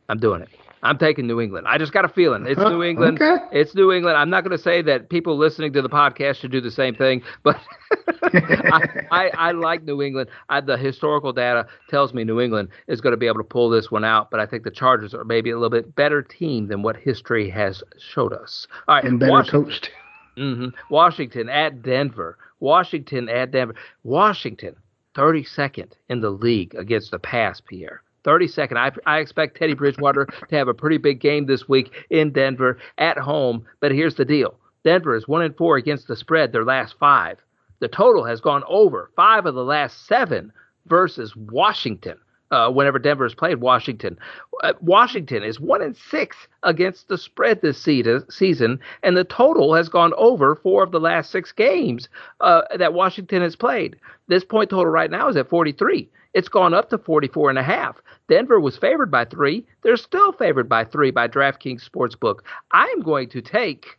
I'm 0.08 0.18
doing 0.18 0.42
it. 0.42 0.48
I'm 0.82 0.98
taking 0.98 1.26
New 1.26 1.40
England. 1.40 1.66
I 1.66 1.78
just 1.78 1.92
got 1.92 2.04
a 2.04 2.08
feeling 2.08 2.46
it's 2.46 2.60
New 2.60 2.82
England. 2.90 3.20
Okay. 3.20 3.42
It's 3.52 3.74
New 3.74 3.92
England. 3.92 4.16
I'm 4.16 4.30
not 4.30 4.44
going 4.44 4.56
to 4.56 4.62
say 4.62 4.82
that 4.82 5.08
people 5.08 5.36
listening 5.36 5.72
to 5.72 5.82
the 5.82 5.88
podcast 5.88 6.36
should 6.36 6.52
do 6.52 6.60
the 6.60 6.70
same 6.70 6.94
thing, 6.94 7.22
but 7.42 7.58
I, 8.22 9.06
I, 9.10 9.30
I, 9.34 9.52
like 9.52 9.84
New 9.84 10.02
England. 10.02 10.28
I, 10.48 10.60
the 10.60 10.76
historical 10.76 11.32
data 11.32 11.66
tells 11.88 12.12
me 12.12 12.24
New 12.24 12.40
England 12.40 12.68
is 12.88 13.00
going 13.00 13.12
to 13.12 13.16
be 13.16 13.26
able 13.26 13.38
to 13.38 13.44
pull 13.44 13.70
this 13.70 13.90
one 13.90 14.04
out, 14.04 14.30
but 14.30 14.38
I 14.38 14.46
think 14.46 14.64
the 14.64 14.70
Chargers 14.70 15.14
are 15.14 15.24
maybe 15.24 15.50
a 15.50 15.54
little 15.54 15.70
bit 15.70 15.94
better 15.94 16.22
team 16.22 16.68
than 16.68 16.82
what 16.82 16.96
history 16.96 17.48
has 17.50 17.82
showed 17.98 18.32
us. 18.32 18.66
All 18.86 18.96
right, 18.96 19.04
and 19.04 19.18
better 19.18 19.32
Washington, 19.32 19.64
coached. 19.64 19.90
Mm-hmm, 20.36 20.68
Washington 20.92 21.48
at 21.48 21.82
Denver. 21.82 22.38
Washington 22.60 23.28
at 23.28 23.50
Denver. 23.50 23.74
Washington, 24.02 24.76
32nd 25.14 25.92
in 26.08 26.20
the 26.20 26.30
league 26.30 26.74
against 26.74 27.10
the 27.10 27.18
pass, 27.18 27.60
Pierre. 27.60 28.02
32nd. 28.26 28.76
I, 28.76 28.92
I 29.06 29.20
expect 29.20 29.56
Teddy 29.56 29.74
Bridgewater 29.74 30.26
to 30.26 30.56
have 30.56 30.68
a 30.68 30.74
pretty 30.74 30.98
big 30.98 31.20
game 31.20 31.46
this 31.46 31.68
week 31.68 31.92
in 32.10 32.32
Denver 32.32 32.78
at 32.98 33.16
home. 33.16 33.64
But 33.80 33.92
here's 33.92 34.16
the 34.16 34.24
deal 34.24 34.58
Denver 34.84 35.16
is 35.16 35.28
1 35.28 35.42
and 35.42 35.56
4 35.56 35.76
against 35.76 36.08
the 36.08 36.16
spread 36.16 36.52
their 36.52 36.64
last 36.64 36.96
five. 36.98 37.38
The 37.78 37.88
total 37.88 38.24
has 38.24 38.40
gone 38.40 38.64
over 38.68 39.10
five 39.16 39.46
of 39.46 39.54
the 39.54 39.64
last 39.64 40.06
seven 40.06 40.52
versus 40.86 41.36
Washington. 41.36 42.18
Uh, 42.50 42.70
whenever 42.70 42.98
Denver 42.98 43.24
has 43.24 43.35
played 43.35 43.61
Washington, 43.61 44.16
uh, 44.62 44.72
Washington 44.80 45.42
is 45.42 45.59
one 45.59 45.82
and 45.82 45.96
six 45.96 46.37
against 46.62 47.09
the 47.09 47.18
spread 47.18 47.61
this 47.61 47.82
season, 47.82 48.80
and 49.02 49.16
the 49.16 49.24
total 49.24 49.74
has 49.74 49.88
gone 49.88 50.12
over 50.16 50.54
four 50.54 50.82
of 50.82 50.92
the 50.92 51.00
last 51.00 51.30
six 51.30 51.50
games 51.52 52.09
uh, 52.40 52.62
that 52.78 52.94
Washington 52.94 53.42
has 53.42 53.56
played. 53.56 53.96
This 54.28 54.44
point 54.44 54.70
total 54.70 54.87
right 54.87 55.11
now 55.11 55.28
is 55.28 55.37
at 55.37 55.48
43. 55.48 56.09
It's 56.35 56.48
gone 56.48 56.74
up 56.74 56.90
to 56.90 56.98
44 56.98 57.50
and 57.50 57.59
a 57.59 57.62
half. 57.62 57.96
Denver 58.28 58.61
was 58.61 58.76
favored 58.76 59.11
by 59.11 59.24
three. 59.24 59.66
They're 59.82 59.96
still 59.96 60.32
favored 60.32 60.68
by 60.68 60.85
three 60.85 61.11
by 61.11 61.28
DraftKings 61.28 61.88
Sportsbook. 61.88 62.40
I 62.72 62.85
am 62.96 63.02
going 63.02 63.28
to 63.30 63.40
take 63.40 63.98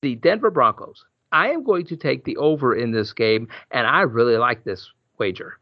the 0.00 0.14
Denver 0.14 0.50
Broncos. 0.50 1.04
I 1.32 1.50
am 1.50 1.64
going 1.64 1.86
to 1.86 1.96
take 1.96 2.24
the 2.24 2.36
over 2.36 2.74
in 2.74 2.92
this 2.92 3.12
game, 3.12 3.48
and 3.70 3.86
I 3.86 4.02
really 4.02 4.36
like 4.36 4.64
this 4.64 4.90
wager. 5.18 5.58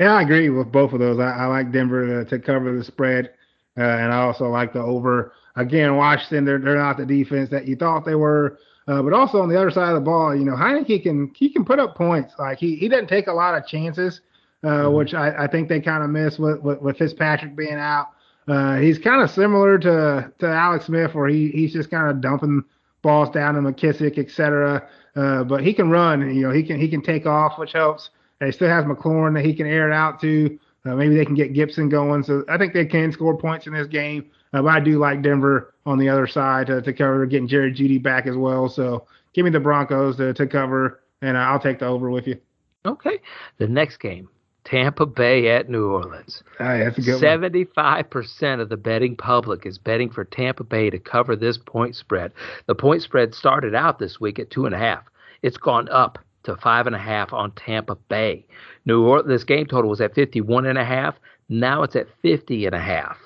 Yeah, 0.00 0.14
I 0.14 0.22
agree 0.22 0.48
with 0.48 0.72
both 0.72 0.92
of 0.92 1.00
those. 1.00 1.18
I, 1.18 1.30
I 1.30 1.46
like 1.46 1.72
Denver 1.72 2.24
to, 2.24 2.30
to, 2.30 2.38
cover 2.38 2.76
the 2.76 2.84
spread, 2.84 3.30
uh, 3.78 3.82
and 3.82 4.12
I 4.12 4.22
also 4.22 4.48
like 4.48 4.72
the 4.72 4.80
over. 4.80 5.32
Again, 5.56 5.96
Washington, 5.96 6.44
they're, 6.44 6.58
they're 6.58 6.78
not 6.78 6.96
the 6.96 7.06
defense 7.06 7.50
that 7.50 7.66
you 7.66 7.76
thought 7.76 8.04
they 8.04 8.14
were. 8.14 8.58
Uh, 8.88 9.00
but 9.00 9.12
also 9.12 9.40
on 9.40 9.48
the 9.48 9.56
other 9.56 9.70
side 9.70 9.90
of 9.90 9.94
the 9.94 10.00
ball, 10.00 10.34
you 10.34 10.44
know, 10.44 10.54
Heinicke 10.54 11.04
can 11.04 11.32
he 11.36 11.50
can 11.50 11.64
put 11.64 11.78
up 11.78 11.94
points. 11.94 12.34
Like 12.38 12.58
he, 12.58 12.74
he 12.74 12.88
doesn't 12.88 13.06
take 13.06 13.28
a 13.28 13.32
lot 13.32 13.54
of 13.54 13.64
chances 13.66 14.20
uh, 14.64 14.68
mm-hmm. 14.68 14.94
which 14.96 15.14
I, 15.14 15.44
I, 15.44 15.46
think 15.46 15.68
they 15.68 15.80
kind 15.80 16.04
of 16.04 16.10
miss 16.10 16.38
with, 16.38 16.60
with, 16.60 16.80
with 16.80 16.98
Fitzpatrick 16.98 17.56
being 17.56 17.74
out. 17.74 18.08
Uh, 18.48 18.76
he's 18.76 18.98
kind 18.98 19.22
of 19.22 19.30
similar 19.30 19.78
to 19.78 20.32
to 20.40 20.46
Alex 20.46 20.86
Smith, 20.86 21.14
where 21.14 21.28
he 21.28 21.50
he's 21.50 21.72
just 21.72 21.90
kind 21.90 22.08
of 22.08 22.20
dumping 22.20 22.64
balls 23.00 23.30
down 23.30 23.54
to 23.54 23.60
McKissic, 23.60 24.18
etc. 24.18 24.88
Uh, 25.14 25.44
but 25.44 25.62
he 25.62 25.72
can 25.72 25.90
run. 25.90 26.34
You 26.34 26.42
know, 26.42 26.50
he 26.50 26.64
can 26.64 26.80
he 26.80 26.88
can 26.88 27.02
take 27.02 27.24
off, 27.24 27.58
which 27.58 27.72
helps. 27.72 28.10
He 28.46 28.52
still 28.52 28.68
has 28.68 28.84
McLaurin 28.84 29.34
that 29.34 29.44
he 29.44 29.54
can 29.54 29.66
air 29.66 29.90
it 29.90 29.94
out 29.94 30.20
to. 30.20 30.58
Uh, 30.84 30.94
maybe 30.96 31.14
they 31.14 31.24
can 31.24 31.34
get 31.34 31.52
Gibson 31.52 31.88
going. 31.88 32.22
So 32.22 32.44
I 32.48 32.58
think 32.58 32.72
they 32.72 32.84
can 32.84 33.12
score 33.12 33.36
points 33.36 33.66
in 33.66 33.72
this 33.72 33.86
game. 33.86 34.30
Uh, 34.52 34.62
but 34.62 34.68
I 34.68 34.80
do 34.80 34.98
like 34.98 35.22
Denver 35.22 35.74
on 35.86 35.98
the 35.98 36.08
other 36.08 36.26
side 36.26 36.66
to, 36.66 36.82
to 36.82 36.92
cover, 36.92 37.24
getting 37.26 37.48
Jerry 37.48 37.72
Jeudy 37.72 38.02
back 38.02 38.26
as 38.26 38.36
well. 38.36 38.68
So 38.68 39.06
give 39.32 39.44
me 39.44 39.50
the 39.50 39.60
Broncos 39.60 40.16
to, 40.16 40.34
to 40.34 40.46
cover, 40.46 41.02
and 41.22 41.38
I'll 41.38 41.60
take 41.60 41.78
the 41.78 41.86
over 41.86 42.10
with 42.10 42.26
you. 42.26 42.38
Okay. 42.84 43.20
The 43.58 43.68
next 43.68 43.98
game, 43.98 44.28
Tampa 44.64 45.06
Bay 45.06 45.48
at 45.48 45.68
New 45.68 45.90
Orleans. 45.90 46.42
Ah, 46.60 46.78
that's 46.78 46.98
a 46.98 47.02
good 47.02 47.22
75% 47.22 48.60
of 48.60 48.68
the 48.68 48.76
betting 48.76 49.16
public 49.16 49.64
is 49.64 49.78
betting 49.78 50.10
for 50.10 50.24
Tampa 50.24 50.64
Bay 50.64 50.90
to 50.90 50.98
cover 50.98 51.36
this 51.36 51.58
point 51.58 51.96
spread. 51.96 52.32
The 52.66 52.74
point 52.74 53.02
spread 53.02 53.34
started 53.34 53.74
out 53.74 53.98
this 53.98 54.20
week 54.20 54.38
at 54.38 54.50
two 54.50 54.66
and 54.66 54.74
a 54.74 54.78
half. 54.78 55.04
It's 55.42 55.56
gone 55.56 55.88
up 55.88 56.18
to 56.44 56.56
five 56.56 56.86
and 56.86 56.96
a 56.96 56.98
half 56.98 57.32
on 57.32 57.52
Tampa 57.52 57.94
Bay. 57.94 58.44
New 58.84 59.04
Orleans, 59.04 59.28
this 59.28 59.44
game 59.44 59.66
total 59.66 59.90
was 59.90 60.00
at 60.00 60.14
51 60.14 60.66
and 60.66 60.78
a 60.78 60.84
half. 60.84 61.16
Now 61.48 61.82
it's 61.82 61.96
at 61.96 62.08
50 62.22 62.66
and 62.66 62.74
a 62.74 62.80
half. 62.80 63.18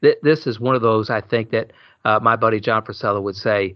This 0.00 0.46
is 0.46 0.60
one 0.60 0.74
of 0.74 0.82
those 0.82 1.10
I 1.10 1.20
think 1.20 1.50
that 1.50 1.72
uh, 2.04 2.20
my 2.22 2.36
buddy 2.36 2.60
John 2.60 2.82
Frisella 2.84 3.22
would 3.22 3.36
say 3.36 3.74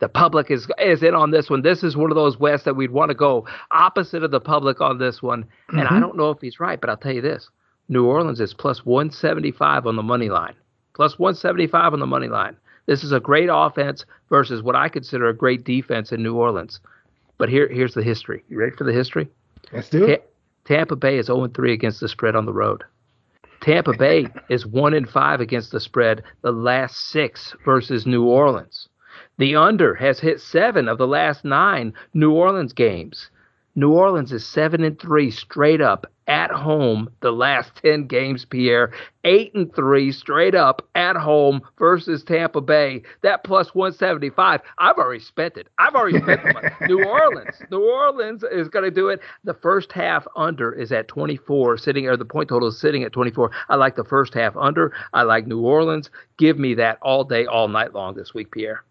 the 0.00 0.08
public 0.08 0.50
is 0.50 0.66
is 0.78 1.02
in 1.02 1.14
on 1.14 1.30
this 1.30 1.48
one. 1.48 1.62
This 1.62 1.82
is 1.82 1.96
one 1.96 2.10
of 2.10 2.16
those 2.16 2.38
Wes 2.38 2.64
that 2.64 2.74
we'd 2.74 2.90
want 2.90 3.10
to 3.10 3.14
go 3.14 3.46
opposite 3.70 4.24
of 4.24 4.30
the 4.30 4.40
public 4.40 4.80
on 4.80 4.98
this 4.98 5.22
one. 5.22 5.44
And 5.68 5.80
mm-hmm. 5.80 5.94
I 5.94 6.00
don't 6.00 6.16
know 6.16 6.30
if 6.30 6.40
he's 6.40 6.58
right, 6.58 6.80
but 6.80 6.90
I'll 6.90 6.96
tell 6.96 7.12
you 7.12 7.20
this: 7.20 7.48
New 7.88 8.04
Orleans 8.04 8.40
is 8.40 8.54
plus 8.54 8.84
175 8.84 9.86
on 9.86 9.96
the 9.96 10.02
money 10.02 10.28
line. 10.28 10.54
Plus 10.94 11.18
175 11.18 11.92
on 11.92 12.00
the 12.00 12.06
money 12.06 12.26
line. 12.26 12.56
This 12.86 13.04
is 13.04 13.12
a 13.12 13.20
great 13.20 13.50
offense 13.52 14.04
versus 14.30 14.62
what 14.62 14.74
I 14.74 14.88
consider 14.88 15.28
a 15.28 15.36
great 15.36 15.62
defense 15.64 16.10
in 16.10 16.22
New 16.22 16.34
Orleans. 16.34 16.80
But 17.38 17.48
here 17.48 17.68
here's 17.68 17.94
the 17.94 18.02
history. 18.02 18.44
You 18.48 18.58
ready 18.58 18.76
for 18.76 18.84
the 18.84 18.92
history? 18.92 19.28
Let's 19.72 19.88
do 19.88 20.04
it. 20.04 20.30
Tampa 20.64 20.96
Bay 20.96 21.18
is 21.18 21.26
0 21.26 21.48
3 21.48 21.72
against 21.72 22.00
the 22.00 22.08
spread 22.08 22.36
on 22.36 22.44
the 22.44 22.52
road. 22.52 22.84
Tampa 23.60 23.94
Bay 23.96 24.26
is 24.50 24.66
1 24.66 24.94
and 24.94 25.08
5 25.08 25.40
against 25.40 25.72
the 25.72 25.80
spread 25.80 26.22
the 26.42 26.52
last 26.52 26.96
six 26.96 27.54
versus 27.64 28.06
New 28.06 28.24
Orleans. 28.24 28.88
The 29.38 29.56
under 29.56 29.94
has 29.94 30.20
hit 30.20 30.40
seven 30.40 30.88
of 30.88 30.98
the 30.98 31.06
last 31.06 31.44
nine 31.44 31.94
New 32.12 32.32
Orleans 32.32 32.72
games. 32.72 33.30
New 33.78 33.92
Orleans 33.92 34.32
is 34.32 34.44
seven 34.44 34.82
and 34.82 34.98
three 34.98 35.30
straight 35.30 35.80
up 35.80 36.04
at 36.26 36.50
home 36.50 37.08
the 37.20 37.30
last 37.30 37.76
ten 37.76 38.08
games. 38.08 38.44
Pierre 38.44 38.90
eight 39.22 39.54
and 39.54 39.72
three 39.72 40.10
straight 40.10 40.56
up 40.56 40.84
at 40.96 41.14
home 41.14 41.62
versus 41.78 42.24
Tampa 42.24 42.60
Bay. 42.60 43.02
That 43.22 43.44
plus 43.44 43.76
one 43.76 43.92
seventy 43.92 44.30
five. 44.30 44.62
I've 44.78 44.96
already 44.96 45.22
spent 45.22 45.56
it. 45.56 45.68
I've 45.78 45.94
already 45.94 46.18
spent 46.18 46.42
the 46.42 46.54
money. 46.54 46.68
New 46.88 47.04
Orleans. 47.08 47.54
New 47.70 47.88
Orleans 47.88 48.42
is 48.50 48.66
going 48.66 48.84
to 48.84 48.90
do 48.90 49.10
it. 49.10 49.20
The 49.44 49.54
first 49.54 49.92
half 49.92 50.26
under 50.34 50.72
is 50.72 50.90
at 50.90 51.06
twenty 51.06 51.36
four, 51.36 51.78
sitting 51.78 52.08
or 52.08 52.16
the 52.16 52.24
point 52.24 52.48
total 52.48 52.66
is 52.66 52.80
sitting 52.80 53.04
at 53.04 53.12
twenty 53.12 53.30
four. 53.30 53.52
I 53.68 53.76
like 53.76 53.94
the 53.94 54.02
first 54.02 54.34
half 54.34 54.56
under. 54.56 54.92
I 55.12 55.22
like 55.22 55.46
New 55.46 55.60
Orleans. 55.60 56.10
Give 56.36 56.58
me 56.58 56.74
that 56.74 56.98
all 57.00 57.22
day, 57.22 57.46
all 57.46 57.68
night 57.68 57.94
long 57.94 58.16
this 58.16 58.34
week, 58.34 58.50
Pierre. 58.50 58.82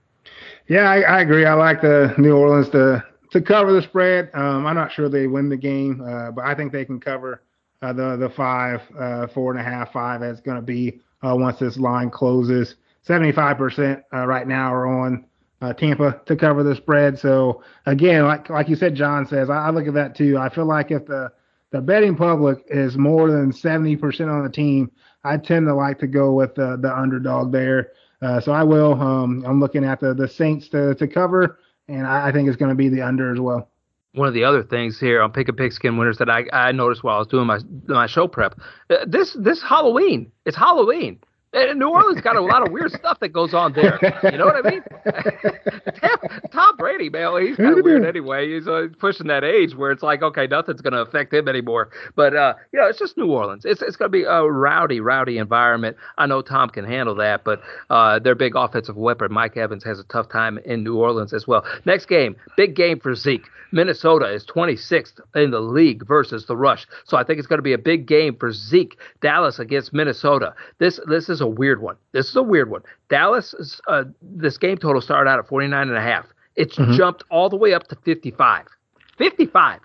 Yeah, 0.69 0.89
I, 0.89 1.01
I, 1.01 1.21
agree. 1.21 1.45
I 1.45 1.55
like 1.55 1.81
the 1.81 2.15
New 2.17 2.37
Orleans 2.37 2.69
to 2.69 3.03
to 3.31 3.41
cover 3.41 3.73
the 3.73 3.81
spread. 3.81 4.29
Um, 4.33 4.65
I'm 4.65 4.75
not 4.75 4.91
sure 4.91 5.09
they 5.09 5.27
win 5.27 5.49
the 5.49 5.57
game, 5.57 6.01
uh, 6.01 6.31
but 6.31 6.45
I 6.45 6.55
think 6.55 6.71
they 6.71 6.85
can 6.85 6.99
cover 6.99 7.43
uh, 7.81 7.93
the 7.93 8.17
the 8.17 8.29
five, 8.29 8.81
uh, 8.97 9.27
four 9.27 9.51
and 9.51 9.59
a 9.59 9.63
half, 9.63 9.91
five. 9.91 10.21
That's 10.21 10.41
going 10.41 10.57
to 10.57 10.63
be 10.63 10.99
uh, 11.25 11.35
once 11.35 11.59
this 11.59 11.77
line 11.77 12.09
closes. 12.09 12.75
75% 13.07 14.03
uh, 14.13 14.25
right 14.25 14.47
now 14.47 14.73
are 14.73 14.87
on 14.87 15.25
uh, 15.61 15.73
Tampa 15.73 16.21
to 16.25 16.35
cover 16.35 16.63
the 16.63 16.75
spread. 16.75 17.17
So 17.17 17.63
again, 17.85 18.25
like 18.25 18.49
like 18.49 18.69
you 18.69 18.75
said, 18.75 18.95
John 18.95 19.25
says, 19.27 19.49
I, 19.49 19.67
I, 19.67 19.69
look 19.69 19.87
at 19.87 19.93
that 19.93 20.15
too. 20.15 20.37
I 20.37 20.49
feel 20.49 20.65
like 20.65 20.91
if 20.91 21.05
the 21.05 21.31
the 21.71 21.81
betting 21.81 22.15
public 22.15 22.63
is 22.69 22.97
more 22.97 23.29
than 23.29 23.51
70% 23.51 24.29
on 24.29 24.43
the 24.43 24.49
team, 24.49 24.89
I 25.25 25.35
tend 25.37 25.67
to 25.67 25.75
like 25.75 25.99
to 25.99 26.07
go 26.07 26.33
with 26.33 26.55
the, 26.55 26.77
the 26.77 26.95
underdog 26.95 27.51
there. 27.51 27.91
So 28.41 28.53
I 28.53 28.63
will. 28.63 28.93
Um, 28.93 29.43
I'm 29.45 29.59
looking 29.59 29.83
at 29.83 29.99
the, 29.99 30.13
the 30.13 30.29
Saints 30.29 30.69
to, 30.69 30.95
to 30.95 31.07
cover, 31.09 31.59
and 31.87 32.05
I, 32.05 32.29
I 32.29 32.31
think 32.31 32.47
it's 32.47 32.57
going 32.57 32.69
to 32.69 32.75
be 32.75 32.89
the 32.89 33.01
under 33.01 33.31
as 33.31 33.39
well. 33.39 33.69
One 34.13 34.27
of 34.27 34.33
the 34.33 34.43
other 34.43 34.63
things 34.63 34.99
here 34.99 35.21
on 35.21 35.31
Pick 35.31 35.47
a 35.47 35.53
Pigskin 35.53 35.97
winners 35.97 36.17
that 36.17 36.29
I, 36.29 36.45
I 36.51 36.71
noticed 36.71 37.03
while 37.03 37.15
I 37.15 37.19
was 37.19 37.27
doing 37.27 37.45
my 37.45 37.59
my 37.87 38.07
show 38.07 38.27
prep, 38.27 38.59
uh, 38.89 39.05
this 39.07 39.33
this 39.33 39.61
Halloween, 39.61 40.31
it's 40.45 40.57
Halloween. 40.57 41.19
And 41.57 41.79
New 41.79 41.89
Orleans 41.89 42.21
got 42.21 42.35
a 42.35 42.41
lot 42.41 42.65
of 42.65 42.71
weird 42.71 42.91
stuff 42.91 43.19
that 43.19 43.29
goes 43.29 43.53
on 43.53 43.73
there. 43.73 43.99
You 44.23 44.37
know 44.37 44.45
what 44.45 44.63
I 44.63 44.69
mean? 44.69 44.83
Tom 46.51 46.77
Brady, 46.77 47.09
man, 47.09 47.41
he's 47.41 47.57
kind 47.57 47.77
of 47.77 47.83
weird 47.83 48.05
anyway. 48.05 48.53
He's 48.53 48.67
uh, 48.67 48.87
pushing 48.99 49.27
that 49.27 49.43
age 49.43 49.75
where 49.75 49.91
it's 49.91 50.03
like, 50.03 50.21
okay, 50.21 50.45
nothing's 50.45 50.81
going 50.81 50.93
to 50.93 51.01
affect 51.01 51.33
him 51.33 51.47
anymore. 51.47 51.89
But 52.15 52.35
uh, 52.35 52.53
you 52.71 52.79
know, 52.79 52.87
it's 52.87 52.99
just 52.99 53.17
New 53.17 53.31
Orleans. 53.31 53.65
It's 53.65 53.81
it's 53.81 53.95
going 53.95 54.11
to 54.11 54.15
be 54.15 54.23
a 54.23 54.43
rowdy, 54.43 54.99
rowdy 54.99 55.39
environment. 55.39 55.97
I 56.17 56.27
know 56.27 56.41
Tom 56.43 56.69
can 56.69 56.85
handle 56.85 57.15
that, 57.15 57.43
but 57.43 57.61
uh, 57.89 58.19
their 58.19 58.35
big 58.35 58.55
offensive 58.55 58.95
weapon, 58.95 59.33
Mike 59.33 59.57
Evans, 59.57 59.83
has 59.83 59.99
a 59.99 60.03
tough 60.03 60.29
time 60.29 60.59
in 60.59 60.83
New 60.83 60.97
Orleans 60.97 61.33
as 61.33 61.47
well. 61.47 61.65
Next 61.85 62.05
game, 62.05 62.35
big 62.55 62.75
game 62.75 62.99
for 62.99 63.15
Zeke. 63.15 63.47
Minnesota 63.71 64.31
is 64.31 64.45
26th 64.45 65.19
in 65.35 65.51
the 65.51 65.59
league 65.59 66.05
versus 66.07 66.45
the 66.45 66.55
Rush, 66.55 66.87
so 67.05 67.17
I 67.17 67.23
think 67.23 67.39
it's 67.39 67.47
going 67.47 67.57
to 67.57 67.63
be 67.63 67.73
a 67.73 67.77
big 67.77 68.05
game 68.05 68.35
for 68.35 68.51
Zeke. 68.51 68.97
Dallas 69.21 69.59
against 69.59 69.93
Minnesota. 69.93 70.53
This 70.79 70.99
this 71.07 71.29
is 71.29 71.41
a 71.41 71.46
weird 71.47 71.81
one. 71.81 71.95
This 72.11 72.29
is 72.29 72.35
a 72.35 72.43
weird 72.43 72.69
one. 72.69 72.81
Dallas, 73.09 73.79
uh, 73.87 74.03
this 74.21 74.57
game 74.57 74.77
total 74.77 75.01
started 75.01 75.29
out 75.29 75.39
at 75.39 75.47
49 75.47 75.87
and 75.87 75.97
a 75.97 76.01
half. 76.01 76.25
It's 76.55 76.75
mm-hmm. 76.75 76.93
jumped 76.93 77.23
all 77.29 77.49
the 77.49 77.55
way 77.55 77.73
up 77.73 77.87
to 77.87 77.95
55. 78.03 78.65
55. 79.17 79.79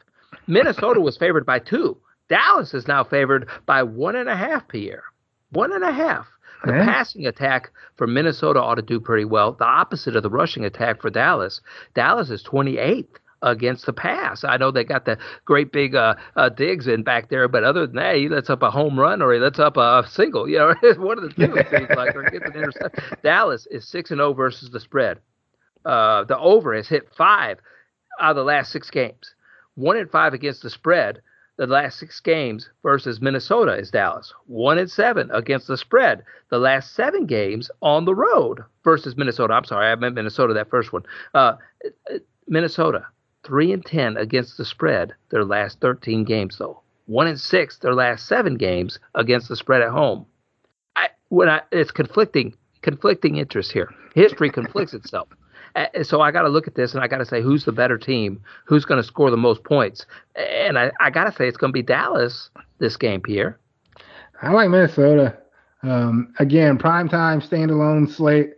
Minnesota 0.46 1.00
was 1.00 1.16
favored 1.16 1.46
by 1.46 1.58
two. 1.58 1.96
Dallas 2.28 2.74
is 2.74 2.88
now 2.88 3.04
favored 3.04 3.48
by 3.66 3.82
one 3.82 4.16
and 4.16 4.28
a 4.28 4.36
half 4.36 4.66
Pierre. 4.68 5.04
One 5.50 5.72
and 5.72 5.84
a 5.84 5.92
half. 5.92 6.26
The 6.64 6.72
passing 6.72 7.26
attack 7.26 7.72
for 7.96 8.06
Minnesota 8.06 8.60
ought 8.60 8.76
to 8.76 8.82
do 8.82 9.00
pretty 9.00 9.24
well. 9.24 9.52
The 9.52 9.64
opposite 9.64 10.14
of 10.14 10.22
the 10.22 10.30
rushing 10.30 10.64
attack 10.64 11.02
for 11.02 11.10
Dallas. 11.10 11.60
Dallas 11.94 12.30
is 12.30 12.44
28th 12.44 13.16
against 13.42 13.86
the 13.86 13.92
pass. 13.92 14.44
I 14.44 14.56
know 14.56 14.70
they 14.70 14.84
got 14.84 15.04
the 15.04 15.18
great 15.44 15.72
big 15.72 15.94
uh, 15.94 16.14
uh, 16.36 16.48
Diggs 16.48 16.86
in 16.86 17.02
back 17.02 17.28
there, 17.28 17.48
but 17.48 17.64
other 17.64 17.86
than 17.86 17.96
that, 17.96 18.16
he 18.16 18.28
lets 18.28 18.50
up 18.50 18.62
a 18.62 18.70
home 18.70 18.98
run 18.98 19.20
or 19.20 19.32
he 19.32 19.40
lets 19.40 19.58
up 19.58 19.76
a 19.76 20.04
single. 20.08 20.48
You 20.48 20.58
know, 20.58 20.74
one 20.98 21.18
of 21.18 21.24
the 21.24 21.30
two 21.30 21.52
seems 21.76 21.90
like, 21.90 22.14
or 22.14 22.22
gets 22.30 22.44
an 22.44 22.56
interception. 22.56 23.18
Dallas 23.22 23.66
is 23.70 23.86
six 23.88 24.10
and 24.10 24.18
zero 24.18 24.30
oh 24.30 24.32
versus 24.32 24.70
the 24.70 24.80
spread. 24.80 25.18
Uh, 25.84 26.24
the 26.24 26.38
over 26.38 26.74
has 26.74 26.88
hit 26.88 27.08
five 27.16 27.58
out 28.20 28.30
of 28.30 28.36
the 28.36 28.44
last 28.44 28.70
six 28.70 28.90
games. 28.90 29.34
One 29.74 29.96
and 29.96 30.10
five 30.10 30.34
against 30.34 30.62
the 30.62 30.70
spread. 30.70 31.20
The 31.58 31.66
last 31.66 31.98
six 31.98 32.18
games 32.20 32.70
versus 32.82 33.20
Minnesota 33.20 33.74
is 33.74 33.90
Dallas. 33.90 34.32
One 34.46 34.78
and 34.78 34.90
seven 34.90 35.30
against 35.32 35.66
the 35.66 35.76
spread. 35.76 36.24
The 36.50 36.58
last 36.58 36.94
seven 36.94 37.26
games 37.26 37.70
on 37.82 38.04
the 38.04 38.14
road 38.14 38.60
versus 38.84 39.16
Minnesota. 39.16 39.52
I'm 39.52 39.64
sorry, 39.64 39.88
I 39.88 39.94
meant 39.96 40.14
Minnesota 40.14 40.54
that 40.54 40.70
first 40.70 40.92
one. 40.92 41.02
Uh, 41.34 41.56
Minnesota 42.48 43.06
3 43.44 43.72
and 43.72 43.84
10 43.84 44.16
against 44.16 44.56
the 44.56 44.64
spread 44.64 45.14
their 45.30 45.44
last 45.44 45.80
13 45.80 46.24
games 46.24 46.58
though. 46.58 46.80
1 47.06 47.26
and 47.26 47.40
6 47.40 47.78
their 47.78 47.94
last 47.94 48.26
7 48.26 48.56
games 48.56 48.98
against 49.14 49.48
the 49.48 49.56
spread 49.56 49.82
at 49.82 49.90
home. 49.90 50.26
I, 50.96 51.08
when 51.28 51.48
I, 51.48 51.62
it's 51.70 51.90
conflicting 51.90 52.54
conflicting 52.82 53.36
interests 53.36 53.72
here. 53.72 53.92
History 54.14 54.50
conflicts 54.50 54.94
itself. 54.94 55.28
So 56.02 56.20
I 56.20 56.32
got 56.32 56.42
to 56.42 56.50
look 56.50 56.68
at 56.68 56.74
this 56.74 56.92
and 56.92 57.02
I 57.02 57.08
got 57.08 57.16
to 57.16 57.24
say 57.24 57.40
who's 57.40 57.64
the 57.64 57.72
better 57.72 57.96
team, 57.96 58.42
who's 58.66 58.84
going 58.84 59.00
to 59.00 59.06
score 59.06 59.30
the 59.30 59.38
most 59.38 59.64
points, 59.64 60.04
and 60.36 60.78
I, 60.78 60.92
I 61.00 61.08
got 61.08 61.24
to 61.24 61.32
say 61.32 61.48
it's 61.48 61.56
going 61.56 61.70
to 61.70 61.72
be 61.72 61.82
Dallas 61.82 62.50
this 62.78 62.94
game, 62.98 63.22
Pierre. 63.22 63.58
I 64.42 64.52
like 64.52 64.68
Minnesota. 64.68 65.34
Um, 65.82 66.34
again, 66.38 66.76
prime 66.76 67.08
time 67.08 67.40
standalone 67.40 68.10
slate. 68.10 68.52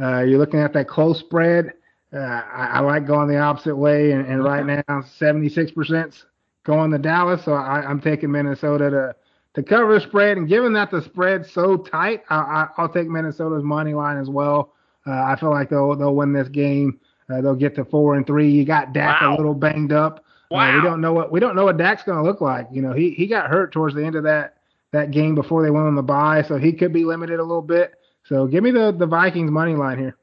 Uh, 0.00 0.22
you're 0.22 0.40
looking 0.40 0.58
at 0.58 0.72
that 0.72 0.88
close 0.88 1.20
spread. 1.20 1.72
Uh, 2.16 2.20
I, 2.20 2.66
I, 2.74 2.80
like 2.80 3.06
going 3.06 3.28
the 3.28 3.36
opposite 3.36 3.76
way, 3.76 4.12
and, 4.12 4.26
and 4.26 4.42
right 4.42 4.64
now 4.64 4.82
76% 4.88 6.24
going 6.64 6.90
to 6.90 6.98
Dallas. 6.98 7.44
So 7.44 7.52
I, 7.52 7.88
am 7.90 8.00
taking 8.00 8.30
Minnesota 8.30 8.90
to 8.90 9.16
to 9.54 9.62
cover 9.62 9.94
the 9.94 10.00
spread. 10.00 10.36
And 10.36 10.48
given 10.48 10.72
that 10.74 10.90
the 10.90 11.02
spread's 11.02 11.50
so 11.52 11.76
tight, 11.76 12.22
I, 12.30 12.68
will 12.78 12.88
take 12.88 13.08
Minnesota's 13.08 13.62
money 13.62 13.92
line 13.92 14.18
as 14.18 14.28
well. 14.28 14.72
Uh, 15.06 15.12
I 15.12 15.36
feel 15.38 15.50
like 15.50 15.68
they'll 15.68 15.94
they'll 15.94 16.14
win 16.14 16.32
this 16.32 16.48
game. 16.48 16.98
Uh, 17.28 17.40
they'll 17.40 17.54
get 17.54 17.74
to 17.76 17.84
four 17.84 18.14
and 18.14 18.26
three. 18.26 18.50
You 18.50 18.64
got 18.64 18.92
Dak 18.92 19.20
wow. 19.20 19.34
a 19.34 19.36
little 19.36 19.54
banged 19.54 19.92
up. 19.92 20.24
Wow. 20.50 20.72
Uh, 20.72 20.76
we 20.76 20.82
don't 20.82 21.00
know 21.00 21.12
what 21.12 21.30
we 21.30 21.40
don't 21.40 21.54
know 21.54 21.64
what 21.64 21.76
Dak's 21.76 22.02
going 22.02 22.18
to 22.18 22.24
look 22.24 22.40
like. 22.40 22.68
You 22.70 22.82
know, 22.82 22.92
he 22.92 23.10
he 23.10 23.26
got 23.26 23.50
hurt 23.50 23.72
towards 23.72 23.94
the 23.94 24.04
end 24.04 24.14
of 24.14 24.22
that 24.24 24.56
that 24.92 25.10
game 25.10 25.34
before 25.34 25.62
they 25.62 25.70
went 25.70 25.86
on 25.86 25.94
the 25.94 26.02
bye, 26.02 26.42
so 26.42 26.56
he 26.56 26.72
could 26.72 26.92
be 26.92 27.04
limited 27.04 27.40
a 27.40 27.44
little 27.44 27.62
bit. 27.62 27.94
So 28.24 28.46
give 28.46 28.62
me 28.62 28.70
the 28.70 28.94
the 28.96 29.06
Vikings 29.06 29.50
money 29.50 29.74
line 29.74 29.98
here. 29.98 30.16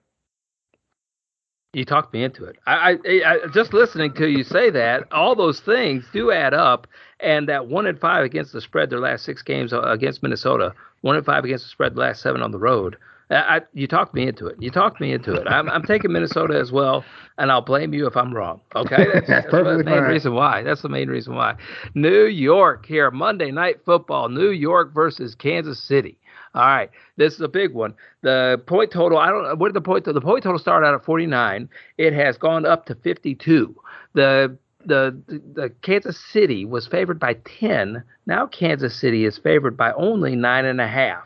You 1.74 1.86
talked 1.86 2.14
me 2.14 2.24
into 2.24 2.46
it. 2.46 2.58
I, 2.68 3.00
I, 3.06 3.22
I, 3.26 3.38
just 3.52 3.74
listening 3.74 4.14
to 4.14 4.28
you 4.28 4.44
say 4.44 4.70
that, 4.70 5.12
all 5.12 5.36
those 5.36 5.60
things 5.60 6.06
do 6.14 6.32
add 6.32 6.54
up. 6.54 6.88
And 7.20 7.48
that 7.50 7.68
one 7.68 7.88
and 7.88 8.00
five 8.00 8.26
against 8.26 8.54
the 8.54 8.62
spread, 8.62 8.90
their 8.90 9.00
last 9.00 9.24
six 9.24 9.42
games 9.42 9.72
uh, 9.74 9.82
against 9.82 10.22
Minnesota, 10.22 10.74
one 11.02 11.16
and 11.16 11.26
five 11.26 11.46
against 11.46 11.66
the 11.66 11.70
spread, 11.70 11.96
the 11.96 12.02
last 12.02 12.22
seven 12.22 12.42
on 12.42 12.52
the 12.52 12.60
road. 12.60 12.98
I, 13.30 13.62
you 13.74 13.88
talked 13.88 14.14
me 14.14 14.28
into 14.28 14.48
it. 14.48 14.62
You 14.62 14.70
talked 14.70 15.00
me 15.02 15.14
into 15.14 15.34
it. 15.34 15.48
I'm, 15.48 15.70
I'm 15.70 15.84
taking 15.84 16.12
Minnesota 16.12 16.60
as 16.60 16.72
well, 16.72 17.04
and 17.38 17.52
I'll 17.52 17.62
blame 17.62 17.94
you 17.94 18.06
if 18.06 18.16
I'm 18.16 18.34
wrong. 18.34 18.60
Okay, 18.76 19.06
that's, 19.14 19.28
that's 19.28 19.52
the 19.52 19.84
main 19.86 19.86
fine. 19.86 20.04
reason 20.04 20.34
why. 20.34 20.62
That's 20.62 20.82
the 20.82 20.90
main 20.90 21.08
reason 21.08 21.34
why. 21.34 21.56
New 21.96 22.26
York 22.26 22.86
here, 22.86 23.10
Monday 23.10 23.52
Night 23.52 23.78
Football. 23.86 24.30
New 24.30 24.50
York 24.50 24.94
versus 24.94 25.36
Kansas 25.36 25.82
City. 25.82 26.18
All 26.56 26.62
right, 26.62 26.92
this 27.18 27.34
is 27.34 27.42
a 27.42 27.48
big 27.48 27.74
one. 27.74 27.96
The 28.22 28.62
point 28.68 28.92
total, 28.92 29.18
I 29.18 29.30
don't 29.30 29.58
what 29.58 29.74
the 29.74 29.82
point 29.82 30.06
total, 30.06 30.20
the 30.20 30.26
point 30.26 30.44
total 30.44 30.60
started 30.60 30.86
out 30.86 30.94
at 30.94 31.04
49. 31.04 31.68
It 31.98 32.14
has 32.14 32.38
gone 32.38 32.66
up 32.66 32.86
to 32.88 32.96
52. 32.96 33.76
The 34.14 34.56
the 34.86 35.18
the 35.28 35.72
Kansas 35.82 36.20
City 36.32 36.66
was 36.66 36.86
favored 36.86 37.20
by 37.20 37.36
10. 37.46 38.04
Now 38.28 38.46
Kansas 38.48 38.96
City 38.96 39.26
is 39.26 39.38
favored 39.38 39.76
by 39.76 39.94
only 39.94 40.36
nine 40.36 40.66
and 40.66 40.80
a 40.80 40.88
half. 40.88 41.24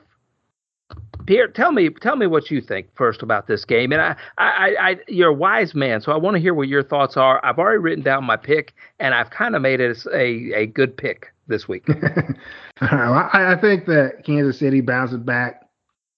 Pierre, 1.25 1.49
tell 1.49 1.73
me 1.73 1.89
tell 1.89 2.15
me 2.15 2.25
what 2.25 2.49
you 2.49 2.61
think 2.61 2.87
first 2.95 3.21
about 3.21 3.47
this 3.47 3.65
game. 3.65 3.91
And 3.91 4.01
I, 4.01 4.15
I, 4.37 4.75
I 4.79 4.95
you're 5.09 5.29
a 5.29 5.33
wise 5.33 5.75
man, 5.75 5.99
so 5.99 6.13
I 6.13 6.15
want 6.15 6.35
to 6.35 6.41
hear 6.41 6.53
what 6.53 6.69
your 6.69 6.83
thoughts 6.83 7.17
are. 7.17 7.43
I've 7.45 7.59
already 7.59 7.79
written 7.79 8.03
down 8.03 8.23
my 8.23 8.37
pick, 8.37 8.73
and 8.99 9.13
I've 9.13 9.29
kind 9.29 9.55
of 9.55 9.61
made 9.61 9.81
it 9.81 9.97
a 10.13 10.53
a 10.53 10.65
good 10.67 10.95
pick 10.95 11.27
this 11.47 11.67
week. 11.67 11.85
I, 12.81 13.53
I 13.53 13.57
think 13.59 13.85
that 13.87 14.23
Kansas 14.25 14.57
City 14.57 14.81
bounces 14.81 15.19
back. 15.19 15.63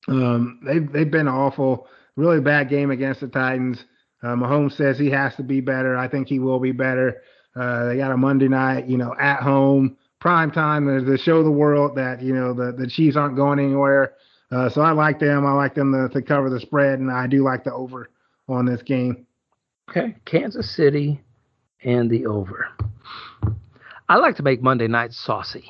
Um, 0.07 0.59
they've 0.63 0.91
they've 0.91 1.11
been 1.11 1.27
awful. 1.27 1.87
Really 2.15 2.39
bad 2.39 2.69
game 2.69 2.91
against 2.91 3.21
the 3.21 3.27
Titans. 3.27 3.83
Uh, 4.21 4.35
Mahomes 4.35 4.73
says 4.73 4.99
he 4.99 5.09
has 5.09 5.35
to 5.37 5.43
be 5.43 5.61
better. 5.61 5.97
I 5.97 6.07
think 6.07 6.27
he 6.27 6.39
will 6.39 6.59
be 6.59 6.71
better. 6.73 7.21
Uh, 7.55 7.85
they 7.85 7.97
got 7.97 8.11
a 8.11 8.17
Monday 8.17 8.47
night, 8.47 8.87
you 8.87 8.97
know, 8.97 9.15
at 9.19 9.41
home, 9.41 9.97
prime 10.19 10.51
time 10.51 10.85
to 10.85 11.17
show 11.17 11.41
the 11.43 11.49
world 11.49 11.95
that 11.95 12.21
you 12.21 12.33
know 12.33 12.53
the 12.53 12.73
the 12.73 12.87
Chiefs 12.87 13.17
aren't 13.17 13.35
going 13.35 13.57
anywhere. 13.57 14.13
Uh, 14.51 14.69
so 14.69 14.81
I 14.81 14.91
like 14.91 15.19
them. 15.19 15.45
I 15.45 15.53
like 15.53 15.75
them 15.75 15.91
to, 15.93 16.09
to 16.13 16.21
cover 16.21 16.49
the 16.49 16.59
spread, 16.59 16.99
and 16.99 17.11
I 17.11 17.27
do 17.27 17.43
like 17.43 17.63
the 17.63 17.73
over 17.73 18.09
on 18.47 18.65
this 18.65 18.81
game. 18.81 19.27
Okay, 19.89 20.15
Kansas 20.25 20.75
City 20.75 21.21
and 21.83 22.09
the 22.09 22.25
over. 22.25 22.67
I 24.07 24.17
like 24.17 24.35
to 24.37 24.43
make 24.43 24.61
Monday 24.61 24.87
nights 24.87 25.17
saucy. 25.17 25.65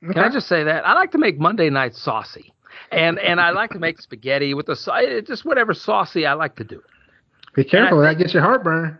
Can 0.00 0.18
I 0.18 0.28
just 0.28 0.48
say 0.48 0.64
that? 0.64 0.86
I 0.86 0.94
like 0.94 1.12
to 1.12 1.18
make 1.18 1.38
Monday 1.38 1.70
nights 1.70 2.00
saucy. 2.00 2.52
And 2.92 3.18
and 3.18 3.40
I 3.40 3.50
like 3.50 3.70
to 3.70 3.78
make 3.78 4.00
spaghetti 4.00 4.54
with 4.54 4.66
the 4.66 4.76
side, 4.76 5.26
just 5.26 5.44
whatever 5.44 5.74
saucy 5.74 6.26
I 6.26 6.34
like 6.34 6.56
to 6.56 6.64
do. 6.64 6.82
Be 7.54 7.64
careful, 7.64 8.02
think, 8.02 8.18
that 8.18 8.22
gets 8.22 8.34
your 8.34 8.42
heartburn. 8.42 8.98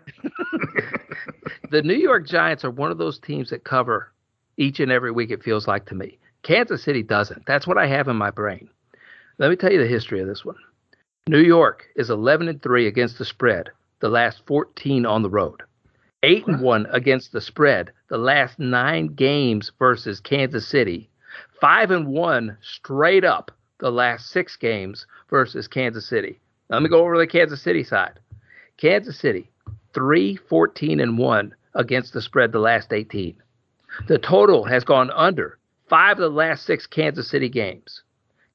the 1.70 1.83
New 1.83 1.94
York 1.94 2.26
Giants 2.26 2.64
are 2.64 2.70
one 2.70 2.90
of 2.90 2.98
those 2.98 3.18
teams 3.20 3.50
that 3.50 3.62
cover 3.62 4.12
each 4.59 4.81
and 4.81 4.90
every 4.90 5.12
week, 5.12 5.31
it 5.31 5.42
feels 5.42 5.66
like 5.66 5.87
to 5.87 5.94
me. 5.94 6.18
Kansas 6.42 6.83
City 6.83 7.02
doesn't. 7.02 7.46
That's 7.46 7.66
what 7.66 7.78
I 7.78 7.87
have 7.87 8.09
in 8.09 8.16
my 8.16 8.31
brain. 8.31 8.68
Let 9.38 9.51
me 9.51 9.57
tell 9.57 9.70
you 9.70 9.79
the 9.79 9.87
history 9.87 10.20
of 10.20 10.27
this 10.27 10.44
one. 10.44 10.57
New 11.29 11.38
York 11.38 11.87
is 11.94 12.11
11 12.11 12.48
and 12.48 12.61
3 12.61 12.88
against 12.88 13.18
the 13.18 13.24
spread, 13.24 13.70
the 14.01 14.09
last 14.09 14.42
14 14.46 15.07
on 15.07 15.22
the 15.22 15.31
road. 15.31 15.62
8 16.24 16.48
and 16.48 16.61
1 16.61 16.87
against 16.90 17.31
the 17.31 17.40
spread, 17.40 17.92
the 18.09 18.18
last 18.18 18.59
9 18.59 19.14
games 19.14 19.70
versus 19.79 20.18
Kansas 20.18 20.66
City. 20.66 21.09
5 21.61 21.90
and 21.92 22.08
1 22.08 22.58
straight 22.60 23.23
up 23.23 23.52
the 23.79 23.92
last 23.92 24.29
6 24.31 24.56
games 24.56 25.06
versus 25.31 25.69
Kansas 25.69 26.08
City. 26.08 26.40
Let 26.69 26.83
me 26.83 26.88
go 26.88 26.98
over 26.98 27.15
to 27.15 27.21
the 27.21 27.27
Kansas 27.29 27.63
City 27.63 27.85
side. 27.85 28.19
Kansas 28.77 29.21
City 29.21 29.48
3 29.94 30.35
14 30.35 30.98
and 30.98 31.17
1 31.17 31.54
against 31.75 32.13
the 32.13 32.23
spread 32.23 32.50
the 32.50 32.58
last 32.58 32.92
18. 32.92 33.37
The 34.08 34.19
total 34.19 34.65
has 34.65 34.83
gone 34.83 35.13
under 35.13 35.58
5 35.88 36.19
of 36.19 36.19
the 36.19 36.29
last 36.29 36.67
6 36.67 36.88
Kansas 36.88 37.31
City 37.31 37.48
games. 37.48 38.02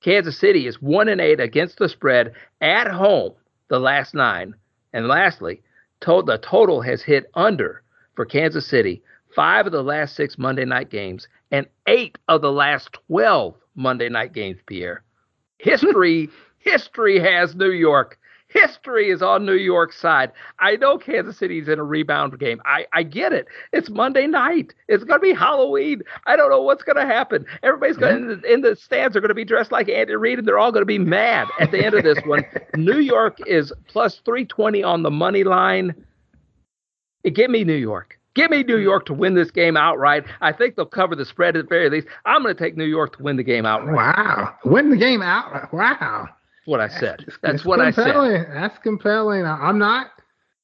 Kansas 0.04 0.38
City 0.38 0.68
is 0.68 0.82
1 0.82 1.08
and 1.08 1.22
8 1.22 1.40
against 1.40 1.78
the 1.80 1.90
spread 1.90 2.34
at 2.62 2.88
home 2.88 3.34
the 3.70 3.80
last 3.80 4.14
9. 4.14 4.54
And 4.92 5.08
lastly, 5.08 5.62
to- 6.02 6.22
the 6.22 6.38
total 6.38 6.82
has 6.82 7.02
hit 7.02 7.32
under 7.34 7.82
for 8.16 8.26
Kansas 8.26 8.68
City 8.68 9.02
five 9.34 9.66
of 9.66 9.72
the 9.72 9.84
last 9.84 10.16
six 10.16 10.38
Monday 10.38 10.66
night 10.66 10.90
games 10.90 11.28
and 11.52 11.66
eight 11.88 12.18
of 12.28 12.42
the 12.42 12.52
last 12.52 12.94
12 13.08 13.56
Monday 13.76 14.10
night 14.10 14.34
games, 14.34 14.60
Pierre. 14.68 15.04
History, 15.58 16.30
history 16.60 17.20
has 17.20 17.56
New 17.56 17.72
York 17.72 18.20
history 18.54 19.10
is 19.10 19.22
on 19.22 19.46
New 19.46 19.56
York's 19.56 20.00
side. 20.00 20.32
I 20.60 20.76
know 20.76 20.98
Kansas 20.98 21.38
City's 21.38 21.68
in 21.68 21.80
a 21.80 21.84
rebound 21.84 22.38
game. 22.40 22.62
I, 22.66 22.86
I 22.94 23.04
get 23.04 23.34
it. 23.34 23.48
It's 23.72 23.90
Monday 23.90 24.28
night. 24.28 24.74
It's 24.88 25.04
going 25.04 25.20
to 25.20 25.24
be 25.24 25.34
Halloween. 25.34 26.04
I 26.28 26.36
don't 26.36 26.50
know 26.50 26.62
what's 26.62 26.84
going 26.84 26.96
to 26.96 27.06
happen. 27.06 27.46
Everybody's 27.64 27.98
going 27.98 28.18
in 28.18 28.28
the, 28.28 28.54
in 28.54 28.62
the 28.62 28.76
stands 28.76 29.18
are 29.18 29.22
going 29.22 29.30
to 29.30 29.36
be 29.36 29.46
dressed 29.46 29.72
like 29.72 29.90
Andy 29.90 30.16
Reid, 30.16 30.40
and 30.40 30.48
they're 30.48 30.60
all 30.60 30.72
going 30.72 30.84
to 30.84 30.86
be 30.86 31.00
mad 31.00 31.48
at 31.60 31.72
the 31.72 31.84
end 31.84 31.96
of 31.96 32.04
this 32.04 32.20
one. 32.26 32.46
New 32.76 33.00
York 33.00 33.38
is 33.48 33.74
plus 33.88 34.22
320 34.26 34.84
on 34.84 35.04
the 35.04 35.12
money 35.12 35.44
line. 35.44 35.96
Give 37.34 37.50
me 37.50 37.64
New 37.64 37.74
York. 37.74 38.20
Give 38.36 38.50
me 38.50 38.64
New 38.64 38.78
York 38.78 39.06
to 39.08 39.14
win 39.14 39.36
this 39.36 39.52
game 39.52 39.78
outright. 39.78 40.24
I 40.42 40.52
think 40.52 40.76
they'll 40.76 40.86
cover 40.86 41.16
the 41.16 41.26
spread 41.26 41.56
at 41.56 41.66
the 41.66 41.70
very 41.70 41.90
least. 41.90 42.08
I'm 42.26 42.42
going 42.42 42.56
to 42.56 42.64
take 42.64 42.76
New 42.76 42.86
York 42.86 43.18
to 43.18 43.24
win 43.24 43.38
the 43.38 43.44
game 43.44 43.66
outright. 43.66 43.96
Wow. 43.96 44.56
Win 44.66 44.90
the 44.90 44.98
game 44.98 45.22
outright. 45.22 45.72
Wow 45.72 46.30
what 46.66 46.80
I 46.80 46.88
said. 46.88 47.20
That's, 47.26 47.38
That's 47.42 47.66
what 47.66 47.80
compelling. 47.80 48.36
I 48.36 48.44
said. 48.44 48.52
That's 48.54 48.78
compelling. 48.80 49.46
I'm 49.46 49.78
not. 49.78 50.08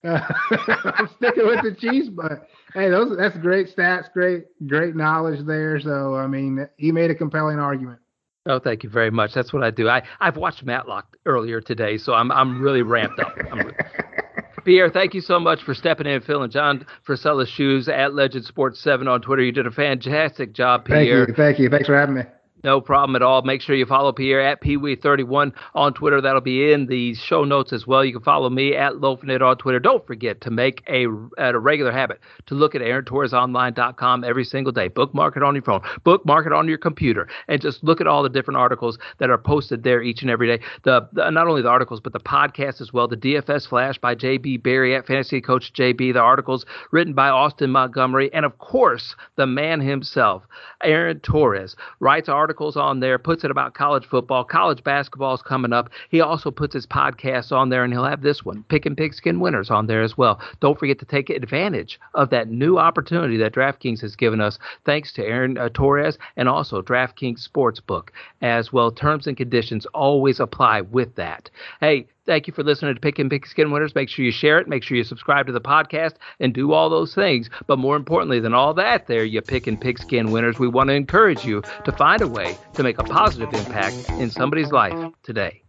Uh, 0.03 0.19
I'm 0.95 1.09
sticking 1.17 1.45
with 1.45 1.61
the 1.63 1.75
Chiefs, 1.77 2.09
but 2.09 2.47
hey, 2.73 2.89
those 2.89 3.17
that's 3.17 3.37
great 3.37 3.67
stats, 3.75 4.11
great 4.13 4.45
great 4.67 4.95
knowledge 4.95 5.45
there. 5.45 5.79
So 5.79 6.15
I 6.15 6.27
mean, 6.27 6.67
he 6.77 6.91
made 6.91 7.11
a 7.11 7.15
compelling 7.15 7.59
argument. 7.59 7.99
Oh, 8.45 8.59
thank 8.59 8.83
you 8.83 8.89
very 8.89 9.11
much. 9.11 9.33
That's 9.33 9.51
what 9.51 9.63
I 9.63 9.71
do. 9.71 9.89
I 9.89 10.01
I've 10.21 10.37
watched 10.37 10.63
Matlock 10.63 11.17
earlier 11.25 11.59
today, 11.59 11.97
so 11.97 12.13
I'm 12.13 12.31
I'm 12.31 12.61
really 12.61 12.81
ramped 12.81 13.19
up. 13.19 13.33
I'm, 13.51 13.71
Pierre, 14.65 14.89
thank 14.89 15.13
you 15.13 15.21
so 15.21 15.39
much 15.39 15.63
for 15.63 15.73
stepping 15.73 16.05
in, 16.05 16.13
and 16.13 16.23
filling 16.23 16.51
John 16.51 16.85
Frisella's 17.03 17.49
shoes 17.49 17.89
at 17.89 18.13
Legend 18.13 18.45
Sports 18.45 18.79
Seven 18.79 19.07
on 19.07 19.21
Twitter. 19.21 19.41
You 19.41 19.51
did 19.51 19.67
a 19.67 19.71
fantastic 19.71 20.53
job, 20.53 20.85
Pierre. 20.85 21.25
Thank 21.25 21.29
you. 21.29 21.35
Thank 21.35 21.59
you. 21.59 21.69
Thanks 21.69 21.87
for 21.87 21.97
having 21.97 22.15
me. 22.15 22.21
No 22.63 22.81
problem 22.81 23.15
at 23.15 23.21
all. 23.21 23.41
Make 23.41 23.61
sure 23.61 23.75
you 23.75 23.85
follow 23.85 24.11
Pierre 24.11 24.41
at 24.41 24.61
PeeWee31 24.61 25.53
on 25.75 25.93
Twitter. 25.93 26.19
That'll 26.19 26.41
be 26.41 26.73
in 26.73 26.87
the 26.87 27.13
show 27.15 27.45
notes 27.45 27.71
as 27.71 27.87
well. 27.87 28.03
You 28.03 28.11
can 28.11 28.21
follow 28.21 28.49
me 28.49 28.75
at 28.75 28.93
LoafNet 28.93 29.41
on 29.41 29.57
Twitter. 29.57 29.79
Don't 29.79 30.05
forget 30.05 30.41
to 30.41 30.51
make 30.51 30.83
a, 30.89 31.05
a 31.37 31.57
regular 31.57 31.91
habit 31.91 32.19
to 32.47 32.55
look 32.55 32.75
at 32.75 32.81
AaronTorresOnline.com 32.81 34.25
every 34.25 34.43
single 34.43 34.73
day. 34.73 34.89
Bookmark 34.89 35.37
it 35.37 35.43
on 35.43 35.55
your 35.55 35.63
phone, 35.63 35.81
bookmark 36.03 36.45
it 36.47 36.53
on 36.53 36.67
your 36.67 36.77
computer, 36.77 37.29
and 37.47 37.61
just 37.61 37.81
look 37.81 38.01
at 38.01 38.07
all 38.07 38.23
the 38.23 38.29
different 38.29 38.57
articles 38.57 38.97
that 39.19 39.29
are 39.29 39.37
posted 39.37 39.83
there 39.83 40.01
each 40.01 40.21
and 40.21 40.29
every 40.29 40.47
day. 40.57 40.63
The, 40.83 41.07
the 41.13 41.29
Not 41.29 41.47
only 41.47 41.61
the 41.61 41.69
articles, 41.69 42.01
but 42.01 42.11
the 42.11 42.19
podcast 42.19 42.81
as 42.81 42.91
well. 42.91 43.07
The 43.07 43.15
DFS 43.15 43.69
Flash 43.69 43.97
by 43.97 44.15
JB 44.15 44.63
Barry 44.63 44.95
at 44.95 45.07
Fantasy 45.07 45.39
Coach 45.39 45.71
JB. 45.73 46.13
The 46.13 46.19
articles 46.19 46.65
written 46.91 47.13
by 47.13 47.29
Austin 47.29 47.69
Montgomery. 47.69 48.33
And 48.33 48.45
of 48.45 48.57
course, 48.57 49.15
the 49.37 49.47
man 49.47 49.79
himself, 49.79 50.43
Aaron 50.83 51.21
Torres, 51.21 51.75
writes 51.99 52.27
articles 52.27 52.48
articles 52.49 52.75
on 52.75 52.99
there, 52.99 53.19
puts 53.19 53.43
it 53.43 53.51
about 53.51 53.75
college 53.75 54.07
football. 54.07 54.43
College 54.43 54.83
basketball 54.83 55.35
is 55.35 55.41
coming 55.43 55.71
up. 55.71 55.87
He 56.09 56.19
also 56.19 56.49
puts 56.49 56.73
his 56.73 56.87
podcasts 56.87 57.51
on 57.51 57.69
there, 57.69 57.83
and 57.83 57.93
he'll 57.93 58.03
have 58.05 58.23
this 58.23 58.43
one, 58.43 58.63
Pick 58.69 58.87
and 58.87 58.97
Pigskin 58.97 59.39
Winners, 59.39 59.69
on 59.69 59.85
there 59.85 60.01
as 60.01 60.17
well. 60.17 60.41
Don't 60.59 60.79
forget 60.79 60.97
to 60.97 61.05
take 61.05 61.29
advantage 61.29 61.99
of 62.15 62.31
that 62.31 62.49
new 62.49 62.79
opportunity 62.79 63.37
that 63.37 63.53
DraftKings 63.53 64.01
has 64.01 64.15
given 64.15 64.41
us, 64.41 64.57
thanks 64.83 65.13
to 65.13 65.23
Aaron 65.23 65.59
uh, 65.59 65.69
Torres 65.69 66.17
and 66.37 66.49
also 66.49 66.81
DraftKings 66.81 67.47
Sportsbook 67.47 68.07
as 68.41 68.73
well. 68.73 68.91
Terms 68.91 69.27
and 69.27 69.37
conditions 69.37 69.85
always 69.93 70.39
apply 70.39 70.81
with 70.81 71.13
that. 71.17 71.51
Hey, 71.81 72.07
Thank 72.29 72.45
you 72.45 72.53
for 72.53 72.61
listening 72.61 72.93
to 72.93 73.01
Pick 73.01 73.17
and 73.17 73.27
Pigskin 73.27 73.71
Winners. 73.71 73.95
Make 73.95 74.07
sure 74.07 74.23
you 74.23 74.31
share 74.31 74.59
it. 74.59 74.67
Make 74.67 74.83
sure 74.83 74.95
you 74.95 75.03
subscribe 75.03 75.47
to 75.47 75.51
the 75.51 75.59
podcast 75.59 76.13
and 76.39 76.53
do 76.53 76.73
all 76.73 76.87
those 76.87 77.15
things. 77.15 77.49
But 77.65 77.79
more 77.79 77.95
importantly 77.95 78.39
than 78.39 78.53
all 78.53 78.75
that, 78.75 79.07
there, 79.07 79.23
you 79.23 79.41
Pick 79.41 79.65
and 79.65 79.81
pigskin 79.81 80.29
Winners, 80.29 80.59
we 80.59 80.67
want 80.67 80.89
to 80.89 80.93
encourage 80.93 81.43
you 81.43 81.63
to 81.85 81.91
find 81.91 82.21
a 82.21 82.27
way 82.27 82.55
to 82.75 82.83
make 82.83 82.99
a 82.99 83.03
positive 83.03 83.51
impact 83.51 84.11
in 84.11 84.29
somebody's 84.29 84.71
life 84.71 85.11
today. 85.23 85.63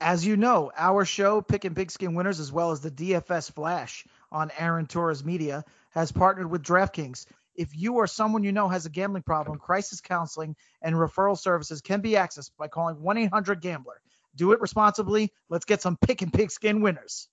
As 0.00 0.24
you 0.24 0.36
know, 0.36 0.70
our 0.76 1.04
show, 1.04 1.42
Pick 1.42 1.64
and 1.64 1.74
Pigskin 1.74 2.14
Winners, 2.14 2.38
as 2.38 2.52
well 2.52 2.70
as 2.70 2.80
the 2.80 2.92
DFS 2.92 3.50
Flash 3.50 4.04
on 4.30 4.52
Aaron 4.56 4.86
Torres 4.86 5.24
Media, 5.24 5.64
has 5.90 6.12
partnered 6.12 6.48
with 6.48 6.62
DraftKings. 6.62 7.26
If 7.54 7.76
you 7.76 7.94
or 7.94 8.06
someone 8.06 8.44
you 8.44 8.52
know 8.52 8.68
has 8.68 8.86
a 8.86 8.90
gambling 8.90 9.22
problem, 9.22 9.58
crisis 9.58 10.00
counseling 10.00 10.56
and 10.82 10.94
referral 10.96 11.38
services 11.38 11.80
can 11.80 12.00
be 12.00 12.12
accessed 12.12 12.50
by 12.58 12.68
calling 12.68 13.00
1 13.00 13.16
800 13.16 13.60
Gambler. 13.60 14.00
Do 14.36 14.52
it 14.52 14.60
responsibly. 14.60 15.32
Let's 15.48 15.64
get 15.64 15.80
some 15.80 15.96
pick 15.96 16.22
and 16.22 16.32
pigskin 16.32 16.80
winners. 16.80 17.28